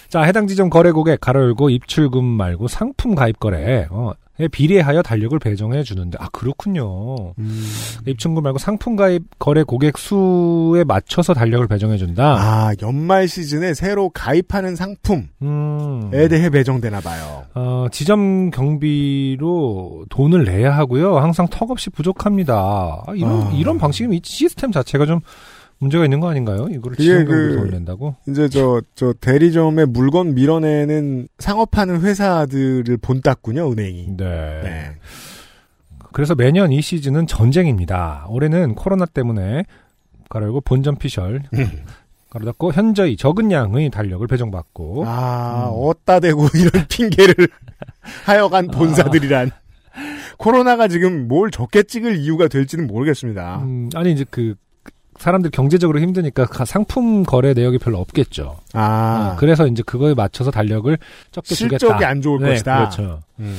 [0.10, 5.02] 자, 해당 지점 거래 고객 가로 열고 입출금 말고 상품 가입 거래 어, 에 비례하여
[5.02, 7.34] 달력을 배정해 주는데 아 그렇군요.
[7.38, 7.66] 음.
[8.08, 12.38] 입출금 말고 상품 가입 거래 고객 수에 맞춰서 달력을 배정해 준다.
[12.40, 16.10] 아, 연말 시즌에 새로 가입하는 상품에 음.
[16.12, 17.44] 대해 배정되나 봐요.
[17.54, 21.18] 어, 지점 경비로 돈을 내야 하고요.
[21.18, 23.04] 항상 턱없이 부족합니다.
[23.06, 23.52] 아, 이런 아.
[23.54, 25.20] 이런 방식이면 이 시스템 자체가 좀
[25.80, 26.68] 문제가 있는 거 아닌가요?
[26.70, 28.16] 이거를 경비로 그- 낸다고?
[28.28, 34.18] 이제 저, 저 대리점에 물건 밀어내는 상업하는 회사들을 본땄군요, 은행이.
[34.18, 34.26] 네.
[34.64, 34.92] 네.
[36.12, 38.26] 그래서 매년 이 시즌은 전쟁입니다.
[38.30, 39.64] 올해는 코로나 때문에
[40.28, 41.44] 가르고 본점 피셜
[42.30, 45.74] 가로 닫고 현저히 적은 양의 달력을 배정받고 아, 음.
[45.76, 47.34] 어따 대고 이런 핑계를
[48.26, 49.52] 하여간 본사들이란.
[50.38, 53.62] 코로나가 지금 뭘 적게 찍을 이유가 될지는 모르겠습니다.
[53.64, 54.56] 음, 아니 이제 그
[55.20, 58.58] 사람들 경제적으로 힘드니까 가- 상품 거래 내역이 별로 없겠죠.
[58.74, 60.98] 아, 어, 그래서 이제 그거에 맞춰서 달력을
[61.32, 61.78] 적게 주겠다.
[61.80, 62.78] 실적이 안 좋을 네, 것이다.
[62.78, 63.20] 그렇죠.
[63.40, 63.58] 음.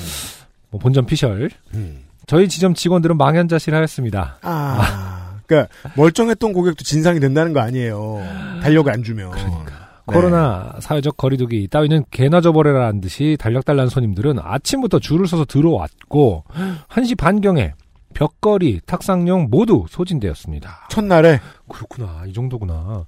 [0.71, 1.51] 뭐 본점 피셜.
[1.75, 1.99] 음.
[2.27, 4.39] 저희 지점 직원들은 망연자실하였습니다.
[4.43, 8.21] 아, 그러니까 멀쩡했던 고객도 진상이 된다는 거 아니에요.
[8.63, 9.31] 달력을 안 주면.
[9.33, 9.91] 그러니까.
[10.07, 10.15] 네.
[10.15, 16.45] 코로나 사회적 거리두기 따위는 개나 줘버려라는 듯이 달력 달라는 손님들은 아침부터 줄을 서서 들어왔고
[16.89, 17.75] 1시 반경에
[18.15, 20.89] 벽걸이, 탁상용 모두 소진되었습니다.
[20.91, 22.25] 첫날에 그렇구나.
[22.27, 23.07] 이 정도구나.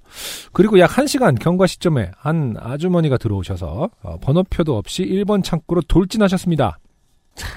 [0.53, 6.79] 그리고 약 1시간 경과 시점에 한 아주머니가 들어오셔서 어, 번호표도 없이 1번 창구로 돌진하셨습니다.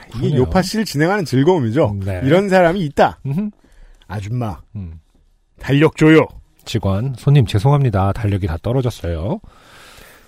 [0.08, 0.40] 이게 그러네요.
[0.40, 1.96] 요파 씨를 진행하는 즐거움이죠.
[2.04, 2.20] 네.
[2.24, 3.20] 이런 사람이 있다.
[3.26, 3.50] 음흠.
[4.08, 5.00] 아줌마, 음.
[5.58, 6.26] 달력 줘요.
[6.64, 8.12] 직원, 손님 죄송합니다.
[8.12, 9.40] 달력이 다 떨어졌어요.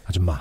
[0.07, 0.41] 아줌마.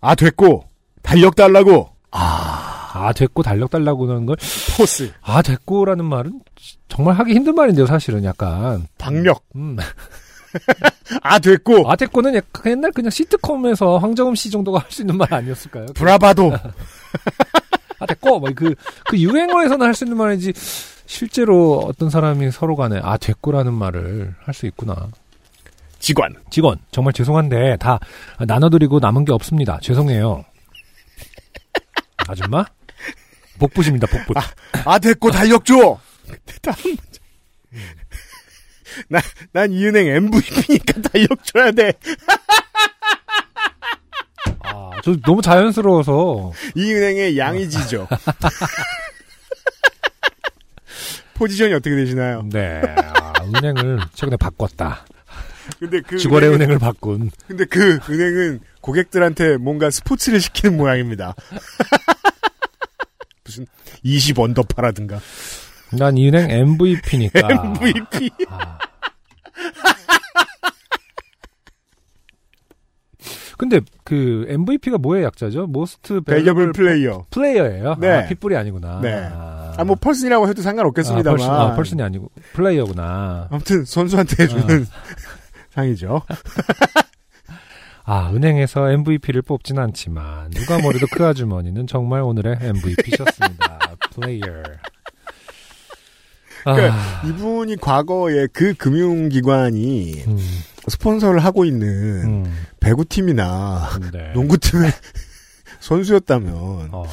[0.00, 0.64] 아, 됐고,
[1.02, 1.90] 달력 달라고.
[2.10, 2.67] 아,
[3.12, 4.36] 됐고 달력 달라고 하는 걸,
[4.76, 6.40] 포스, 아, 됐고라는 말은
[6.88, 8.86] 정말 하기 힘든 말인데요, 사실은 약간.
[8.98, 9.44] 박력.
[9.56, 9.76] 음.
[11.22, 15.32] 아, 됐고, 아, 됐고는 약간 옛날 그냥 시트콤에서 황정음 씨 정도가 할 수 있는 말
[15.32, 15.86] 아니었을까요?
[15.94, 16.52] 브라바도.
[18.00, 18.74] 아, 됐고, 뭐, 그,
[19.08, 20.52] 그 유행어에서는 할 수 있는 말이지,
[21.06, 25.08] 실제로 어떤 사람이 서로 간에, 아, 됐고라는 말을 할 수 있구나.
[25.98, 26.34] 직원.
[26.50, 27.98] 직원, 정말 죄송한데, 다
[28.38, 29.78] 나눠드리고 남은 게 없습니다.
[29.82, 30.44] 죄송해요.
[32.28, 32.64] 아줌마?
[33.58, 34.36] 복붙입니다, 복붙.
[34.84, 35.98] 아, 됐고, 달력 줘.
[36.62, 37.02] 다음 문제.
[39.08, 39.20] 나,
[39.52, 41.92] 난이 은행 MVP니까 달력 줘야 돼.
[44.60, 46.52] 아, 저 너무 자연스러워서.
[46.74, 48.08] 이 은행의 양이지죠.
[51.34, 52.42] 포지션이 어떻게 되시나요?
[52.50, 55.04] 네, 아, 은행을 최근에 바꿨다.
[55.78, 57.30] 근데 그 주거래 은행은- 은행을 바꾼.
[57.46, 61.34] 근데 그 은행은 고객들한테 뭔가 스포츠를 시키는 모양입니다.
[63.48, 63.66] 무슨
[64.02, 65.18] 20 언더파라든가
[65.92, 67.48] 난이 은행 MVP니까.
[67.80, 68.78] MVP 아.
[73.56, 75.64] 근데 그 MVP가 뭐의 약자죠?
[75.64, 77.26] Most 밸러블 Valuable 플레이어.
[77.30, 77.96] 플레이어예요.
[77.98, 78.08] 네.
[78.10, 79.00] 아, 핏불이 아니구나.
[79.02, 79.14] 네.
[79.32, 81.40] 아, 아 뭐 펄슨이라고 해도 상관없겠습니다만.
[81.40, 83.48] 아, 펄슨, 아, 펄슨이 아니고 플레이어구나.
[83.50, 84.86] 아무튼 선수한테 해주는
[85.74, 86.22] 상이죠.
[88.10, 93.96] 아, 은행에서 MVP를 뽑진 않지만 누가 뭐래도 그 아주머니는 정말 오늘의 MVP셨습니다.
[94.14, 94.46] 플레이어.
[96.64, 100.38] 아, 그러니까 이분이 과거에 그 금융기관이 음,
[100.88, 104.32] 스폰서를 하고 있는 음, 배구팀이나 네.
[104.32, 104.90] 농구팀의
[105.80, 107.04] 선수였다면 어,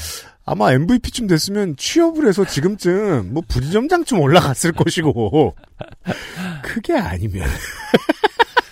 [0.46, 5.56] 아마 MVP쯤 됐으면 취업을 해서 지금쯤 뭐 부지점장쯤 올라갔을 것이고
[6.64, 7.50] 그게 아니면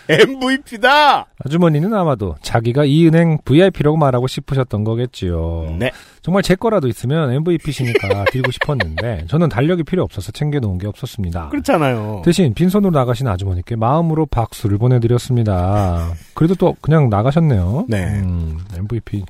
[0.09, 1.25] MVP다.
[1.45, 5.75] 아주머니는 아마도 자기가 이 은행 VIP라고 말하고 싶으셨던 거겠지요.
[5.79, 5.91] 네.
[6.21, 11.49] 정말 제 거라도 있으면 MVP시니까 드리고 싶었는데 저는 달력이 필요 없어서 챙겨놓은 게 없었습니다.
[11.49, 12.21] 그렇잖아요.
[12.25, 16.11] 대신 빈손으로 나가신 아주머니께 마음으로 박수를 보내드렸습니다.
[16.33, 17.85] 그래도 또 그냥 나가셨네요.
[17.89, 18.05] 네.
[18.21, 19.23] 음, MVP.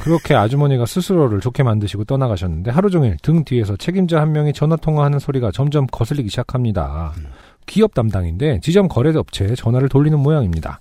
[0.00, 5.18] 그렇게 아주머니가 스스로를 좋게 만드시고 떠나가셨는데 하루 종일 등 뒤에서 책임자 한 명이 전화 통화하는
[5.20, 7.12] 소리가 점점 거슬리기 시작합니다.
[7.66, 10.80] 기업 담당인데 지점 거래 업체에 전화를 돌리는 모양입니다.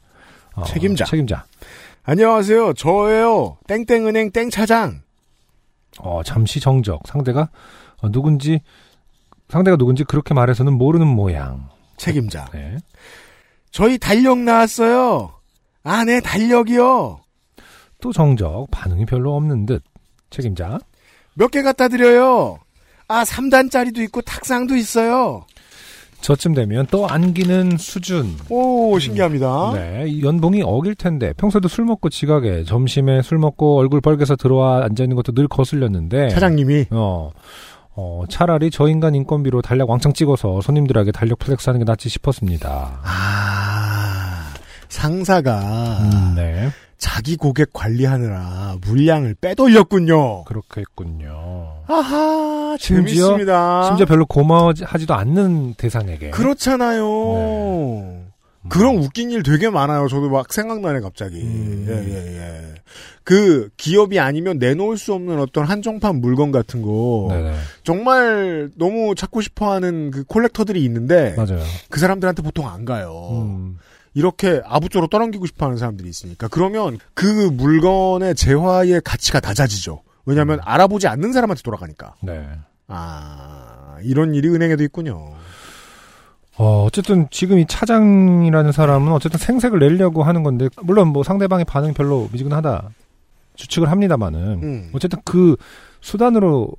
[0.55, 1.05] 어, 책임자.
[1.05, 1.45] 책임자.
[2.03, 2.73] 안녕하세요.
[2.73, 3.57] 저예요.
[3.67, 5.01] 땡땡은행 땡차장.
[5.99, 7.01] 어, 잠시 정적.
[7.07, 7.49] 상대가
[8.01, 8.59] 어, 누군지
[9.49, 11.69] 상대가 누군지 그렇게 말해서는 모르는 모양.
[11.97, 12.45] 책임자.
[12.53, 12.77] 네.
[13.71, 15.33] 저희 달력 나왔어요.
[15.83, 17.19] 아, 네, 달력이요.
[18.01, 18.67] 또 정적.
[18.71, 19.83] 반응이 별로 없는 듯.
[20.29, 20.79] 책임자.
[21.35, 22.57] 몇 개 갖다 드려요.
[23.07, 25.45] 아, 3단짜리도 있고 탁상도 있어요.
[26.21, 28.35] 저쯤 되면 또 안기는 수준.
[28.49, 29.73] 오, 신기합니다.
[29.73, 34.83] 네, 이 연봉이 억일 텐데 평소에도 술 먹고 지각에 점심에 술 먹고 얼굴 벌게서 들어와
[34.85, 37.31] 앉아 있는 것도 늘 거슬렸는데 차장님이 어,
[37.95, 42.99] 어 차라리 저 인간 인건비로 달력 왕창 찍어서 손님들에게 달력 flex 하는 게 낫지 싶었습니다.
[43.03, 44.53] 아,
[44.89, 45.59] 상사가
[46.01, 46.69] 음, 네,
[47.01, 50.43] 자기 고객 관리하느라 물량을 빼돌렸군요.
[50.43, 51.83] 그렇겠군요.
[51.87, 53.85] 아하, 재밌습니다.
[53.87, 56.29] 심지어 별로 고마워하지도 않는 대상에게.
[56.29, 57.03] 그렇잖아요.
[57.33, 58.27] 음.
[58.69, 60.07] 그런 웃긴 일 되게 많아요.
[60.07, 61.41] 저도 막 생각나네 갑자기.
[61.41, 61.87] 음.
[61.89, 62.75] 예, 예, 예.
[63.23, 69.41] 그 기업이 아니면 내놓을 수 없는 어떤 한정판 물건 같은 거 네네, 정말 너무 찾고
[69.41, 71.63] 싶어하는 그 콜렉터들이 있는데 맞아요.
[71.89, 73.29] 그 사람들한테 보통 안 가요.
[73.31, 73.77] 음,
[74.13, 80.01] 이렇게 아부쪼로 떠넘기고 싶어하는 사람들이 있으니까 그러면 그 물건의 재화의 가치가 낮아지죠.
[80.25, 82.15] 왜냐하면 알아보지 않는 사람한테 돌아가니까.
[82.21, 82.47] 네.
[82.87, 85.33] 아 이런 일이 은행에도 있군요.
[86.57, 91.93] 어, 어쨌든 지금 이 차장이라는 사람은 어쨌든 생색을 내려고 하는 건데, 물론 뭐 상대방의 반응이
[91.93, 92.89] 별로 미지근하다
[93.55, 94.91] 추측을 합니다만은, 음.
[94.93, 95.55] 어쨌든 그
[96.01, 96.71] 수단으로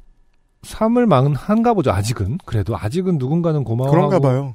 [0.62, 2.38] 삼을 만한가 보죠, 아직은.
[2.44, 3.96] 그래도 아직은 누군가는 고마워하고.
[3.96, 4.54] 그런가 봐요.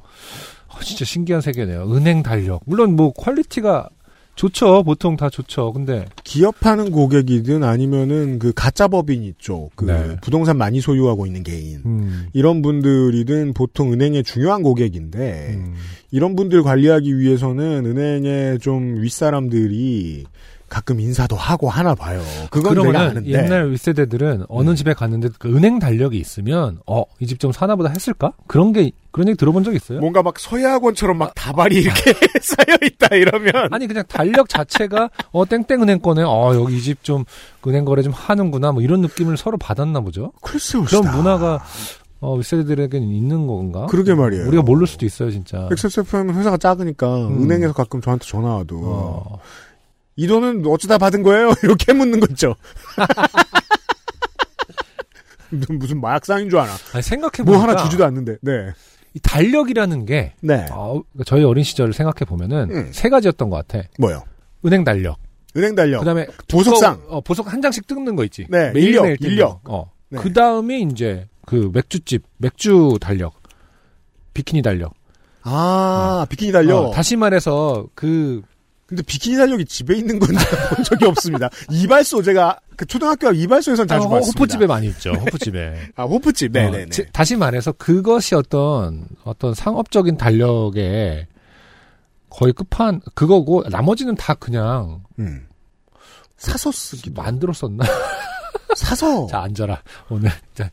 [0.77, 1.91] 어, 진짜 신기한 세계네요.
[1.93, 2.61] 은행 달력.
[2.65, 3.89] 물론 뭐 quality가
[4.35, 4.83] 좋죠.
[4.83, 5.73] 보통 다 좋죠.
[5.73, 9.71] 근데, 기업하는 고객이든 아니면은 그 가짜 법인 있죠.
[9.75, 10.15] 그 네.
[10.21, 11.81] 부동산 많이 소유하고 있는 개인.
[11.85, 15.73] 음, 이런 분들이든 보통 은행의 중요한 고객인데 음,
[16.11, 20.25] 이런 분들 관리하기 위해서는 은행의 좀 윗사람들이
[20.69, 22.21] 가끔 인사도 하고 하나 봐요.
[22.51, 23.29] 그건 내가 아는데.
[23.31, 24.75] 옛날 윗세대들은 어느 음.
[24.75, 28.33] 집에 갔는데 그 은행 달력이 있으면 어 이 집 좀 사나보다 했을까?
[28.47, 29.99] 그런 게 그런 얘기 들어본 적 있어요?
[29.99, 35.81] 뭔가 막 서예학원처럼 막 다발이 이렇게 쌓여 있다 이러면 아니 그냥 달력 자체가 어 땡땡
[35.81, 36.23] 은행 거네.
[36.23, 37.23] 어 여기 이 집 좀
[37.65, 38.71] 은행 거래 좀 하는구나.
[38.73, 40.31] 뭐 이런 느낌을 서로 받았나 보죠.
[40.41, 40.83] 글쎄요.
[40.83, 41.63] 그런 문화가
[42.19, 43.85] 어 윗세대들에게는 있는 건가?
[43.87, 44.47] 그러게 말이에요.
[44.47, 45.67] 우리가 모를 수도 있어요, 진짜.
[45.71, 47.43] XSFM은 회사가 작으니까 음.
[47.43, 49.39] 은행에서 가끔 저한테 전화 와도 어,
[50.17, 51.53] 이 돈은 어쩌다 받은 거예요?
[51.63, 52.55] 이렇게 묻는 거 있죠.
[55.69, 56.73] 무슨- 마약상인 줄 아나.
[56.93, 58.37] 아니 생각해 뭐 보니까 하나 주지도 않는데.
[58.41, 58.73] 네.
[59.13, 60.65] 이 달력이라는 게 네.
[60.71, 62.89] 어, 저희 어린 시절을 생각해 보면은 음.
[62.91, 63.87] 세 가지였던 것 같아.
[63.99, 64.23] 뭐요?
[64.65, 65.17] 은행 달력.
[65.55, 65.99] 은행 달력.
[65.99, 66.97] 그 다음에 보석상.
[66.97, 68.45] 두꺼운- 어, 보석 한 장씩 뜯는 거 있지.
[68.49, 69.63] 네, 매일 인력, 매일 인력.
[69.63, 69.73] 거.
[69.73, 69.91] 어.
[70.09, 70.19] 네.
[70.19, 73.41] 그 다음에 이제 그 맥주집 맥주 달력,
[74.33, 74.93] 비키니 달력.
[75.43, 76.77] 아, 비키니 달력.
[76.87, 78.41] 어, 다시 말해서 그
[78.87, 80.29] 근데 비키니 달력이 집에 있는 건
[80.73, 81.49] 본 적이 없습니다.
[81.69, 84.39] 이발소 제가 그 초등학교 앞 이발소에선 자주 어, 봤습니다.
[84.39, 85.11] 호프집에 많이 있죠.
[85.11, 85.89] 호프집에.
[85.97, 86.51] 아, 호프집.
[86.53, 86.89] 네, 어, 네, 네.
[86.89, 91.27] 지- 다시 말해서 그것이 어떤 어떤 상업적인 달력의
[92.29, 95.47] 거의 끝판 그거고 나머지는 다 그냥 음.
[96.37, 97.83] 사서 쓰기도 만들어 썼나?
[98.75, 100.69] 사서 자 앉아라 오늘 자,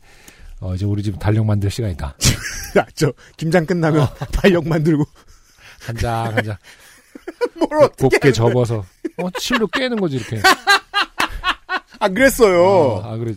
[0.61, 2.15] 어, 이제 우리 집 달력 만들 시간이다.
[2.77, 4.07] 아, 저 김장 끝나면 어.
[4.31, 5.03] 달력 만들고
[5.85, 6.55] 한장 한장
[7.57, 8.85] 뭘 곱게 접어서
[9.17, 10.39] 어 실로 깨는 거지 이렇게.
[11.99, 12.61] 아 그랬어요.
[12.63, 13.33] 어, 아 그래.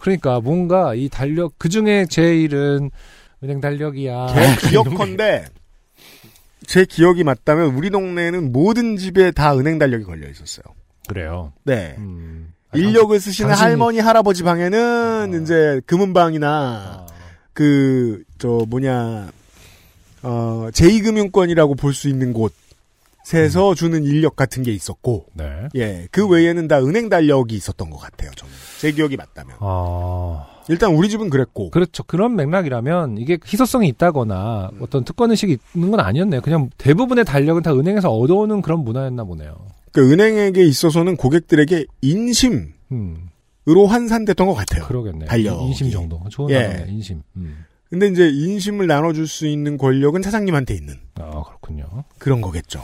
[0.00, 2.90] 그러니까 뭔가 이 달력 그 중에 제일은
[3.44, 4.56] 은행 달력이야.
[4.60, 5.44] 제 기억컨대
[6.66, 10.64] 제 기억이 맞다면 우리 동네에는 모든 집에 다 은행 달력이 걸려 있었어요.
[11.08, 11.52] 그래요.
[11.64, 11.94] 네.
[11.98, 12.52] 음.
[12.70, 15.36] 아, 인력을 쓰시는 당신이- 할머니 할아버지 방에는 어.
[15.42, 17.06] 이제 금은방이나 아,
[17.52, 19.30] 그저 뭐냐
[20.22, 22.52] 어 제2금융권이라고 볼 수 있는 곳
[23.34, 23.74] 에서 음.
[23.74, 25.68] 주는 인력 같은 게 있었고 네.
[25.74, 30.94] 예 그 외에는 다 은행 달력이 있었던 것 같아요 저는 제 기억이 맞다면 아 일단
[30.94, 32.02] 우리 집은 그랬고 그렇죠.
[32.04, 34.78] 그런 맥락이라면 이게 희소성이 있다거나 음.
[34.82, 36.40] 어떤 특권 의식이 있는 건 아니었네요.
[36.40, 39.56] 그냥 대부분의 달력은 다 은행에서 얻어오는 그런 문화였나 보네요.
[39.92, 43.28] 그 은행에게 있어서는 고객들에게 인심으로 음,
[43.88, 44.84] 환산됐던 것 같아요.
[44.86, 45.26] 그러겠네요.
[45.28, 45.64] 달력이.
[45.66, 46.20] 인심 정도.
[46.30, 46.62] 좋은 예.
[46.62, 46.92] 단어네.
[46.92, 47.22] 인심.
[47.36, 47.64] 음.
[47.90, 51.84] 근데 이제 인심을 나눠줄 수 있는 권력은 사장님한테 있는 아 그렇군요.
[52.18, 52.82] 그런 거겠죠.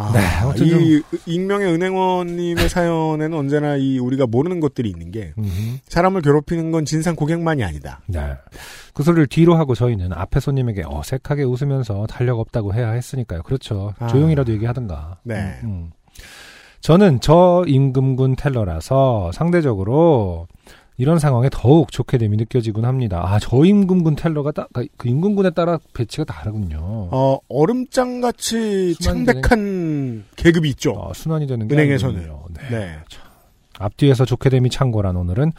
[0.00, 5.34] 아, 네, 이 익명의 은행원님의 사연에는 언제나 이 우리가 모르는 것들이 있는 게.
[5.88, 8.00] 사람을 괴롭히는 건 진상 고객만이 아니다.
[8.06, 8.20] 네.
[8.94, 13.42] 그 소리를 뒤로 하고 저희는 앞에 손님에게 어색하게 웃으면서 달력 없다고 해야 했으니까요.
[13.42, 13.92] 그렇죠.
[13.98, 14.06] 아.
[14.06, 15.18] 조용히라도 얘기하든가.
[15.22, 15.60] 네.
[15.64, 15.90] 음, 음.
[16.80, 20.48] 저는 저 임금군 텔러라서 상대적으로
[21.00, 23.22] 이런 상황에 더욱 좋게 됨이 느껴지곤 합니다.
[23.24, 26.78] 아, 저임금군 텔러가 딱, 그 임금군에 따라 배치가 다르군요.
[26.78, 30.92] 어, 얼음장 같이 순환 창백한 계급이 있죠.
[30.92, 32.30] 어, 순환이 되는 게 은행에서는.
[32.50, 32.68] 네.
[32.70, 32.98] 네.
[33.78, 35.52] 앞뒤에서 좋게 됨이 창고란 오늘은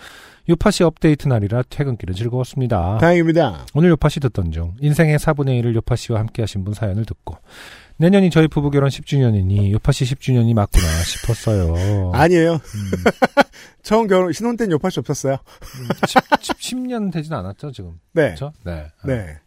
[0.47, 2.99] 요파시 업데이트 날이라 퇴근길은 즐거웠습니다.
[2.99, 3.65] 다행입니다.
[3.73, 7.37] 오늘 요파시 듣던 중 인생의 4분의 1을 요파시와 함께 하신 분 사연을 듣고
[8.01, 12.11] 내년이 저희 부부 결혼 10주년이니 요파시 10주년이 맞구나 싶었어요.
[12.15, 12.53] 아니에요.
[12.53, 12.91] 음,
[13.83, 15.37] 처음 결혼, 신혼 때는 욕할 수 없었어요.
[16.57, 17.99] 10, 년 되진 않았죠, 지금.
[18.13, 18.33] 네.
[18.33, 18.53] 그렇죠?
[18.65, 18.87] 네.
[19.05, 19.37] 네.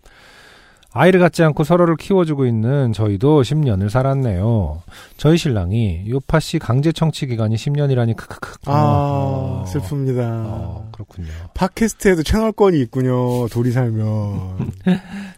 [0.93, 4.85] 아이를 갖지 않고 서로를 키워주고 있는 저희도 10년을 살았네요.
[5.17, 8.59] 저희 신랑이 요파시 강제 청취 기간이 10년이라니 크크크.
[8.67, 10.21] 아, 어, 슬픕니다.
[10.21, 11.27] 어, 그렇군요.
[11.55, 13.49] 팟캐스트에도 채널권이 있군요.
[13.49, 14.71] 둘이 살면.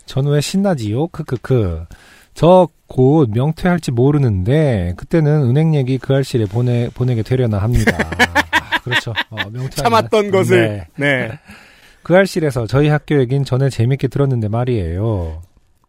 [0.04, 1.06] 전왜 신나지요?
[1.06, 1.86] 크크크.
[2.36, 7.96] 저 곧 명퇴할지 모르는데 그때는 은행 얘기 그 알실에 보내 보내게 되려나 합니다.
[8.52, 9.12] 아, 그렇죠.
[9.30, 10.86] 어, 명퇴 참았던 것을.
[10.96, 11.28] 네.
[11.28, 11.38] 네.
[12.04, 15.42] 그 알실에서 저희 학교 얘긴 전에 재밌게 들었는데 말이에요.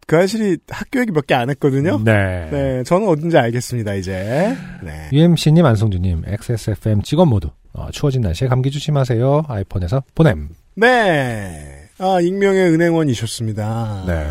[0.08, 2.00] 그 아실이 학교 얘기 몇 개 안 했거든요.
[2.02, 2.48] 네.
[2.50, 4.56] 네, 저는 어딘지 알겠습니다, 이제.
[4.82, 5.08] 네.
[5.12, 9.44] UMC님, 안성주님, XSFM 직원 모두 어, 추워진 날씨에 감기 조심하세요.
[9.46, 10.48] 아이폰에서 보냄.
[10.74, 11.77] 네.
[12.00, 14.04] 아, 익명의 은행원이셨습니다.
[14.06, 14.26] 네.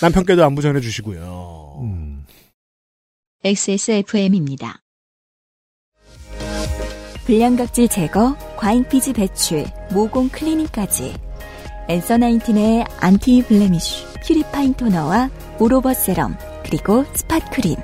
[0.00, 1.78] 남편께도 안부 전해주시고요.
[1.82, 2.24] 음.
[3.44, 4.82] XSFM입니다.
[7.26, 11.14] 불량각질 제거, 과잉피지 배출, 모공 클리닝까지.
[11.88, 17.76] Answer Nineteen의 anti blemish, purifine 토너와 all over serum, 그리고 spot 크림.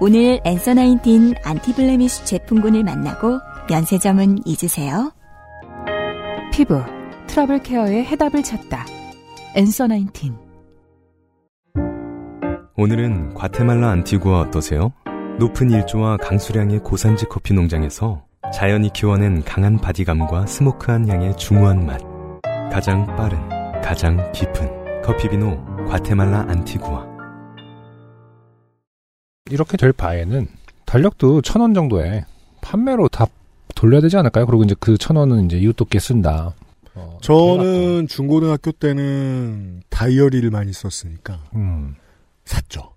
[0.00, 3.38] 오늘 Answer Nineteen anti blemish 제품군을 만나고
[3.68, 5.12] 면세점은 잊으세요.
[6.52, 6.82] 피부
[7.32, 8.84] 트러블 케어의 해답을 찾다.
[9.54, 10.36] Answer Nineteen.
[12.76, 14.92] 오늘은 과테말라 안티구아 어떠세요?
[15.38, 18.22] 높은 일조와 강수량의 고산지 커피 농장에서
[18.52, 22.02] 자연이 키워낸 강한 바디감과 smoke한 향의 중후한 맛.
[22.70, 23.38] 가장 빠른,
[23.80, 25.58] 가장 깊은 커피 비노
[25.88, 27.06] 과테말라 안티구아.
[29.50, 30.48] 이렇게 될 바에는
[30.84, 32.26] 달력도 천 원 정도에
[32.60, 33.24] 판매로 다
[33.74, 34.44] 돌려야 되지 않을까요?
[34.44, 36.52] 그리고 이제 그 천 원은 이제 이웃돕기에 쓴다.
[36.94, 41.94] 어, 저는 중고등학교 때는 다이어리를 많이 썼으니까 음,
[42.44, 42.92] 샀죠.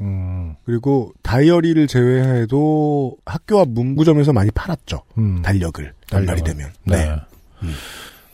[0.00, 5.02] 음, 그리고 다이어리를 제외해도 학교 앞 문구점에서 많이 팔았죠.
[5.18, 5.42] 음.
[5.42, 6.44] 달력을 달력을.
[6.44, 6.70] 되면.
[6.84, 7.04] 네.
[7.08, 7.16] 네.
[7.62, 7.72] 음.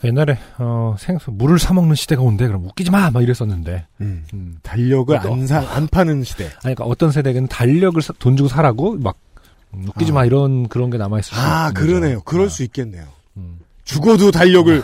[0.04, 2.46] 옛날에 어, 생수 물을 사 먹는 시대가 온대.
[2.46, 3.86] 그럼 웃기지 마, 막 이랬었는데.
[4.00, 4.24] 음.
[4.32, 4.58] 음.
[4.62, 6.44] 달력을 너- 안 사, 안 파는 시대.
[6.64, 9.16] 아니, 그러니까 어떤 세대는 달력을 사- 돈 주고 사라고 막
[9.74, 10.14] 음, 웃기지 아.
[10.14, 12.18] 마 이런 그런 게 남아 있을 수 아, 그러네요.
[12.20, 12.24] 거죠.
[12.24, 13.04] 그럴 아, 수 있겠네요.
[13.36, 13.58] 음.
[13.92, 14.82] 죽어도 달력을.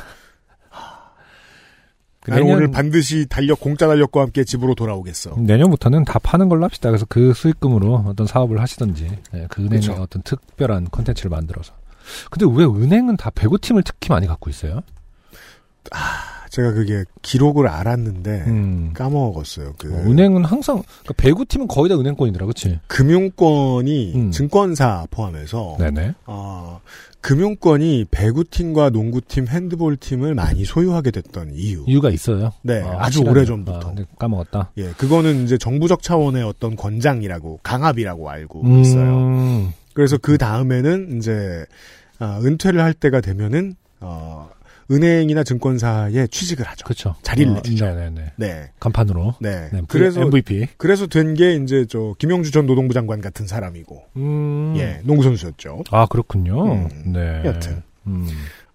[2.20, 5.34] 그 나는 내년- 오늘 반드시 달력, 공짜 달력과 함께 집으로 돌아오겠어.
[5.36, 6.88] 내년부터는 다 파는 걸로 합시다.
[6.88, 9.92] 그래서 그 수익금으로 어떤 사업을 하시든지, 네, 그 은행에 그쵸.
[10.00, 11.74] 어떤 특별한 컨텐츠를 만들어서.
[12.30, 14.80] 근데 왜 은행은 다 배구팀을 특히 많이 갖고 있어요?
[16.54, 18.90] 제가 그게 기록을 알았는데, 음.
[18.94, 19.74] 까먹었어요.
[19.76, 22.78] 그, 어, 은행은 항상 그러니까 배구 팀은 거의 다 은행권이더라, 그렇지?
[22.86, 24.30] 금융권이 음.
[24.30, 26.14] 증권사 포함해서, 네네.
[26.26, 26.80] 어,
[27.22, 31.82] 금융권이 배구 팀과 농구 팀, 핸드볼 팀을 많이 소유하게 됐던 이유.
[31.88, 32.52] 이유가 있어요.
[32.62, 33.30] 네, 어, 아주 확실하네.
[33.30, 33.76] 오래 전부터.
[33.78, 34.70] 아, 근데 까먹었다.
[34.76, 39.16] 예, 그거는 이제 정부적 차원의 어떤 권장이라고, 강압이라고 알고 있어요.
[39.16, 41.64] 음, 그래서 그 다음에는 이제,
[42.20, 44.50] 아, 은퇴를 할 때가 되면은, 어,
[44.90, 46.84] 은행이나 증권사에 취직을 하죠.
[46.84, 47.14] 그렇죠.
[47.22, 47.84] 자리를 내주죠.
[47.86, 48.32] 네네네.
[48.36, 48.70] 네.
[48.80, 49.34] 간판으로.
[49.40, 49.68] 네.
[49.72, 50.68] 네, 그래서, MVP.
[50.76, 54.74] 그래서 된 게 이제 저, 김영주 전 노동부 장관 같은 사람이고, 음.
[54.76, 55.84] 예, 농구 선수였죠.
[55.90, 56.72] 아 그렇군요.
[56.72, 57.42] 음, 네.
[57.44, 57.82] 여튼.
[58.06, 58.28] 음.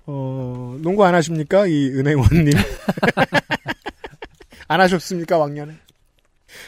[0.07, 1.67] 어, 농구 안 하십니까?
[1.67, 2.53] 이 은행원님.
[4.67, 5.73] 안 하셨습니까, 왕년에?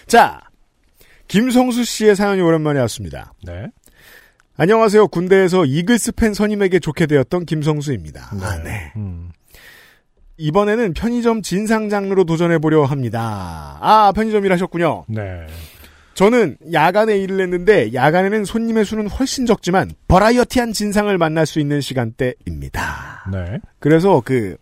[0.08, 0.42] 자,
[1.28, 3.34] 김성수 씨의 사연이 오랜만에 왔습니다.
[3.44, 3.68] 네.
[4.58, 5.08] 안녕하세요.
[5.08, 8.30] 군대에서 이글스 팬 선임에게 좋게 되었던 김성수입니다.
[8.42, 8.92] 아, 네.
[8.98, 9.32] 음.
[10.38, 13.78] 이번에는 편의점 진상 장르로 도전해보려 합니다.
[13.80, 15.06] 아, 편의점 일하셨군요.
[15.08, 15.48] 네.
[16.16, 23.30] 저는 야간에 일을 했는데 야간에는 손님의 수는 훨씬 적지만 버라이어티한 진상을 만날 수 있는 시간대입니다.
[23.32, 23.60] 네.
[23.80, 24.58] 그래서 그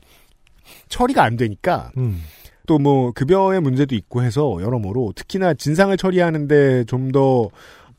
[0.90, 2.22] 처리가 안 되니까 음.
[2.68, 7.50] 또뭐 급여의 문제도 있고 해서 여러모로 특히나 진상을 처리하는데 좀 더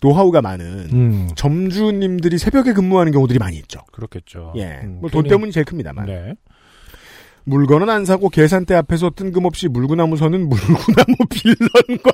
[0.01, 1.29] 노하우가 많은 음.
[1.35, 3.81] 점주님들이 새벽에 근무하는 경우들이 많이 있죠.
[3.93, 4.55] 그렇겠죠.
[4.57, 6.07] 예, 음, 뭐돈 괜히- 때문이 제일 큽니다만.
[6.07, 6.35] 네.
[7.45, 12.11] 물건은 안 사고 계산대 앞에서 뜬금없이 물구나무 서는 물구나무 빌런과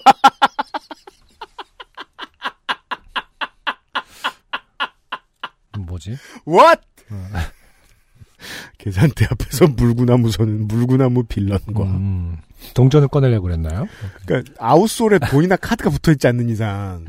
[5.79, 6.17] 뭐지?
[6.47, 6.81] What?
[8.79, 12.39] 계산대 앞에서 물구나무 서는 물구나무 빌런과 음.
[12.75, 13.87] 동전을 꺼내려고 그랬나요?
[14.25, 17.05] 그러니까 아웃솔에 돈이나 카드가 붙어 있지 않는 이상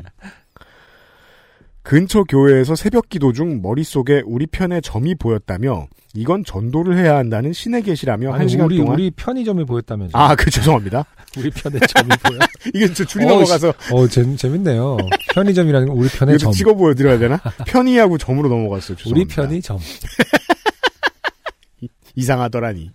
[1.88, 7.82] 근처 교회에서 새벽 기도 중 머릿속에 우리 편의 점이 보였다며 이건 전도를 해야 한다는 신의
[7.82, 10.18] 계시라며 한 아니, 시간 우리 동안 우리 편의점이 보였다면서.
[10.18, 11.06] 아, 그 죄송합니다.
[11.38, 12.38] 우리 편의 점이 보여.
[12.74, 14.98] 이게 저 줄이 어, 넘어가서 어, 재, 재밌네요.
[15.32, 16.52] 편의점이라는 건 우리 편의 점.
[16.52, 17.40] 찍어 보여드려야 되나?
[17.66, 18.98] 편의하고 점으로 넘어갔어요.
[19.06, 19.34] 우리 죄송합니다.
[19.34, 19.78] 편의 점.
[22.16, 22.90] 이상하더라니.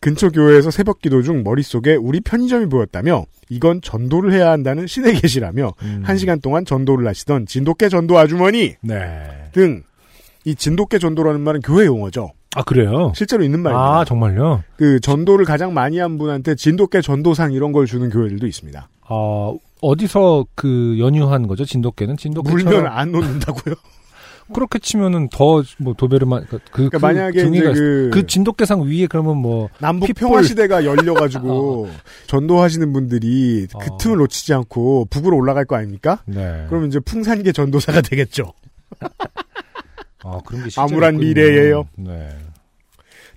[0.00, 5.74] 근처 교회에서 새벽 기도 중 머릿속에 우리 편의점이 보였다며 이건 전도를 해야 한다는 신의 계시라며
[5.82, 6.02] 음.
[6.04, 9.50] 한 시간 동안 전도를 하시던 진돗개 전도 아주머니 네.
[9.52, 9.82] 등
[10.44, 12.30] 이 진돗개 전도라는 말은 교회 용어죠.
[12.56, 13.12] 아 그래요?
[13.14, 14.00] 실제로 있는 말입니다.
[14.00, 14.64] 아 정말요?
[14.76, 18.88] 그 전도를 가장 많이 한 분한테 진돗개 전도상 이런 걸 주는 교회들도 있습니다.
[19.08, 21.64] 어 어디서 그 연유한 거죠?
[21.64, 23.74] 진돗개는 진돗개처럼 물면 안 놓는다고요?
[24.52, 29.06] 그렇게 치면은 더 뭐 도베르만 그, 그, 그러니까 그 만약에 이제 그, 그 진돗개상 위에
[29.06, 30.28] 그러면 뭐 남북 핏불.
[30.28, 31.88] 평화 시대가 열려가지고
[32.26, 33.96] 전도하시는 분들이 그 어.
[33.98, 36.22] 틈을 놓치지 않고 북으로 올라갈 거 아닙니까?
[36.26, 36.66] 네.
[36.68, 38.52] 그럼 이제 풍산계 전도사가 되겠죠.
[40.22, 41.16] 아 그런 게 암울한.
[41.16, 41.88] 미래예요.
[41.96, 42.28] 네.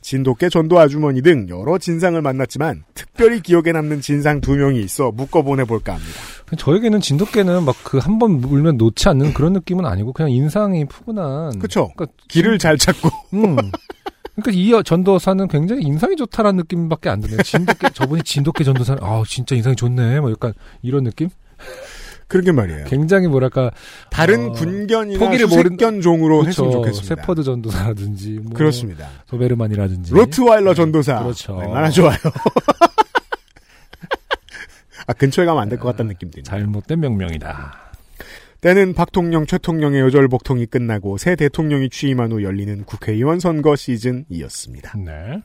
[0.04, 5.42] 진돗개 전도 아주머니 등 여러 진상을 만났지만 특별히 기억에 남는 진상 두 명이 있어 묶어
[5.42, 6.14] 보내 볼까 합니다.
[6.58, 11.58] 저에게는 진돗개는 막 그 한 번 물면 놓지 않는 그런 느낌은 아니고 그냥 인상이 푸근한.
[11.60, 11.90] 그쵸?
[11.96, 13.56] 그러니까 길을 잘 찾고 음.
[14.36, 17.42] 그러니까 이 전도사는 굉장히 인상이 좋다라는 느낌밖에 안 드네요.
[17.42, 20.20] 진돗개 저분이 진돗개 전도사 아 진짜 인상이 좋네.
[20.20, 21.30] 뭐 약간 이런 느낌?
[22.34, 22.86] 그런 게 말이에요.
[22.86, 23.70] 굉장히 뭐랄까
[24.10, 27.16] 다른 어, 군견이나 포기를 수색견 종으로 그쵸, 했으면 좋겠습니다.
[27.16, 29.08] 세퍼드 전도사라든지 뭐 그렇습니다.
[29.28, 31.56] 도베르만이라든지 로트와일러 전도사 그렇죠.
[31.56, 32.18] 얼마나 좋아요.
[35.06, 36.50] 아 근처에 가면 안 될 것 같다는 느낌도 있네요.
[36.50, 37.74] 잘못된 명명이다.
[38.62, 44.94] 때는 박통령, 최통령의 여절복통이 끝나고 새 대통령이 취임한 후 열리는 국회의원 선거 시즌이었습니다.
[45.06, 45.42] 네.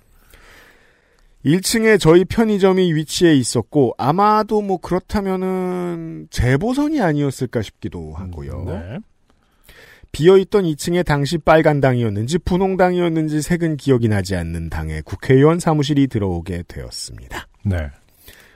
[1.45, 8.64] 1층에 저희 편의점이 위치해 있었고 아마도 뭐 그렇다면은 재보선이 아니었을까 싶기도 하고요.
[8.66, 8.99] 네.
[10.11, 17.47] 비어있던 2층에 당시 빨간 당이었는지 분홍당이었는지 색은 기억이 나지 않는 당의 국회의원 사무실이 들어오게 되었습니다.
[17.64, 17.76] 네.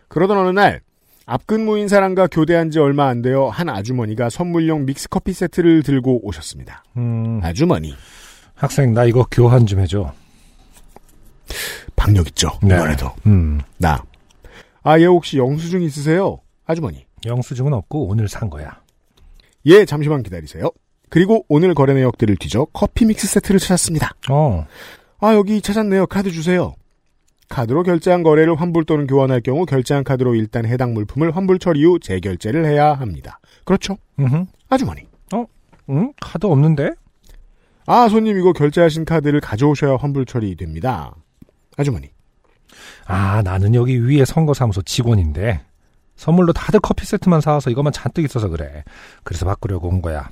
[0.09, 0.80] 그러던 어느 날
[1.26, 6.83] 앞근무인 사람과 교대한 지 얼마 안 되어 한 아주머니가 선물용 믹스커피 세트를 들고 오셨습니다.
[6.97, 7.95] 음, 아주머니.
[8.55, 10.12] 학생 나 이거 교환 좀 해줘.
[11.97, 12.51] 박력 있죠.
[12.62, 12.74] 네.
[12.74, 13.11] 이번에도.
[13.26, 14.03] 음, 나.
[14.82, 16.38] 아, 얘 혹시 영수증 있으세요?
[16.66, 17.07] 아주머니.
[17.24, 18.80] 영수증은 없고 오늘 산 거야.
[19.66, 20.70] 예, 잠시만 기다리세요.
[21.09, 24.11] 그리고 오늘 거래 내역들을 뒤져 커피 믹스 세트를 찾았습니다.
[24.30, 24.66] 어,
[25.20, 26.07] 아, 여기 찾았네요.
[26.07, 26.74] 카드 주세요.
[27.49, 32.01] 카드로 결제한 거래를 환불 또는 교환할 경우 결제한 카드로 일단 해당 물품을 환불 처리 후
[32.01, 33.38] 재결제를 해야 합니다.
[33.64, 33.99] 그렇죠?
[34.18, 35.03] 음, 아주머니.
[35.90, 36.12] 응?
[36.20, 36.90] 카드 없는데?
[37.86, 41.14] 아, 손님 이거 결제하신 카드를 가져오셔야 환불 처리됩니다.
[41.76, 42.10] 아주머니.
[43.06, 45.64] 아, 나는 여기 위에 선거사무소 직원인데
[46.16, 48.84] 선물로 다들 커피 세트만 사와서 이것만 잔뜩 있어서 그래.
[49.24, 50.30] 그래서 바꾸려고 온 거야.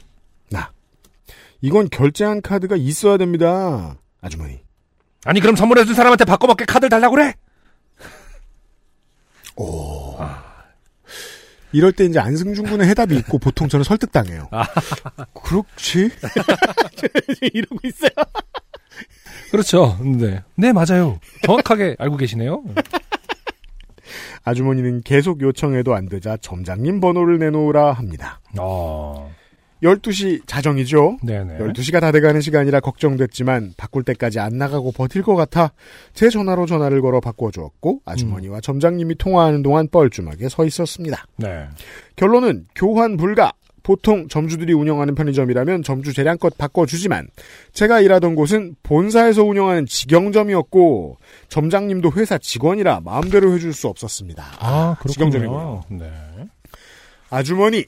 [1.63, 3.97] 이건 결제한 카드가 있어야 됩니다.
[4.21, 4.61] 아주머니.
[5.25, 7.35] 아니 그럼 선물해준 사람한테 바꿔먹게 카드를 달라고 그래?
[9.57, 10.17] 오.
[11.73, 14.49] 이럴 때 이제 안승준 군의 해답이 있고 보통 저는 설득당해요.
[15.45, 16.11] 그렇지?
[17.53, 18.11] 이러고 있어요.
[19.51, 19.99] 그렇죠.
[20.03, 20.43] 네.
[20.57, 21.19] 네, 맞아요.
[21.45, 22.63] 정확하게 알고 계시네요.
[24.45, 28.41] 아주머니는 계속 요청해도 안 되자 점장님 번호를 내놓으라 합니다.
[28.59, 29.31] 어,
[29.83, 31.19] 12시 자정이죠?
[31.23, 31.59] 네네.
[31.59, 35.73] 12시가 다 돼가는 시간이라 걱정됐지만 바꿀 때까지 안 나가고 버틸 것 같아
[36.13, 41.25] 제 전화로 전화를 걸어 바꿔주었고 아주머니와 점장님이 통화하는 동안 뻘쭘하게 서 있었습니다.
[41.37, 41.67] 네.
[42.17, 43.53] 결론은 교환 불가.
[43.83, 47.29] 보통 점주들이 운영하는 편의점이라면 점주 재량껏 바꿔주지만
[47.73, 51.19] 제가 일하던 곳은 본사에서 운영하는 직영점이었고
[51.49, 54.45] 점장님도 회사 직원이라 마음대로 해줄 수 없었습니다.
[54.59, 55.13] 아, 그렇군요.
[55.13, 55.83] 직영점이군요.
[55.99, 56.11] 네.
[57.31, 57.85] 아주머니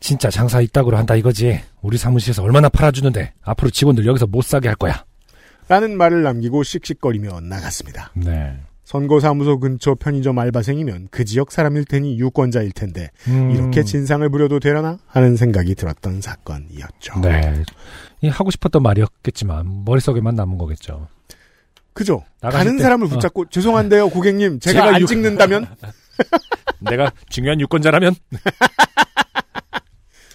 [0.00, 1.60] 진짜 장사 이따구로 한다 이거지.
[1.80, 5.04] 우리 사무실에서 얼마나 팔아주는데 앞으로 직원들 여기서 못 사게 할 거야.
[5.68, 8.12] 라는 말을 남기고 씩씩거리며 나갔습니다.
[8.14, 8.54] 네.
[8.84, 14.98] 선거사무소 근처 편의점 알바생이면 그 지역 사람일 테니 유권자일 텐데 음, 이렇게 진상을 부려도 되려나
[15.06, 17.20] 하는 생각이 들었던 사건이었죠.
[17.20, 17.62] 네.
[18.20, 21.08] 이 하고 싶었던 말이었겠지만 머릿속에만 남은 거겠죠.
[21.94, 22.24] 그죠?
[22.40, 23.10] 가는 때, 사람을 어.
[23.10, 25.66] 붙잡고 죄송한데요 고객님 제가, 안 유- 찍는다면
[26.80, 28.14] 내가 중요한 유권자라면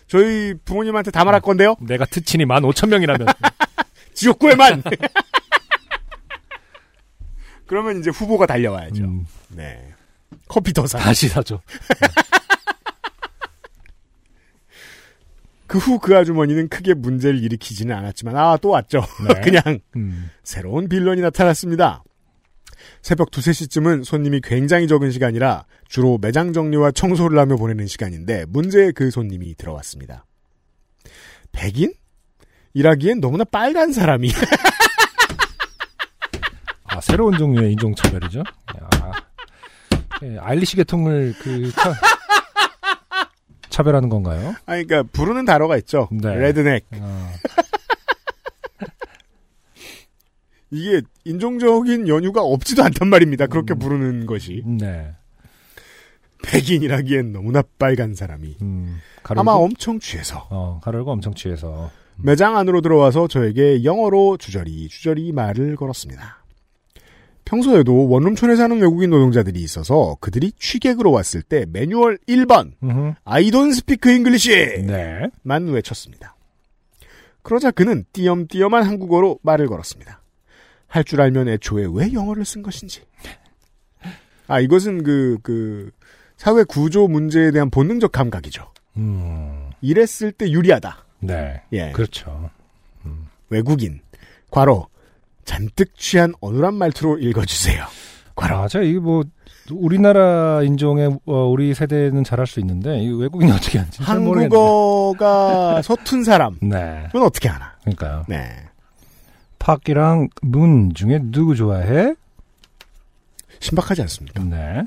[0.07, 3.27] 저희 부모님한테 다 말할 건데요 내가 특친이 만 오천 명이라면
[4.15, 4.81] 지역구에만
[7.70, 9.03] 그러면 이제 후보가 달려와야죠.
[9.03, 9.93] 음, 네.
[10.47, 10.97] 커피 더 사.
[10.97, 11.61] 다시 사죠.
[15.67, 19.03] 그후그 아주머니는 크게 문제를 일으키지는 않았지만 아 또 왔죠.
[19.28, 19.39] 네.
[19.61, 22.03] 그냥 음, 새로운 빌런이 나타났습니다.
[23.03, 28.93] 새벽 2, 3시쯤은 손님이 굉장히 적은 시간이라 주로 매장 정리와 청소를 하며 보내는 시간인데 문제의
[28.93, 30.26] 그 손님이 들어왔습니다.
[31.51, 31.93] 백인?
[32.74, 34.34] 일하기엔 너무나 빨간 사람이 아
[37.10, 38.39] 새로운 종류의 인종 차별이죠.
[38.39, 39.12] 야,
[40.24, 41.93] 예, 아일리시 계통을 그 차,
[43.70, 44.53] 차별하는 건가요?
[44.66, 46.07] 아니 그러니까 부르는 단어가 있죠.
[46.12, 46.36] 네.
[46.36, 46.86] 레드넥.
[46.95, 47.30] 어,
[50.72, 53.47] 이게 인종적인 연유가 없지도 않단 말입니다.
[53.47, 53.80] 그렇게 음.
[53.80, 54.62] 부르는 것이.
[54.66, 55.14] 네.
[56.43, 58.57] 백인이라기엔 너무나 빨간 사람이.
[58.62, 61.89] 음, 아마 엄청 취해서 어, 가르고 엄청 취해서.
[62.22, 66.39] 매장 안으로 들어와서 저에게 영어로 주저리 주저리 말을 걸었습니다.
[67.45, 73.13] 평소에도 원룸촌에 사는 외국인 노동자들이 있어서 그들이 취객으로 왔을 때 매뉴얼 1번 음흠.
[73.23, 74.49] I don't speak English
[74.85, 75.29] 네.
[75.41, 76.35] 만 외쳤습니다.
[77.41, 80.21] 그러자 그는 띄엄띄엄한 한국어로 말을 걸었습니다.
[80.87, 83.01] 할 줄 알면 애초에 왜 영어를 쓴 것인지.
[84.47, 85.91] 아, 이것은 그, 그,
[86.35, 88.71] 사회 구조 문제에 대한 본능적 감각이죠.
[88.97, 91.05] 음, 이랬을 때 유리하다.
[91.19, 91.61] 네.
[91.73, 91.91] 예.
[91.91, 92.49] 그렇죠.
[93.49, 93.99] 외국인.
[94.49, 94.87] 과로.
[95.49, 97.83] 잔뜩 취한 어눌한 말투로 읽어주세요.
[98.35, 98.59] 과로.
[98.59, 98.81] 맞아.
[98.81, 99.23] 이게 뭐,
[99.71, 104.03] 우리나라 인종의, 어, 우리 세대는 잘할 수 있는데, 이 외국인이 어떻게 하는지.
[104.03, 106.59] 한국어가 서툰 사람.
[106.61, 107.05] 네.
[107.07, 107.73] 그건 어떻게 하나.
[107.81, 108.25] 그러니까요.
[108.29, 108.47] 네.
[109.57, 112.13] 팍이랑 문 중에 누구 좋아해?
[113.59, 114.43] 신박하지 않습니까?
[114.43, 114.83] 네.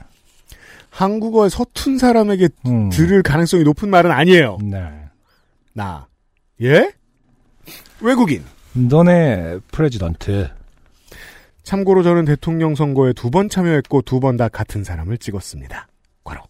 [0.91, 2.89] 한국어의 서툰 사람에게 음.
[2.91, 4.59] 들을 가능성이 높은 말은 아니에요.
[4.63, 4.79] 네.
[5.73, 6.07] 나.
[6.61, 6.93] 예?
[8.01, 8.45] 외국인.
[8.75, 10.51] 너네 president.
[11.63, 15.87] 참고로 저는 대통령 선거에 두 번 참여했고 두 번 다 같은 사람을 찍었습니다.
[16.25, 16.43] 괄호.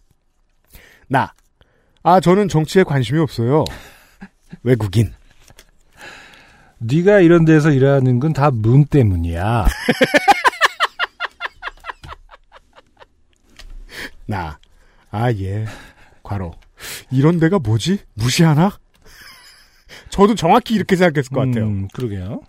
[1.07, 1.33] 나.
[2.01, 3.63] 아, 저는 정치에 관심이 없어요.
[4.63, 5.13] 외국인.
[6.79, 9.67] 네가 이런 데서 일하는 건 다 문 때문이야.
[14.25, 14.57] 나.
[15.11, 15.65] 아, 예.
[16.23, 16.53] 과로.
[17.11, 17.99] 이런 데가 뭐지?
[18.15, 18.77] 무시하나?
[20.13, 21.65] 저도 정확히 이렇게 생각했을 것 같아요.
[21.65, 22.41] 음, 그러게요.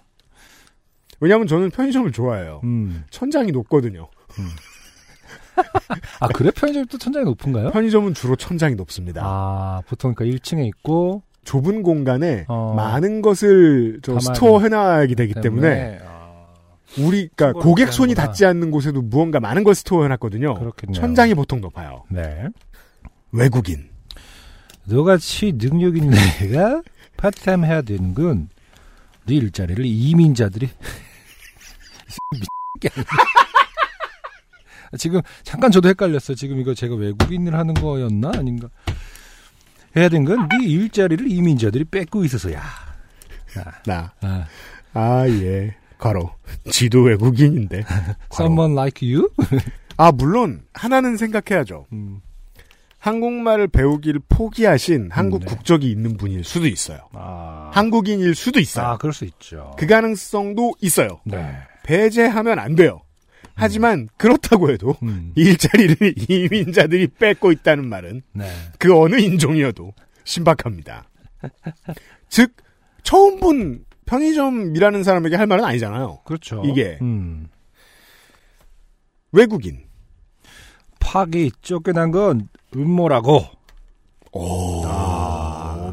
[1.20, 2.60] 왜냐하면 저는 편의점을 좋아해요.
[2.62, 3.04] 음.
[3.08, 4.10] 천장이 높거든요.
[6.20, 6.50] 아, 그래?
[6.50, 7.70] 편의점이 또 천장이 높은가요?
[7.70, 9.22] 편의점은 주로 천장이 높습니다.
[9.24, 12.74] 아, 보통 그러니까 1층에 있고 좁은 공간에 어.
[12.76, 16.48] 많은 것을 저 store 해놔야 되기 때문에 아,
[16.98, 18.26] 우리 그러니까 고객 손이 하는구나.
[18.26, 20.52] 닿지 않는 곳에도 무언가 많은 걸 store 해놨거든요.
[20.52, 21.00] 그렇겠네요.
[21.00, 22.04] 천장이 보통 높아요.
[22.10, 22.46] 네.
[23.32, 23.88] 외국인.
[24.86, 26.82] 너같이 능력 있는 애가
[27.16, 28.46] 파트타임 해야 되는 건 네
[29.28, 30.68] 일자리를 이민자들이.
[34.98, 36.34] 지금 잠깐 저도 헷갈렸어.
[36.34, 38.68] 지금 이거 제가 외국인을 하는 거였나 아닌가?
[39.96, 42.60] 해야 된 건 네 일자리를 이민자들이 뺏고 있어서야.
[43.86, 44.12] 나.
[44.20, 44.46] 아,
[44.92, 45.76] 아, 예.
[45.98, 46.34] 과로.
[46.70, 47.84] 지도 외국인인데.
[48.32, 49.30] someone like you?
[49.96, 51.86] 아, 물론, 하나는 생각해야죠.
[51.92, 52.20] 음,
[53.04, 55.46] 한국말을 배우기를 포기하신 한국 네.
[55.46, 57.10] 국적이 있는 분일 수도 있어요.
[57.12, 58.86] 아, 한국인일 수도 있어요.
[58.86, 59.74] 아, 그럴 수 있죠.
[59.78, 61.20] 그 가능성도 있어요.
[61.26, 61.54] 네.
[61.82, 63.02] 배제하면 안 돼요.
[63.56, 68.50] 하지만 그렇다고 해도 음, 일자리를 이민자들이 뺏고 있다는 말은 네.
[68.78, 69.92] 그 어느 인종이어도
[70.24, 71.06] 신박합니다.
[72.30, 72.56] 즉
[73.02, 76.20] 처음 본 편의점 일하는 사람에게 할 말은 아니잖아요.
[76.24, 76.62] 그렇죠.
[76.64, 76.98] 이게.
[77.02, 77.48] 음.
[79.30, 79.84] 외국인.
[81.00, 83.44] 파기 쫓겨난 건 음모라고.
[84.32, 84.82] 오,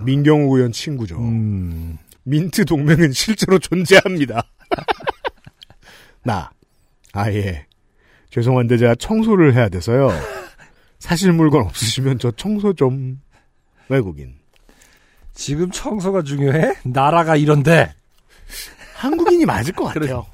[0.03, 1.17] 민경우 의원 친구죠.
[1.19, 4.43] 음, 민트 동맹은 실제로 존재합니다.
[6.23, 6.49] 나,
[7.13, 7.65] 아예.
[8.31, 10.09] 죄송한데 제가 청소를 해야 돼서요.
[10.99, 13.19] 사실 물건 없으시면 저 청소 좀.
[13.89, 14.35] 외국인.
[15.33, 16.75] 지금 청소가 중요해?
[16.83, 17.93] 나라가 이런데.
[18.95, 20.25] 한국인이 맞을 것 같아요.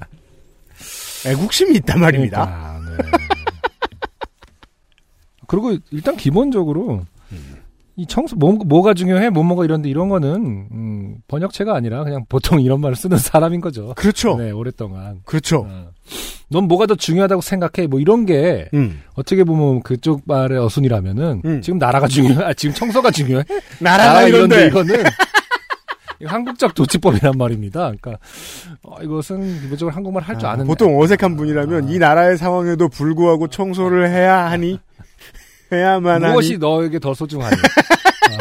[1.26, 2.80] 애국심이 있단 말입니다.
[2.86, 3.37] 그러니까, 네.
[5.48, 7.02] 그리고 일단 기본적으로
[7.96, 9.30] 이 청소 뭐, 뭐가 중요해?
[9.30, 13.92] 뭐 뭐가 이런데 이런 거는 음, 번역체가 아니라 그냥 보통 이런 말을 쓰는 사람인 거죠.
[13.96, 14.36] 그렇죠.
[14.36, 15.20] 네, 오랫동안.
[15.24, 15.66] 그렇죠.
[15.68, 15.90] 어.
[16.48, 17.88] 넌 뭐가 더 중요하다고 생각해?
[17.88, 19.02] 뭐 이런 게 음.
[19.14, 21.60] 어떻게 보면 그쪽 말의 어순이라면은 음.
[21.60, 22.44] 지금 나라가 중요해?
[22.44, 23.42] 아, 지금 청소가 중요해?
[23.80, 24.68] 나라가 이런데.
[24.68, 24.94] 이거는
[26.20, 27.80] 이거 한국적 도치법이란 말입니다.
[27.80, 28.18] 그러니까
[28.82, 31.90] 어, 이것은 기본적으로 한국말 할줄 아, 아는 보통 어색한 분이라면 아.
[31.90, 34.78] 이 나라의 상황에도 불구하고 청소를 해야 하니
[35.72, 37.54] 해야만 무엇이 하니 너에게 더 소중하니?
[37.56, 38.38] 어.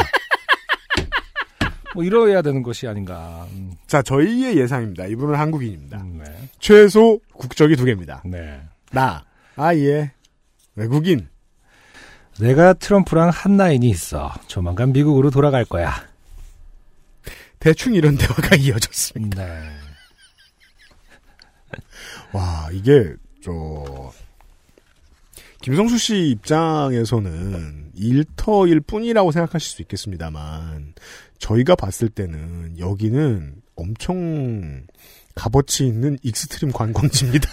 [1.95, 3.47] 뭐 이러해야 되는 것이 아닌가.
[3.51, 5.05] 음, 자 저희의 예상입니다.
[5.07, 5.97] 이분은 한국인입니다.
[5.97, 6.49] 음, 네.
[6.59, 8.21] 최소 국적이 두 개입니다.
[8.25, 8.61] 네.
[8.91, 9.25] 나
[9.55, 10.11] 아예
[10.75, 11.27] 외국인
[12.39, 14.33] 내가 트럼프랑 한 라인이 있어.
[14.47, 15.91] 조만간 미국으로 돌아갈 거야.
[17.59, 19.43] 대충 이런 대화가 이어졌습니다.
[19.43, 19.69] 네.
[22.31, 24.11] 와 이게 저
[25.67, 30.93] 김성수 씨 입장에서는 일터일 뿐이라고 생각하실 수 있겠습니다만
[31.39, 34.87] 저희가 봤을 때는 여기는 엄청
[35.35, 37.49] 값어치 있는 extreme 관광지입니다.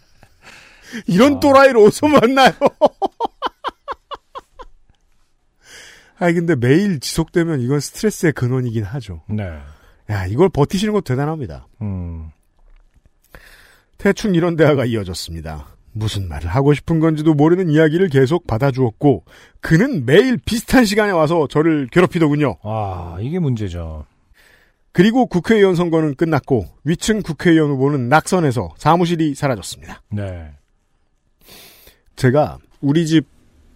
[1.06, 1.40] 이런 아.
[1.40, 2.52] 또라이를 어디서 만나요?
[6.16, 9.20] 아니 근데 매일 지속되면 이건 스트레스의 근원이긴 하죠.
[9.28, 9.60] 네.
[10.08, 11.68] 야 이걸 버티시는 것도 대단합니다.
[11.82, 12.30] 음.
[13.98, 15.76] 대충 이런 대화가 이어졌습니다.
[15.98, 19.24] 무슨 말을 하고 싶은 건지도 모르는 이야기를 계속 받아주었고
[19.60, 22.56] 그는 매일 비슷한 시간에 와서 저를 괴롭히더군요.
[22.62, 24.06] 아, 이게 문제죠.
[24.92, 30.02] 그리고 국회의원 선거는 끝났고 위층 국회의원 후보는 낙선해서 사무실이 사라졌습니다.
[30.10, 30.50] 네.
[32.16, 33.26] 제가 우리 집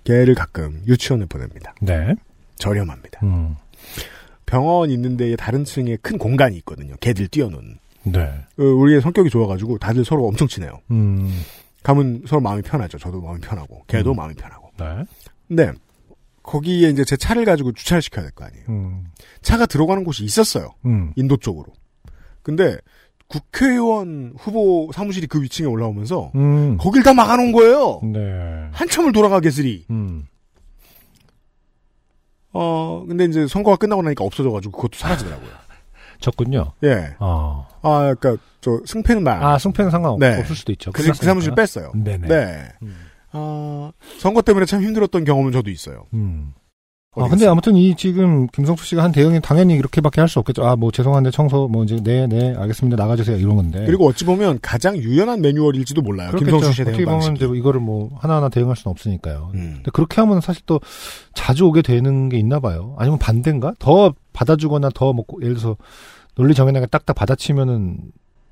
[0.04, 1.74] 개를 가끔 유치원에 보냅니다.
[1.80, 2.14] 네.
[2.56, 3.20] 저렴합니다.
[3.24, 3.56] 음.
[4.46, 6.94] 병원 있는 데에 다른 층에 큰 공간이 있거든요.
[7.00, 7.78] 개들 뛰어노는.
[8.04, 8.20] 네.
[8.58, 10.80] 어, 우리의 성격이 좋아가지고 다들 서로 엄청 친해요.
[10.90, 11.30] 음.
[11.82, 12.98] 가면 서로 마음이 편하죠.
[12.98, 14.16] 저도 마음이 편하고 개도 음.
[14.16, 14.70] 마음이 편하고.
[14.78, 15.04] 네.
[15.48, 15.72] 근데
[16.42, 18.64] 거기에 이제 제 차를 가지고 주차를 시켜야 될 거 아니에요.
[18.68, 19.04] 음.
[19.42, 20.70] 차가 들어가는 곳이 있었어요.
[20.86, 21.12] 음.
[21.16, 21.72] 인도 쪽으로.
[22.42, 22.76] 근데
[23.28, 26.76] 국회의원 후보 사무실이 그 위층에 올라오면서 음.
[26.78, 28.00] 거길 다 막아놓은 거예요.
[28.02, 28.68] 네.
[28.72, 29.86] 한참을 돌아가겠으리.
[29.90, 30.26] 음.
[32.52, 35.50] 어 근데 이제 선거가 끝나고 나니까 없어져가지고 그것도 사라지더라고요.
[36.22, 36.72] 졌군요.
[36.84, 37.14] 예.
[37.18, 37.66] 어.
[37.82, 39.42] 아 그러니까 저 승패는 말.
[39.42, 40.54] 아, 승패는 상관없을 네.
[40.54, 40.92] 수도 있죠.
[40.92, 41.54] 그, 그 사무실.
[41.54, 41.92] 뺐어요.
[41.94, 42.28] 네네.
[42.28, 42.62] 네.
[42.82, 42.96] 음.
[43.32, 46.06] 아 선거 때문에 참 힘들었던 경험은 저도 있어요.
[46.14, 46.54] 음.
[47.14, 47.50] 아, 근데 갔어요?
[47.50, 50.64] 아무튼 이 지금 김성수 씨가 한 대응이 당연히 이렇게밖에 할 수 없겠죠.
[50.64, 52.96] 아, 뭐 죄송한데 청소 뭐 이제 네, 네, 알겠습니다.
[52.96, 53.36] 나가 주세요.
[53.36, 53.84] 이런 건데.
[53.84, 56.28] 그리고 어찌 보면 가장 유연한 매뉴얼일지도 몰라요.
[56.30, 56.50] 그렇겠죠.
[56.56, 57.44] 김성수 씨의 어떻게 대응 보면 방식이.
[57.44, 59.50] 이제 이거를 뭐 하나하나 대응할 수는 없으니까요.
[59.52, 59.72] 음.
[59.76, 60.80] 근데 그렇게 하면 사실 또
[61.34, 62.94] 자주 오게 되는 게 있나 봐요.
[62.98, 63.74] 아니면 반대인가?
[63.78, 65.76] 더 받아주거나 더 뭐 예를 들어서
[66.34, 67.98] 논리 정연하게 딱딱 받아치면은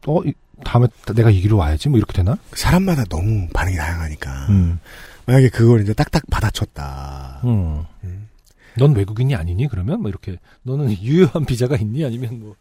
[0.06, 0.32] 어 이-
[0.64, 2.36] 다음에 내가 이기로 와야지 뭐 이렇게 되나?
[2.52, 4.78] 사람마다 너무 반응이 다양하니까 음.
[5.26, 7.40] 만약에 그걸 이제 딱딱 받아쳤다.
[7.44, 7.84] 음.
[8.04, 8.28] 음.
[8.76, 9.68] 넌 외국인이 아니니?
[9.68, 12.04] 그러면 뭐 이렇게 너는 유효한 비자가 있니?
[12.04, 12.56] 아니면 뭐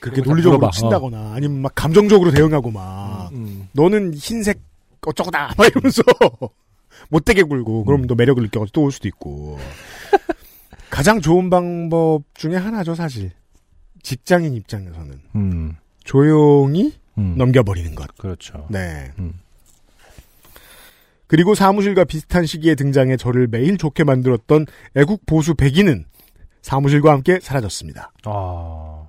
[0.00, 0.72] 그렇게 논리적으로 물어봐.
[0.72, 3.68] 친다거나 아니면 막 감정적으로 대응하고 막 음.
[3.72, 4.60] 너는 흰색
[5.06, 6.02] 어쩌고다 막 이러면서
[7.10, 9.58] 못되게 굴고 그럼 또 매력을 느껴서 또올 수도 있고
[10.94, 13.32] 가장 좋은 방법 중에 하나죠 사실
[14.04, 17.34] 직장인 입장에서는 음, 조용히 음.
[17.36, 18.16] 넘겨버리는 것.
[18.16, 18.68] 그렇죠.
[18.70, 19.10] 네.
[19.18, 19.32] 음.
[21.26, 26.04] 그리고 사무실과 비슷한 시기에 등장해 저를 매일 좋게 만들었던 애국 보수 백인은
[26.62, 28.12] 사무실과 함께 사라졌습니다.
[28.26, 29.03] 아,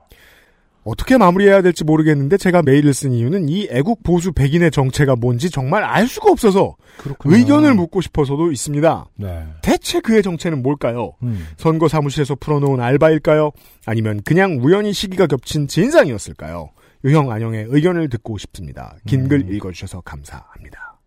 [0.86, 5.84] 어떻게 마무리해야 될지 모르겠는데 제가 메일을 쓴 이유는 이 애국 보수 백인의 정체가 뭔지 정말
[5.84, 7.36] 알 수가 없어서 그렇군요.
[7.36, 9.06] 의견을 묻고 싶어서도 있습니다.
[9.16, 9.48] 네.
[9.64, 11.14] 대체 그의 정체는 뭘까요?
[11.24, 11.48] 음.
[11.58, 13.52] 선거 사무실에서 풀어놓은 알바일까요?
[13.88, 16.70] 아니면 그냥 우연히 시기가 겹친 진상이었을까요?
[17.04, 18.96] 유형 안영의 의견을 듣고 싶습니다.
[19.08, 19.54] 긴글 음.
[19.56, 21.00] 읽어주셔서 감사합니다.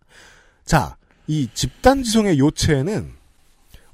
[0.64, 0.96] 자,
[1.28, 3.12] 이 집단 지성의 요체는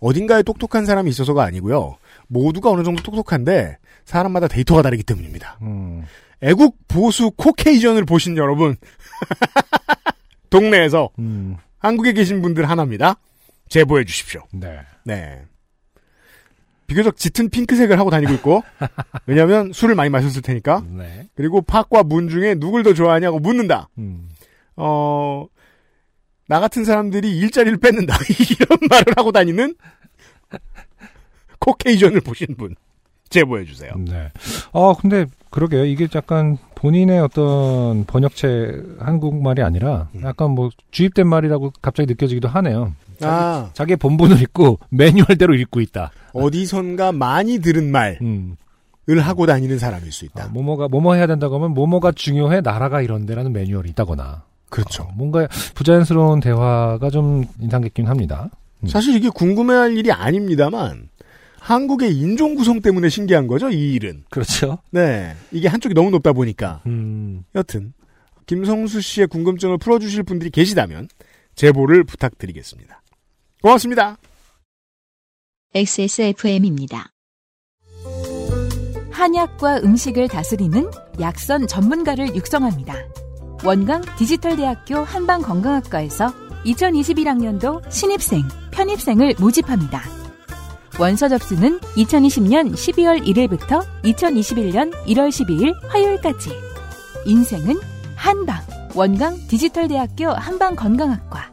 [0.01, 1.97] 어딘가에 똑똑한 사람이 있어서가 아니고요.
[2.35, 5.59] 모두가 어느 정도 똑똑한데 사람마다 데이터가 다르기 때문입니다.
[5.62, 6.05] 음.
[6.43, 8.76] 애국 보수 코케이전을 보신 여러분
[10.51, 11.57] 동네에서 음.
[11.78, 13.16] 한국에 계신 분들 하나입니다.
[13.68, 14.43] 제보해 주십시오.
[14.53, 14.80] 네.
[15.05, 15.43] 네.
[16.87, 18.62] 비교적 짙은 핑크색을 하고 다니고 있고,
[19.26, 20.85] 왜냐면 술을 많이 마셨을 테니까.
[20.87, 21.28] 네.
[21.35, 23.89] 그리고 팥과 문 중에 누굴 더 좋아하냐고 묻는다.
[23.97, 24.28] 음.
[24.76, 25.47] 어,
[26.47, 28.16] 나 같은 사람들이 일자리를 뺏는다.
[28.51, 29.74] 이런 말을 하고 다니는
[31.65, 32.75] 코케이전을 보신 분.
[33.31, 33.93] 제보해 주세요.
[33.97, 34.31] 네.
[34.73, 35.85] 아, 근데 그러게요.
[35.85, 40.23] 이게 약간 본인의 어떤 번역체 한국말이 아니라 음.
[40.23, 42.93] 약간 뭐 주입된 말이라고 갑자기 느껴지기도 하네요.
[43.23, 46.11] 아, 자기의 본분을 읽고 매뉴얼대로 읽고 있다.
[46.33, 48.57] 어디선가 많이 들은 말을 음.
[49.21, 50.45] 하고 다니는 사람일 수 있다.
[50.45, 54.43] 아, 뭐뭐가 뭐뭐 해야 된다고 하면 뭐뭐가 중요해 나라가 이런데라는 매뉴얼이 있다거나.
[54.69, 55.05] 그렇죠.
[55.05, 58.51] 어, 뭔가 부자연스러운 대화가 좀 인상 깊긴 합니다.
[58.83, 58.89] 음.
[58.89, 61.09] 사실 이게 궁금해할 일이 아닙니다만,
[61.65, 64.25] 한국의 인종 구성 때문에 신기한 거죠, 이 일은.
[64.29, 64.79] 그렇죠.
[64.91, 65.35] 네.
[65.51, 66.83] 이게 한쪽이 너무 높다 보니까.
[66.85, 67.43] 음.
[67.55, 67.95] 여튼
[68.45, 71.09] 김성수 씨의 궁금증을 풀어주실 분들이 계시다면
[71.55, 73.01] 제보를 부탁드리겠습니다.
[73.62, 74.19] 고맙습니다.
[75.75, 77.11] XSFM입니다.
[79.11, 82.95] 한약과 음식을 다스리는 약선 전문가를 육성합니다.
[83.65, 86.31] 원광 디지털대학교 한방건강학과에서
[86.67, 90.24] 2021학년도 신입생, 편입생을 모집합니다.
[90.99, 96.51] 원서 접수는 2020년 12월 1일부터 2021년 1월 12일 화요일까지.
[97.26, 97.74] 인생은
[98.14, 98.62] 한방.
[98.95, 101.53] 원광 디지털대학교 한방건강학과.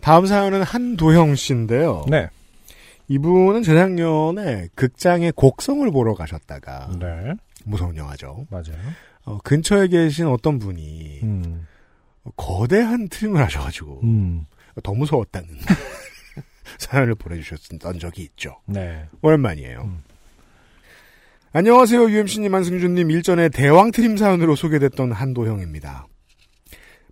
[0.00, 2.06] 다음 사연은 한도형 씨인데요.
[2.08, 2.30] 네.
[3.08, 7.34] 이분은 재작년에 극장에 곡성을 보러 가셨다가 네.
[7.66, 8.46] 무서운 영화죠.
[8.48, 8.78] 맞아요.
[9.26, 11.66] 어, 근처에 계신 어떤 분이 음.
[12.36, 14.46] 거대한 트림을 하셔가지고 음.
[14.82, 15.48] 더 무서웠다는
[16.78, 18.60] 사연을 보내주셨던 적이 있죠.
[18.66, 19.06] 네.
[19.20, 19.82] 오랜만이에요.
[19.82, 20.02] 음.
[21.54, 23.10] 안녕하세요, UMC님, 안승준님.
[23.10, 26.06] 일전에 대왕 트림 사연으로 소개됐던 한도형입니다.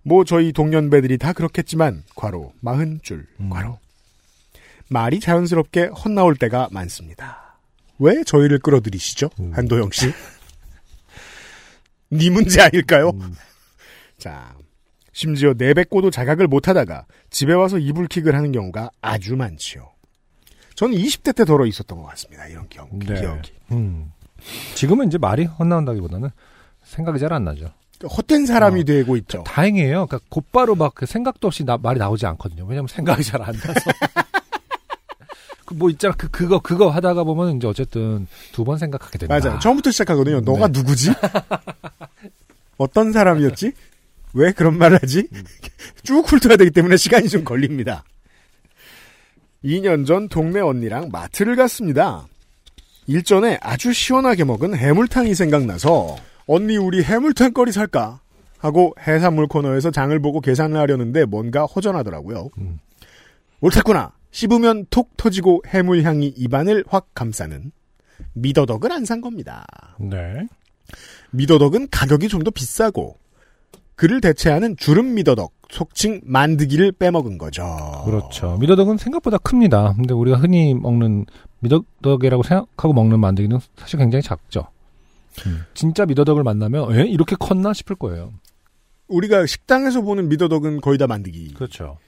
[0.02, 3.50] 뭐, 저희 동년배들이 다 그렇겠지만, 괄호, 마흔 줄, 음.
[3.50, 3.78] 괄호.
[4.88, 7.58] 말이 자연스럽게 헛나올 때가 많습니다.
[7.98, 9.28] 왜 저희를 끌어들이시죠?
[9.40, 9.52] 음.
[9.54, 10.10] 한도형 씨?
[12.08, 13.10] 네 문제 아닐까요?
[13.10, 13.34] 음.
[14.16, 14.54] 자,
[15.12, 19.90] 심지어 내뱉고도 자각을 못하다가 집에 와서 이불킥을 하는 경우가 아주 많지요.
[20.76, 22.46] 저는 20대 때 덜어 있었던 것 같습니다.
[22.46, 23.14] 이런 경, 네.
[23.20, 23.52] 기억이.
[23.72, 24.12] 음.
[24.74, 26.30] 지금은 이제 말이 헛나온다기보다는
[26.84, 27.72] 생각이 잘 안 나죠.
[28.02, 28.84] 헛된 사람이 어.
[28.84, 29.42] 되고 있죠.
[29.44, 30.06] 다행이에요.
[30.06, 32.64] 그러니까 곧바로 막그 생각도 없이 나- 말이 나오지 않거든요.
[32.64, 33.90] 왜냐면 생각이 잘 안 나서.
[35.66, 36.14] 그 뭐 있잖아.
[36.16, 39.38] 그 그거 그거 하다가 보면 이제 어쨌든 두 번 생각하게 된다.
[39.38, 39.58] 맞아요.
[39.60, 40.40] 처음부터 시작하거든요.
[40.40, 40.80] 너가 네.
[40.80, 41.12] 누구지?
[42.78, 43.72] 어떤 사람이었지?
[44.34, 45.26] 왜 그런 말을 하지?
[45.32, 45.44] 음.
[46.02, 48.04] 쭉 훑어야 되기 때문에 시간이 좀 걸립니다.
[49.64, 52.26] 2년 전 동네 언니랑 마트를 갔습니다.
[53.06, 56.16] 일전에 아주 시원하게 먹은 해물탕이 생각나서
[56.46, 58.20] 언니 우리 해물탕 거리 살까?
[58.58, 62.50] 하고 해산물 코너에서 장을 보고 계산을 하려는데 뭔가 허전하더라고요.
[62.58, 62.78] 음.
[63.60, 64.12] 옳았구나.
[64.32, 67.72] 씹으면 톡 터지고 해물향이 입안을 확 감싸는
[68.34, 69.66] 미더덕을 안 산 겁니다.
[69.98, 70.46] 네.
[71.32, 73.16] 미더덕은 가격이 좀 더 비싸고
[74.00, 77.66] 그를 대체하는 주름 미더덕, 속칭 만드기를 빼먹은 거죠.
[78.06, 78.56] 그렇죠.
[78.58, 79.92] 미더덕은 생각보다 큽니다.
[79.94, 81.26] 근데 우리가 흔히 먹는
[81.58, 84.68] 미더덕이라고 생각하고 먹는 만들기는 사실 굉장히 작죠.
[85.44, 85.64] 음.
[85.74, 87.08] 진짜 미더덕을 만나면 에?
[87.08, 88.32] 이렇게 컸나 싶을 거예요.
[89.08, 91.52] 우리가 식당에서 보는 미더덕은 거의 다 만드기.
[91.52, 91.98] 그렇죠.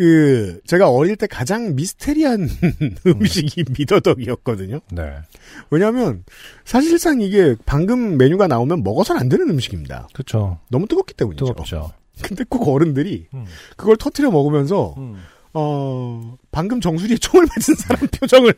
[0.00, 2.48] 그 제가 어릴 때 가장 미스테리한
[3.06, 4.80] 음식이 미더덕이었거든요.
[4.92, 5.12] 네.
[5.68, 6.24] 왜냐하면
[6.64, 10.08] 사실상 이게 방금 메뉴가 나오면 먹어서는 안 되는 음식입니다.
[10.14, 10.58] 그렇죠.
[10.70, 11.44] 너무 뜨겁기 때문이죠.
[11.44, 11.92] 뜨겁죠.
[12.22, 13.44] 근데 꼭 어른들이 음.
[13.76, 15.22] 그걸 터트려 먹으면서 음.
[15.52, 18.54] 어, 방금 정수리에 총을 맞은 사람 표정을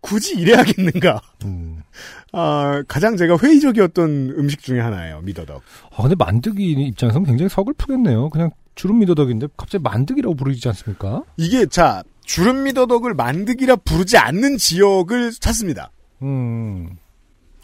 [0.00, 1.20] 굳이 이래야겠는가?
[1.44, 1.84] 음.
[2.32, 5.20] 아, 가장 제가 회의적이었던 음식 중에 하나예요.
[5.20, 5.62] 미더덕.
[5.96, 8.30] 아, 근데 만드기 입장에서는 굉장히 서글프겠네요.
[8.30, 11.22] 그냥 주름 미더덕인데 갑자기 만드기라고 부르지 않습니까?
[11.36, 15.90] 이게 자 주름 미더덕을 만드기라 부르지 않는 지역을 찾습니다.
[16.22, 16.96] 음.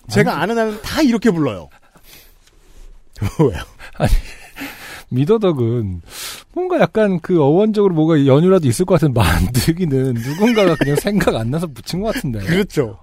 [0.08, 1.68] 제가 아는 한은 다 이렇게 불러요.
[3.38, 3.62] 왜요?
[5.10, 6.02] 미더덕은
[6.52, 11.66] 뭔가 약간 그 어원적으로 뭐가 연유라도 있을 것 같은 만드기는 누군가가 그냥 생각 안 나서
[11.66, 12.40] 붙인 것 같은데.
[12.40, 12.98] 그렇죠.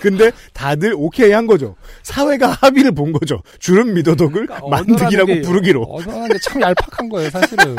[0.00, 1.76] 근데 다들 오케이 한 거죠.
[2.02, 3.40] 사회가 합의를 본 거죠.
[3.58, 5.82] 주름 미더덕을 그러니까 게- 부르기로.
[5.88, 7.76] 언어라는 게 참 얄팍한 거예요, 사실은.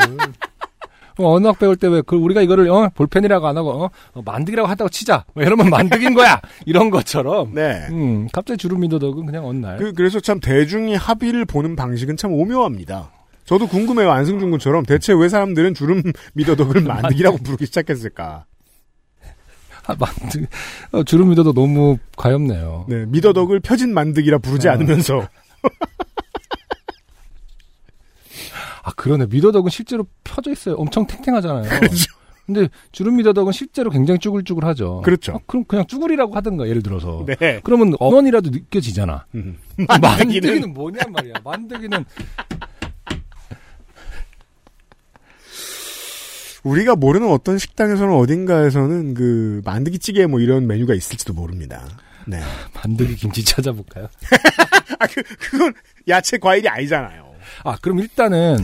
[1.18, 4.68] 어, 언어학 배울 때 왜, 그, 우리가 이거를, 어, 볼펜이라고 안 하고, 어, 어, 만드기라고
[4.68, 5.24] 한다고 치자.
[5.34, 6.40] 뭐 이러면 만드기인 거야!
[6.66, 7.54] 이런 것처럼.
[7.54, 7.86] 네.
[7.90, 9.78] 음, 갑자기 주름 미더덕은 그냥 어느 날.
[9.78, 13.12] 그, 그래서 참 대중이 합의를 보는 방식은 참 오묘합니다.
[13.46, 14.10] 저도 궁금해요.
[14.10, 16.02] 안승준 군처럼 대체 왜 사람들은 주름
[16.34, 18.44] 미더덕을 만드기라고 부르기 시작했을까?
[19.86, 20.46] 아, 만드,
[20.92, 22.86] 어, 주름 미더덕 너무 가엽네요.
[22.88, 24.72] 네, 미더덕을 펴진 만드기라 부르지 아.
[24.72, 25.28] 않으면서
[28.82, 29.26] 아, 그러네.
[29.26, 30.76] 미더덕은 실제로 펴져 있어요.
[30.76, 31.68] 엄청 탱탱하잖아요.
[31.68, 32.14] 그렇죠.
[32.46, 35.02] 근데 주름 미더덕은 실제로 굉장히 쭈글쭈글하죠.
[35.04, 35.32] 그렇죠.
[35.32, 37.26] 어, 그럼 그냥 쭈글이라고 하든가, 예를 들어서.
[37.26, 37.60] 네.
[37.64, 39.26] 그러면 어원이라도 느껴지잖아.
[39.34, 39.58] 음.
[40.00, 41.34] 만드기는 뭐냔 말이야.
[41.42, 42.04] 만드기는
[46.66, 51.84] 우리가 모르는 어떤 식당에서는 어딘가에서는 그 만드기 찌개 뭐 이런 메뉴가 있을지도 모릅니다.
[52.26, 52.40] 네.
[52.74, 54.08] 만드기 김치 찾아볼까요?
[54.98, 55.72] 아, 그, 그건
[56.08, 57.24] 야채 과일이 아니잖아요.
[57.64, 58.58] 아, 그럼 일단은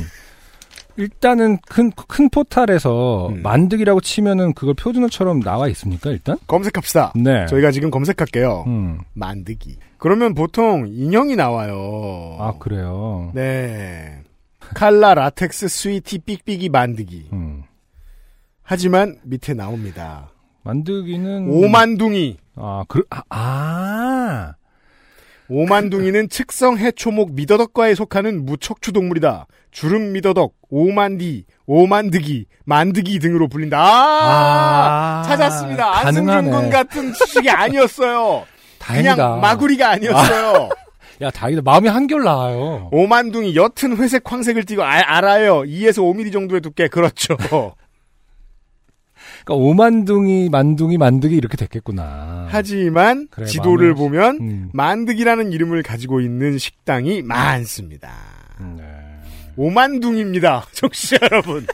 [0.97, 3.43] 일단은 큰 큰 포탈에서 음.
[3.43, 6.37] 만드기라고 치면은 그걸 표준어처럼 나와 있습니까, 일단?
[6.47, 7.13] 검색합시다.
[7.17, 7.47] 네.
[7.47, 8.65] 저희가 지금 검색할게요.
[8.67, 8.99] 음.
[9.15, 9.79] 만드기.
[9.97, 12.37] 그러면 보통 인형이 나와요.
[12.41, 13.31] 아, 그래요.
[13.35, 14.21] 네.
[14.75, 17.29] 칼라 라텍스 스위티 삑삑이 만드기.
[17.33, 17.63] 음.
[18.77, 20.31] 하지만 밑에 나옵니다.
[20.63, 22.39] 만드기는 오만둥이.
[22.57, 24.55] 아, 그 아, 아.
[25.51, 29.47] 오만둥이는 측성 해초목 미더덕과에 속하는 무척추 동물이다.
[29.73, 33.79] 주름 미더덕, 오만디, 오만드기, 만드기 등으로 불린다.
[33.79, 35.99] 아, 아, 찾았습니다.
[35.99, 36.51] 안승준 가능하네.
[36.63, 38.47] 군 같은 지식이 아니었어요.
[38.79, 39.15] 다행이다.
[39.17, 40.71] 그냥 마구리가 아니었어요.
[41.21, 41.61] 야, 다행이다.
[41.63, 42.89] 마음이 한결 나아요.
[42.91, 45.61] 오만둥이 옅은 회색 황색을 띠고 아- 알아요.
[45.61, 46.89] 2에서 5mm 정도의 두께.
[46.89, 47.37] 그렇죠.
[49.45, 52.47] 그러니까 오만둥이, 만둥이, 만드기 이렇게 됐겠구나.
[52.51, 54.71] 하지만 그래, 지도를 마음이- 보면 음.
[54.73, 58.11] 만드기라는 이름을 가지고 있는 식당이 많습니다.
[58.61, 58.85] 음, 네.
[59.57, 60.67] 오만둥입니다.
[60.73, 61.67] 청취자 여러분.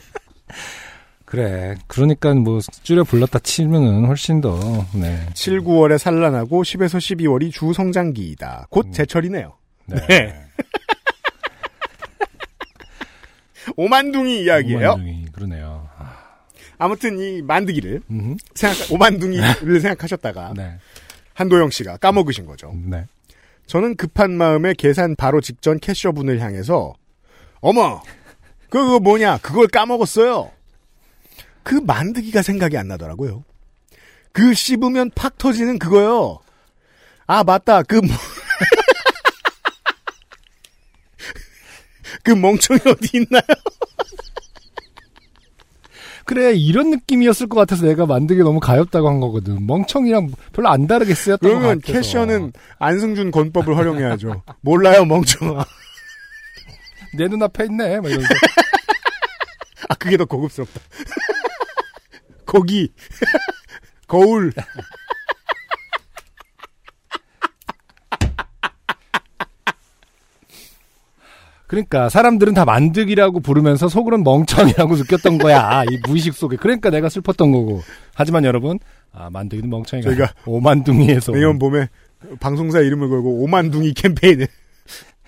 [1.25, 1.75] 그래.
[1.87, 4.57] 그러니까 뭐 줄여 불렀다 치면은 훨씬 더
[4.95, 5.27] 네.
[5.35, 8.67] 7, 9월에 산란하고 10에서 12월이 주 성장기이다.
[8.71, 8.91] 곧 음.
[8.91, 9.53] 제철이네요.
[9.85, 10.07] 네.
[10.07, 10.33] 네.
[13.75, 14.91] 오만둥이 이야기예요.
[14.93, 15.78] 오만둥이 그러네요.
[16.79, 18.37] 아, 아무튼 이 만드기를 음.
[18.55, 20.77] 생각 오만둥이를 생각하셨다가 네.
[21.33, 22.73] 한도영 씨가 까먹으신 거죠.
[22.85, 23.05] 네.
[23.67, 26.93] 저는 급한 마음에 계산 바로 직전 캐셔분을 향해서
[27.61, 28.01] 어머
[28.69, 30.51] 그거 뭐냐 그걸 까먹었어요.
[31.63, 33.43] 그 만드기가 생각이 안 나더라고요.
[34.31, 36.39] 그 씹으면 팍 터지는 그거요.
[37.27, 38.15] 아 맞다 그 뭐-
[42.23, 43.41] 그 멍청이 어디 있나요?
[46.29, 49.65] 그래 이런 느낌이었을 것 같아서 내가 만들기 너무 가엽다고 한 거거든.
[49.65, 51.81] 멍청이랑 별로 안 다르게 쓰였던 것 그러면.
[51.81, 54.43] 캐셔는 안승준 권법을 활용해야죠.
[54.61, 55.65] 몰라요 멍청아.
[57.17, 57.99] 내 눈앞에 있네.
[57.99, 58.31] 막 이러면서.
[59.89, 60.79] 아 그게 더 고급스럽다.
[62.45, 62.93] 거기
[64.05, 64.53] 거울
[71.69, 75.83] 그러니까 사람들은 다 만드기라고 부르면서 속으로는 멍청이라고 느꼈던 거야.
[75.91, 76.57] 이 무의식 속에.
[76.57, 77.83] 그러니까 내가 슬펐던 거고.
[78.15, 78.79] 하지만 여러분,
[79.13, 81.89] 아 만드기는 멍청이가 저희가 오만둥이에서 내년 봄에
[82.39, 84.47] 방송사 이름을 걸고 오만둥이 캠페인을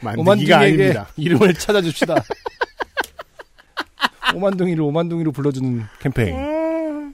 [0.18, 1.08] 오만둥이에게 아닙니다.
[1.16, 2.16] 이름을 찾아줍시다.
[4.34, 7.14] 오만둥이를 오만둥이로 불러주는 캠페인.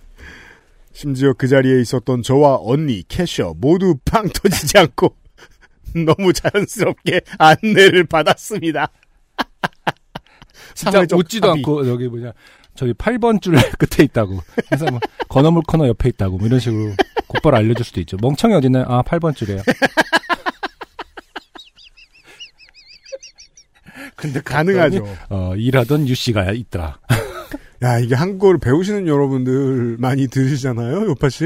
[0.93, 5.13] 심지어 그 자리에 있었던 저와 언니, 캐셔 모두 빵 터지지 않고
[6.05, 8.87] 너무 자연스럽게 안내를 받았습니다.
[10.75, 11.59] 진짜 사회적 웃지도 합의.
[11.61, 12.33] 않고 여기 뭐냐
[12.75, 14.39] 저기 8번 줄 끝에 있다고.
[14.67, 14.99] 그래서 뭐
[15.29, 16.93] 건어물 코너 옆에 있다고 뭐 이런 식으로
[17.27, 18.17] 곧바로 알려줄 수도 있죠.
[18.21, 18.85] 멍청이 어딨나요?
[18.87, 19.61] 아 8번 줄이에요.
[24.15, 25.05] 근데 가능하죠.
[25.29, 26.99] 어, 일하던 유 씨가 있더라.
[27.83, 31.45] 야, 이게 한국어를 배우시는 여러분들 많이 들으시잖아요, 요파 씨.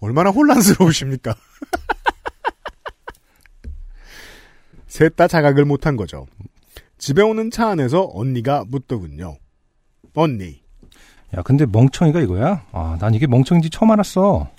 [0.00, 1.34] 얼마나 혼란스러우십니까?
[4.86, 6.26] 셋 다 자각을 못한 거죠.
[6.98, 9.36] 집에 오는 차 안에서 언니가 묻더군요.
[10.14, 10.62] 언니,
[11.36, 12.64] 야 근데 멍청이가 이거야?
[12.72, 14.50] 아 난 이게 멍청인지 처음 알았어.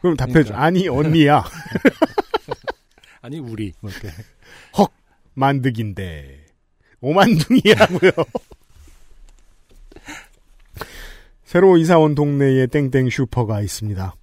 [0.00, 0.32] 그럼 답해줘.
[0.54, 0.62] 그러니까.
[0.62, 1.44] 아니 언니야.
[3.20, 4.08] 아니 우리 뭐 이렇게.
[4.78, 4.90] 헉
[5.34, 6.46] 만득인데
[7.00, 8.10] 오만둥이라고요.
[11.44, 14.14] 새로 이사 온 동네에 땡땡 슈퍼가 있습니다.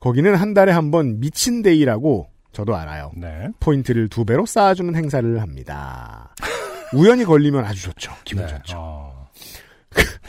[0.00, 3.10] 거기는 한 달에 한 번 미친데이라고 저도 알아요.
[3.16, 3.48] 네.
[3.60, 6.34] 포인트를 두 배로 쌓아주는 행사를 합니다.
[6.92, 8.12] 우연히 걸리면 아주 좋죠.
[8.24, 8.52] 기분 네.
[8.52, 8.74] 좋죠.
[8.78, 9.28] 어.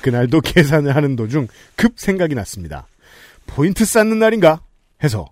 [0.02, 2.88] 그날도 계산을 하는 도중 급 생각이 났습니다.
[3.48, 4.62] 포인트 쌓는 날인가?
[5.04, 5.26] 해서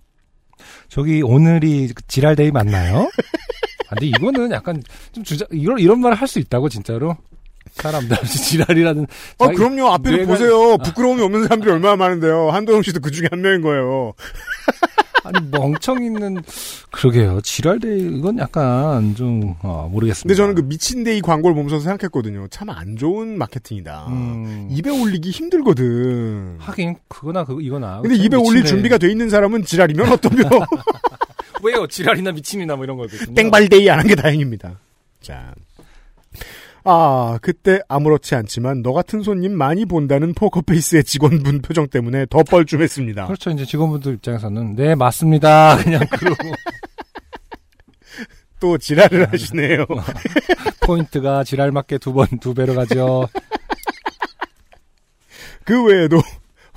[0.90, 3.10] 저기 오늘이 그 지랄데이 맞나요?
[3.88, 4.82] 아, 근데 이거는 약간
[5.14, 7.16] 좀 주자 이런 이런 말 할 수 있다고 진짜로
[7.74, 9.08] 사람들 지랄이라는.
[9.38, 13.28] 어 자기- 그럼요 앞에서 뇌가- 보세요 부끄러움이 없는 사람들이 얼마나 많은데요 한도영 씨도 그 중에
[13.32, 14.14] 한 명인 거예요
[15.24, 16.42] 아니 멍청 있는
[16.92, 17.42] 그러게요.
[17.42, 20.24] 지랄데이 이건 약간 좀 어, 모르겠습니다.
[20.28, 26.56] 근데 저는 그 미친데이 광고를 보면서 생각했거든요 참 안 좋은 마케팅이다 음, 입에 올리기 힘들거든
[26.60, 28.02] 하긴 그거나 그 이거나.
[28.02, 30.44] 근데 입에 올릴 준비가 돼 있는 사람은 지랄이면 어떠며
[31.64, 31.86] 왜요?
[31.88, 33.34] 지랄이나 미친이나 뭐 이런 거거든요.
[33.36, 34.80] 땡발데이 안 한 게 다행입니다
[35.22, 35.54] 자.
[36.84, 43.26] 아, 그때 아무렇지 않지만 너 같은 손님 많이 본다는 포커페이스의 직원분 표정 때문에 더 뻘쭘했습니다.
[43.26, 43.52] 그렇죠.
[43.52, 45.78] 이제 직원분들 입장에서는 네 맞습니다.
[45.84, 46.50] 그냥 그러고
[48.60, 49.86] 또 지랄을 하시네요.
[50.86, 53.28] 포인트가 지랄 맞게 두 번 두 배로 가죠.
[55.64, 56.20] 그 외에도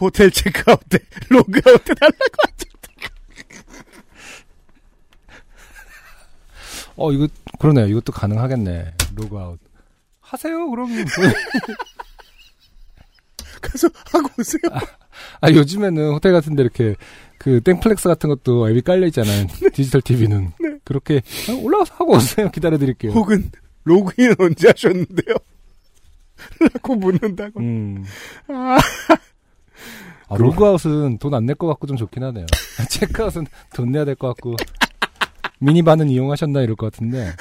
[0.00, 0.98] 호텔 체크아웃 때
[1.30, 2.68] 로그아웃 해달라고 하죠.
[6.96, 7.26] 어 이거
[7.58, 7.86] 그러네요.
[7.86, 8.94] 이것도 가능하겠네.
[9.16, 9.58] 로그아웃
[10.34, 10.70] 하세요.
[10.70, 10.88] 그럼
[13.60, 14.60] 가서 하고 오세요.
[15.40, 16.94] 아 요즘에는 호텔 같은데 이렇게
[17.38, 19.46] 그 땡플렉스 같은 것도 앱이 깔려 있잖아요.
[19.72, 20.52] 디지털 TV는
[20.84, 22.50] 그렇게 아, 올라가서 하고 오세요.
[22.50, 23.12] 기다려 드릴게요.
[23.12, 23.50] 혹은
[23.84, 25.36] 로그인 언제 하셨는데요?
[26.60, 27.60] 라고 묻는다고.
[27.60, 28.04] 음.
[28.48, 28.78] 아,
[30.28, 32.46] 아, 로그아웃은 돈 안 낼 것 같고 좀 좋긴 하네요.
[32.90, 34.56] 체크아웃은 돈 내야 될 것 같고
[35.60, 37.32] 미니바는 이용하셨나 이럴 것 같은데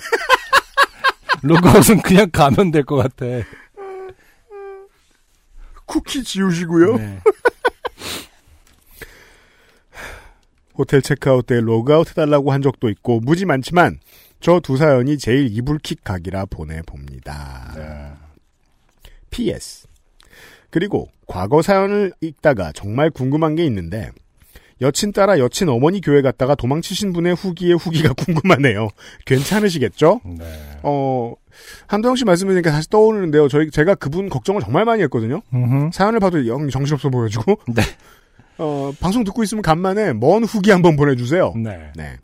[1.43, 3.25] 로그아웃은 그냥 가면 될 것 같아.
[5.85, 6.97] 쿠키 지우시고요.
[6.97, 7.19] 네.
[10.75, 13.99] 호텔 체크아웃 때 로그아웃 해달라고 한 적도 있고 무지 많지만
[14.39, 18.17] 저 두 사연이 제일 이불킥 각이라 보내봅니다.
[19.29, 19.87] PS.
[20.69, 24.11] 그리고 과거 사연을 읽다가 정말 궁금한 게 있는데
[24.84, 28.89] 여친 따라 여친 어머니 교회 갔다가 도망치신 분의 후기의 후기가 궁금하네요.
[29.26, 30.22] 괜찮으시겠죠?
[30.26, 30.45] 네.
[30.84, 31.34] 어,
[31.88, 33.47] 한도영 씨 말씀드리니까 다시 떠오르는데요.
[33.47, 35.41] 저희, 제가 그분 걱정을 정말 많이 했거든요.
[35.53, 35.89] 음흠.
[35.93, 37.57] 사연을 봐도 영 정신없어 보여지고.
[37.73, 37.81] 네.
[38.60, 41.53] 어, 방송 듣고 있으면 간만에 먼 후기 한번 보내주세요.
[41.55, 41.91] 네.
[41.95, 42.18] 네.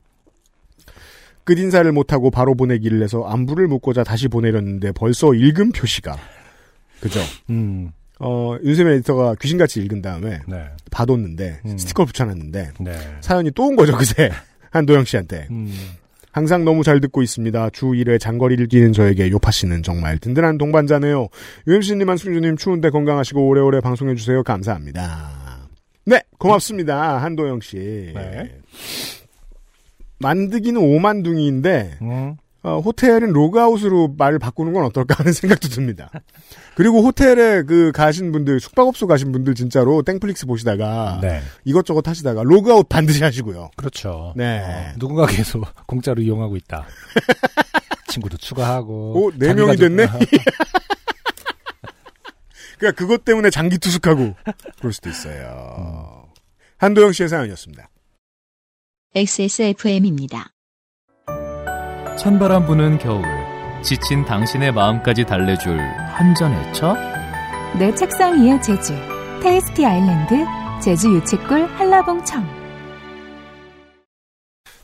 [1.45, 6.15] 끝인사를 못하고 바로 보내기를 해서 안부를 묻고자 다시 보내렸는데 벌써 읽음 표시가.
[6.99, 7.19] 그죠?
[7.49, 7.91] 음.
[8.19, 10.65] 어, 윤세민 에디터가 귀신같이 읽은 다음에 네.
[10.91, 11.77] 받았는데 음.
[11.77, 12.91] 스티커를 붙여놨는데 네.
[13.21, 14.29] 사연이 또 온 거죠, 그새.
[14.71, 15.47] 한도영 씨한테.
[15.51, 15.73] 음.
[16.31, 17.71] 항상 너무 잘 듣고 있습니다.
[17.71, 21.27] 주 1회 장거리를 뛰는 저에게 요파 씨는 정말 든든한 동반자네요.
[21.67, 24.43] UMC님, 한승주님 추운데 건강하시고 오래오래 방송해주세요.
[24.43, 25.67] 감사합니다.
[26.05, 27.17] 네, 고맙습니다.
[27.23, 28.11] 한도영 씨.
[28.13, 28.51] 네.
[30.19, 32.35] 만득이는 오만둥이인데 음.
[32.61, 36.11] 어, 호텔은 로그아웃으로 말을 바꾸는 건 어떨까 하는 생각도 듭니다.
[36.76, 41.41] 그리고 호텔에 그 가신 분들 숙박업소 가신 분들 진짜로 땡플릭스 보시다가 네.
[41.64, 43.72] 이것저것 하시다가 로그아웃 반드시 하시고요.
[43.77, 44.34] 그렇죠.
[44.36, 44.60] 네.
[44.60, 46.86] 어, 누군가 계속 공짜로 이용하고 있다.
[48.07, 49.14] 친구도 추가하고.
[49.15, 50.07] 오, 네 자기 명이 됐네?
[52.77, 54.36] 그러니까 그것 때문에 장기 투숙하고
[54.80, 56.26] 그럴 수도 있어요.
[56.77, 57.90] 한도영 씨의 사연이었습니다.
[59.15, 60.52] XSFM입니다.
[62.19, 63.23] 찬바람 부는 겨울
[63.81, 66.93] 지친 당신의 마음까지 달래줄 한 잔의 차?
[67.79, 68.93] 내 책상 위의 제주
[69.41, 70.35] 테이스티 아일랜드
[70.83, 72.45] 제주 유채꿀 한라봉 청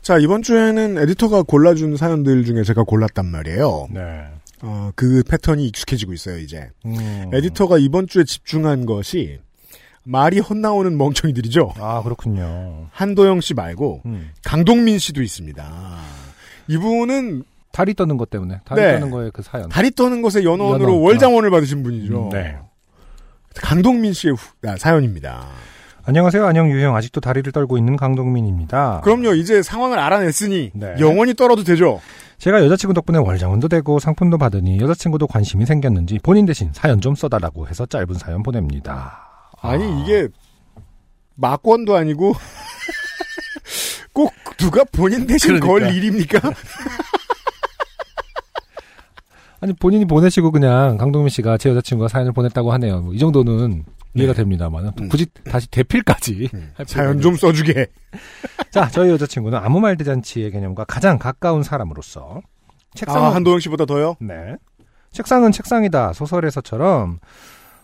[0.00, 3.88] 자, 이번 주에는 에디터가 골라준 사연들 중에 제가 골랐단 말이에요.
[3.90, 4.00] 네.
[4.62, 6.70] 어, 그 패턴이 익숙해지고 있어요, 이제.
[6.86, 7.30] 음.
[7.34, 9.40] 에디터가 이번 주에 집중한 것이
[10.04, 11.74] 말이 헛나오는 멍청이들이죠.
[11.80, 12.86] 아, 그렇군요.
[12.92, 14.30] 한도영 씨 말고 음.
[14.44, 15.64] 강동민 씨도 있습니다.
[16.68, 18.60] 이분은 다리 떠는 것 때문에.
[18.64, 18.92] 다리 네.
[18.94, 19.68] 떠는 거에 그 사연.
[19.68, 21.02] 다리 떠는 것에 연원으로 연원.
[21.02, 22.30] 월장원을 받으신 분이죠.
[22.32, 22.56] 네.
[23.56, 25.46] 강동민 씨의 후- 아, 사연입니다.
[26.04, 26.46] 안녕하세요.
[26.46, 26.94] 안녕 유형.
[26.94, 29.00] 아직도 다리를 떨고 있는 강동민입니다.
[29.02, 30.94] 그럼요, 이제 상황을 알아냈으니 네.
[31.00, 32.00] 영원히 떨어도 되죠.
[32.38, 37.66] 제가 여자친구 덕분에 월장원도 되고 상품도 받으니 여자친구도 관심이 생겼는지 본인 대신 사연 좀 써달라고
[37.66, 39.50] 해서 짧은 사연 보냅니다.
[39.60, 40.02] 아니 아.
[40.02, 40.28] 이게
[41.36, 42.34] 막권도 아니고
[44.12, 45.90] 꼭 누가 본인 대신 걸 그러니까.
[45.90, 46.40] 일입니까?
[49.60, 53.00] 아니 본인이 보내시고 그냥 강동민 씨가 제 여자친구가 사연을 보냈다고 하네요.
[53.00, 53.84] 뭐 이 정도는
[54.16, 55.08] 이해가 됩니다만 음.
[55.08, 57.86] 굳이 다시 대필까지 할 사연 좀 써주게.
[58.70, 62.40] 자, 저희 여자친구는 아무 말 대잔치의 개념과 가장 가까운 사람으로서
[62.94, 64.16] 책상은 아, 한도영 씨보다 더요?
[64.20, 64.56] 네.
[65.12, 67.18] 책상은 책상이다 소설에서처럼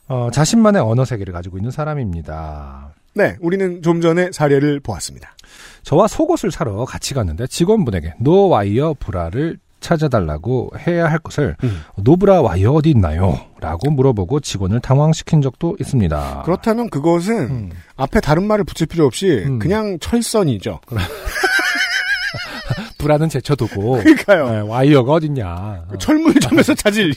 [0.09, 2.94] 어, 자신만의 언어 세계를 가지고 있는 사람입니다.
[3.14, 5.34] 네, 우리는 좀 전에 사례를 보았습니다.
[5.82, 11.82] 저와 속옷을 사러 같이 갔는데 직원분에게 노 와이어 브라를 찾아달라고 해야 할 것을 음.
[11.96, 13.38] 노브라 와이어 어디 있나요?
[13.60, 16.42] 라고 물어보고 직원을 당황시킨 적도 있습니다.
[16.44, 17.70] 그렇다면 그것은 음.
[17.96, 19.59] 앞에 다른 말을 붙일 필요 없이 음.
[19.59, 20.80] 그냥 철선이죠.
[22.98, 24.50] 브라는 제쳐두고 그러니까요.
[24.50, 25.44] 네, 와이어가 어딨냐.
[25.46, 25.98] 어.
[25.98, 27.12] 철물점에서 찾을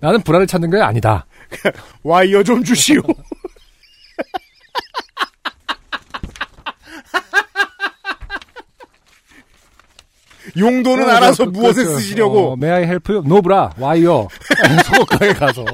[0.00, 1.26] 나는 브라를 찾는 게 아니다.
[2.04, 3.02] 와이어 좀 주시오.
[10.58, 11.98] 용도는 알아서 무엇에 그렇죠.
[11.98, 12.52] 쓰시려고.
[12.52, 13.24] 어, may I help you?
[13.24, 14.28] No bra, 와이어.
[14.84, 15.64] 속옷 가게 가서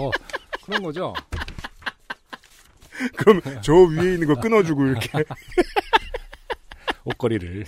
[0.64, 1.12] 그런 거죠.
[3.16, 5.08] 그럼 저 위에 있는 거 끊어주고 이렇게.
[7.04, 7.64] 옷걸이를.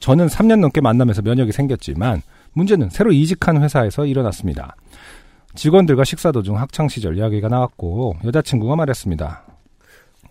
[0.00, 2.22] 저는 3년 넘게 만나면서 면역이 생겼지만
[2.52, 4.74] 문제는 새로 이직한 회사에서 일어났습니다.
[5.54, 9.44] 직원들과 식사 도중 학창 시절 이야기가 나왔고 여자친구가 말했습니다.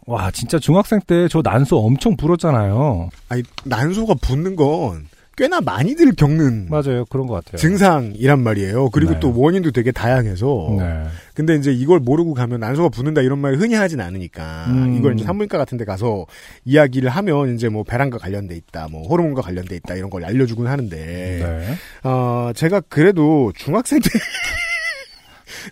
[0.08, 3.10] 와 진짜 중학생 때 저 난소 엄청 불었잖아요.
[3.30, 5.08] 아니 난소가 붓는 건
[5.38, 7.58] 꽤나 많이들 겪는 맞아요 그런 것 같아요.
[7.58, 8.90] 증상이란 말이에요.
[8.90, 9.20] 그리고 네.
[9.22, 10.76] 또 원인도 되게 다양해서.
[10.78, 11.06] 네.
[11.34, 14.98] 근데 이제 이걸 모르고 가면 난소가 붓는다 이런 말 흔히 하진 않으니까 음.
[14.98, 16.26] 이걸 이제 산부인과 같은 데 가서
[16.66, 20.96] 이야기를 하면 이제 뭐 배란과 관련돼 있다, 뭐 호르몬과 관련돼 있다 이런 걸 알려주곤 하는데
[20.98, 21.76] 네.
[22.10, 24.00] 어, 제가 그래도 중학생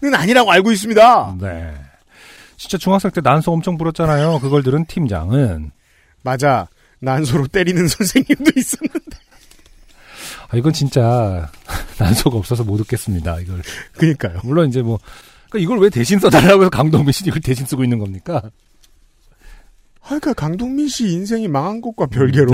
[0.01, 1.35] 때는 아니라고 알고 있습니다.
[1.41, 1.73] 네.
[2.59, 4.39] 진짜 중학생 때 난소 엄청 불었잖아요.
[4.41, 5.71] 그걸 들은 팀장은
[6.23, 6.67] 맞아.
[6.99, 9.17] 난소로 때리는 선생님도 있었는데.
[10.49, 11.49] 아, 이건 진짜
[11.97, 13.39] 난소가 없어서 못 웃겠습니다.
[13.39, 13.61] 이걸
[13.93, 14.41] 그니까요.
[14.43, 14.99] 물론 이제 뭐
[15.49, 18.41] 그러니까 이걸 왜 대신 써달라고 해서 강동민 씨 이걸 대신 쓰고 있는 겁니까?
[20.03, 22.51] 그러니까 강동민 씨 인생이 망한 것과 별개로.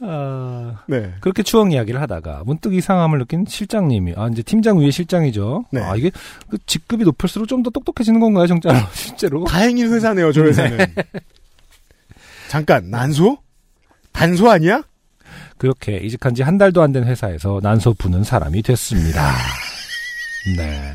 [0.00, 1.12] 아, 네.
[1.20, 5.64] 그렇게 추억 이야기를 하다가 문득 이상함을 느낀 실장님이 아 이제 팀장 위에 실장이죠.
[5.72, 5.80] 네.
[5.82, 6.10] 아 이게
[6.48, 9.44] 그 직급이 높을수록 좀 더 똑똑해지는 건가요, 정짜로 실제로?
[9.44, 10.78] 다행인 회사네요, 저 회사는.
[12.48, 13.38] 잠깐, 난소?
[14.12, 14.82] 단소 아니야?
[15.58, 19.32] 그렇게 이직한 지 한 달도 안 된 회사에서 난소 부는 사람이 됐습니다.
[20.56, 20.94] 네.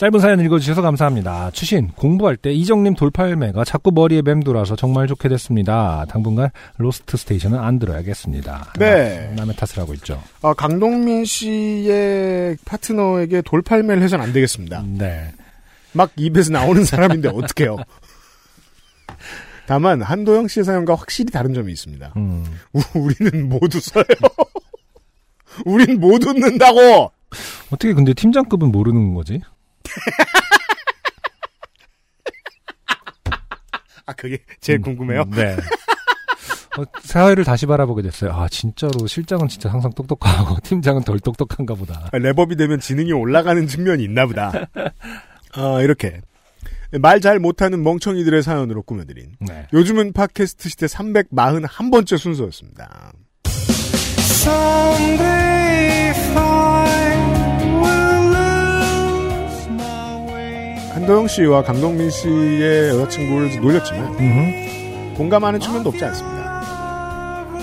[0.00, 1.50] 짧은 사연 읽어주셔서 감사합니다.
[1.50, 6.06] 추신, 공부할 때 이정님 돌팔매가 자꾸 머리에 맴돌아서 정말 좋게 됐습니다.
[6.08, 6.48] 당분간
[6.78, 8.72] 로스트 스테이션은 안 들어야겠습니다.
[8.78, 9.30] 네.
[9.36, 10.22] 남의 탓을 하고 있죠.
[10.40, 14.82] 아, 강동민 씨의 파트너에게 돌팔매를 해선 안 되겠습니다.
[14.86, 15.32] 네.
[15.92, 17.76] 막 입에서 나오는 사람인데 어떡해요.
[19.66, 22.14] 다만 한도영 씨의 사연과 확실히 다른 점이 있습니다.
[22.16, 22.46] 음.
[22.72, 24.04] 우- 우리는 못 웃어요.
[25.66, 27.12] 우린 못 웃는다고.
[27.70, 29.42] 어떻게 근데 팀장급은 모르는 거지?
[34.06, 35.24] 아 그게 제일 궁금해요.
[35.30, 35.56] 네.
[36.78, 38.32] 어, 사회를 다시 바라보게 됐어요.
[38.32, 42.08] 아, 진짜로 실장은 진짜 항상 똑똑하고 팀장은 덜 똑똑한가 보다.
[42.12, 44.52] 아, 랩업이 되면 지능이 올라가는 측면이 있나 보다.
[45.52, 46.20] 아, 이렇게
[47.00, 49.66] 말 잘 못하는 멍청이들의 사연으로 꾸며드린 네.
[49.72, 53.12] 요즘은 팟캐스트 시대 341번째 순서였습니다.
[61.00, 65.14] 한도영 씨와 강동민 씨의 여자친구를 놀렸지만 음흠.
[65.16, 66.50] 공감하는 측면도 없지 않습니다.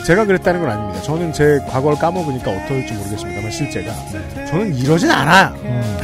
[0.05, 1.01] 제가 그랬다는 건 아닙니다.
[1.03, 3.93] 저는 제 과거를 까먹으니까 어떨지 모르겠습니다만 실제가
[4.47, 5.53] 저는 이러진 않아요.
[5.63, 5.97] 음.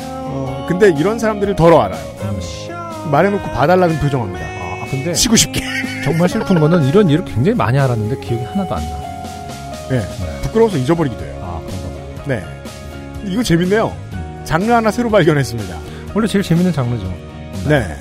[0.00, 2.04] 어, 근데 이런 사람들을 덜어 알아요.
[3.10, 4.44] 말해놓고 봐달라는 표정합니다.
[4.44, 5.60] 아, 근데 치고 싶게.
[6.04, 8.98] 정말 슬픈 거는 이런 일을 굉장히 많이 알았는데 기억이 하나도 안 나.
[9.90, 10.02] 네.
[10.42, 11.34] 부끄러워서 잊어버리기도 해요.
[11.42, 12.24] 아, 그런가 봐요.
[12.26, 12.44] 네.
[13.24, 14.07] 이거 재밌네요.
[14.48, 15.78] 장르 하나 새로 발견했습니다.
[16.14, 17.06] 원래 제일 재밌는 장르죠.
[17.68, 17.98] 네.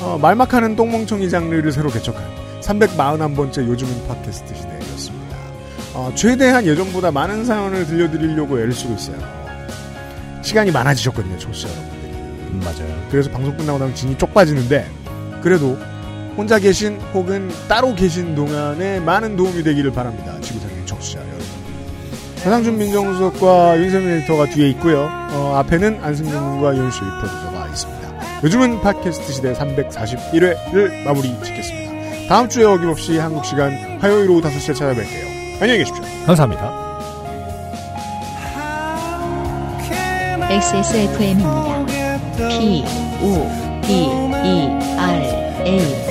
[0.00, 2.22] 어, 말막하는 똥멍청이 장르를 새로 개척한
[2.60, 5.36] 341번째 요즘은 팟캐스트 시대였습니다.
[5.94, 9.16] 어, 최대한 예전보다 많은 사연을 들려드리려고 애를 쓰고 있어요.
[10.42, 12.12] 시간이 많아지셨거든요, 청취자 여러분들이.
[12.12, 13.08] 음, 맞아요.
[13.10, 14.88] 그래서 방송 끝나고 나면 진이 쪽 빠지는데
[15.42, 15.76] 그래도
[16.36, 20.40] 혼자 계신 혹은 따로 계신 동안에 많은 도움이 되기를 바랍니다.
[20.40, 21.39] 지구상의 청취자 여러분.
[22.42, 25.10] 서상준 민정수석과 윤세민 에디터가 뒤에 있고요.
[25.32, 28.10] 어, 앞에는 안승준 군과 윤수희 프로듀서가 있습니다.
[28.42, 32.28] 요즘은 팟캐스트 시대 341회를 마무리 짓겠습니다.
[32.28, 35.60] 다음 주에 어김없이 한국 시간 화요일 오후 5시에 찾아뵐게요.
[35.60, 36.02] 안녕히 계십시오.
[36.26, 36.88] 감사합니다.
[40.48, 41.86] XSFM입니다.
[42.48, 42.84] P,
[43.22, 43.46] O,
[43.82, 45.22] D, E, R,
[45.66, 46.10] A.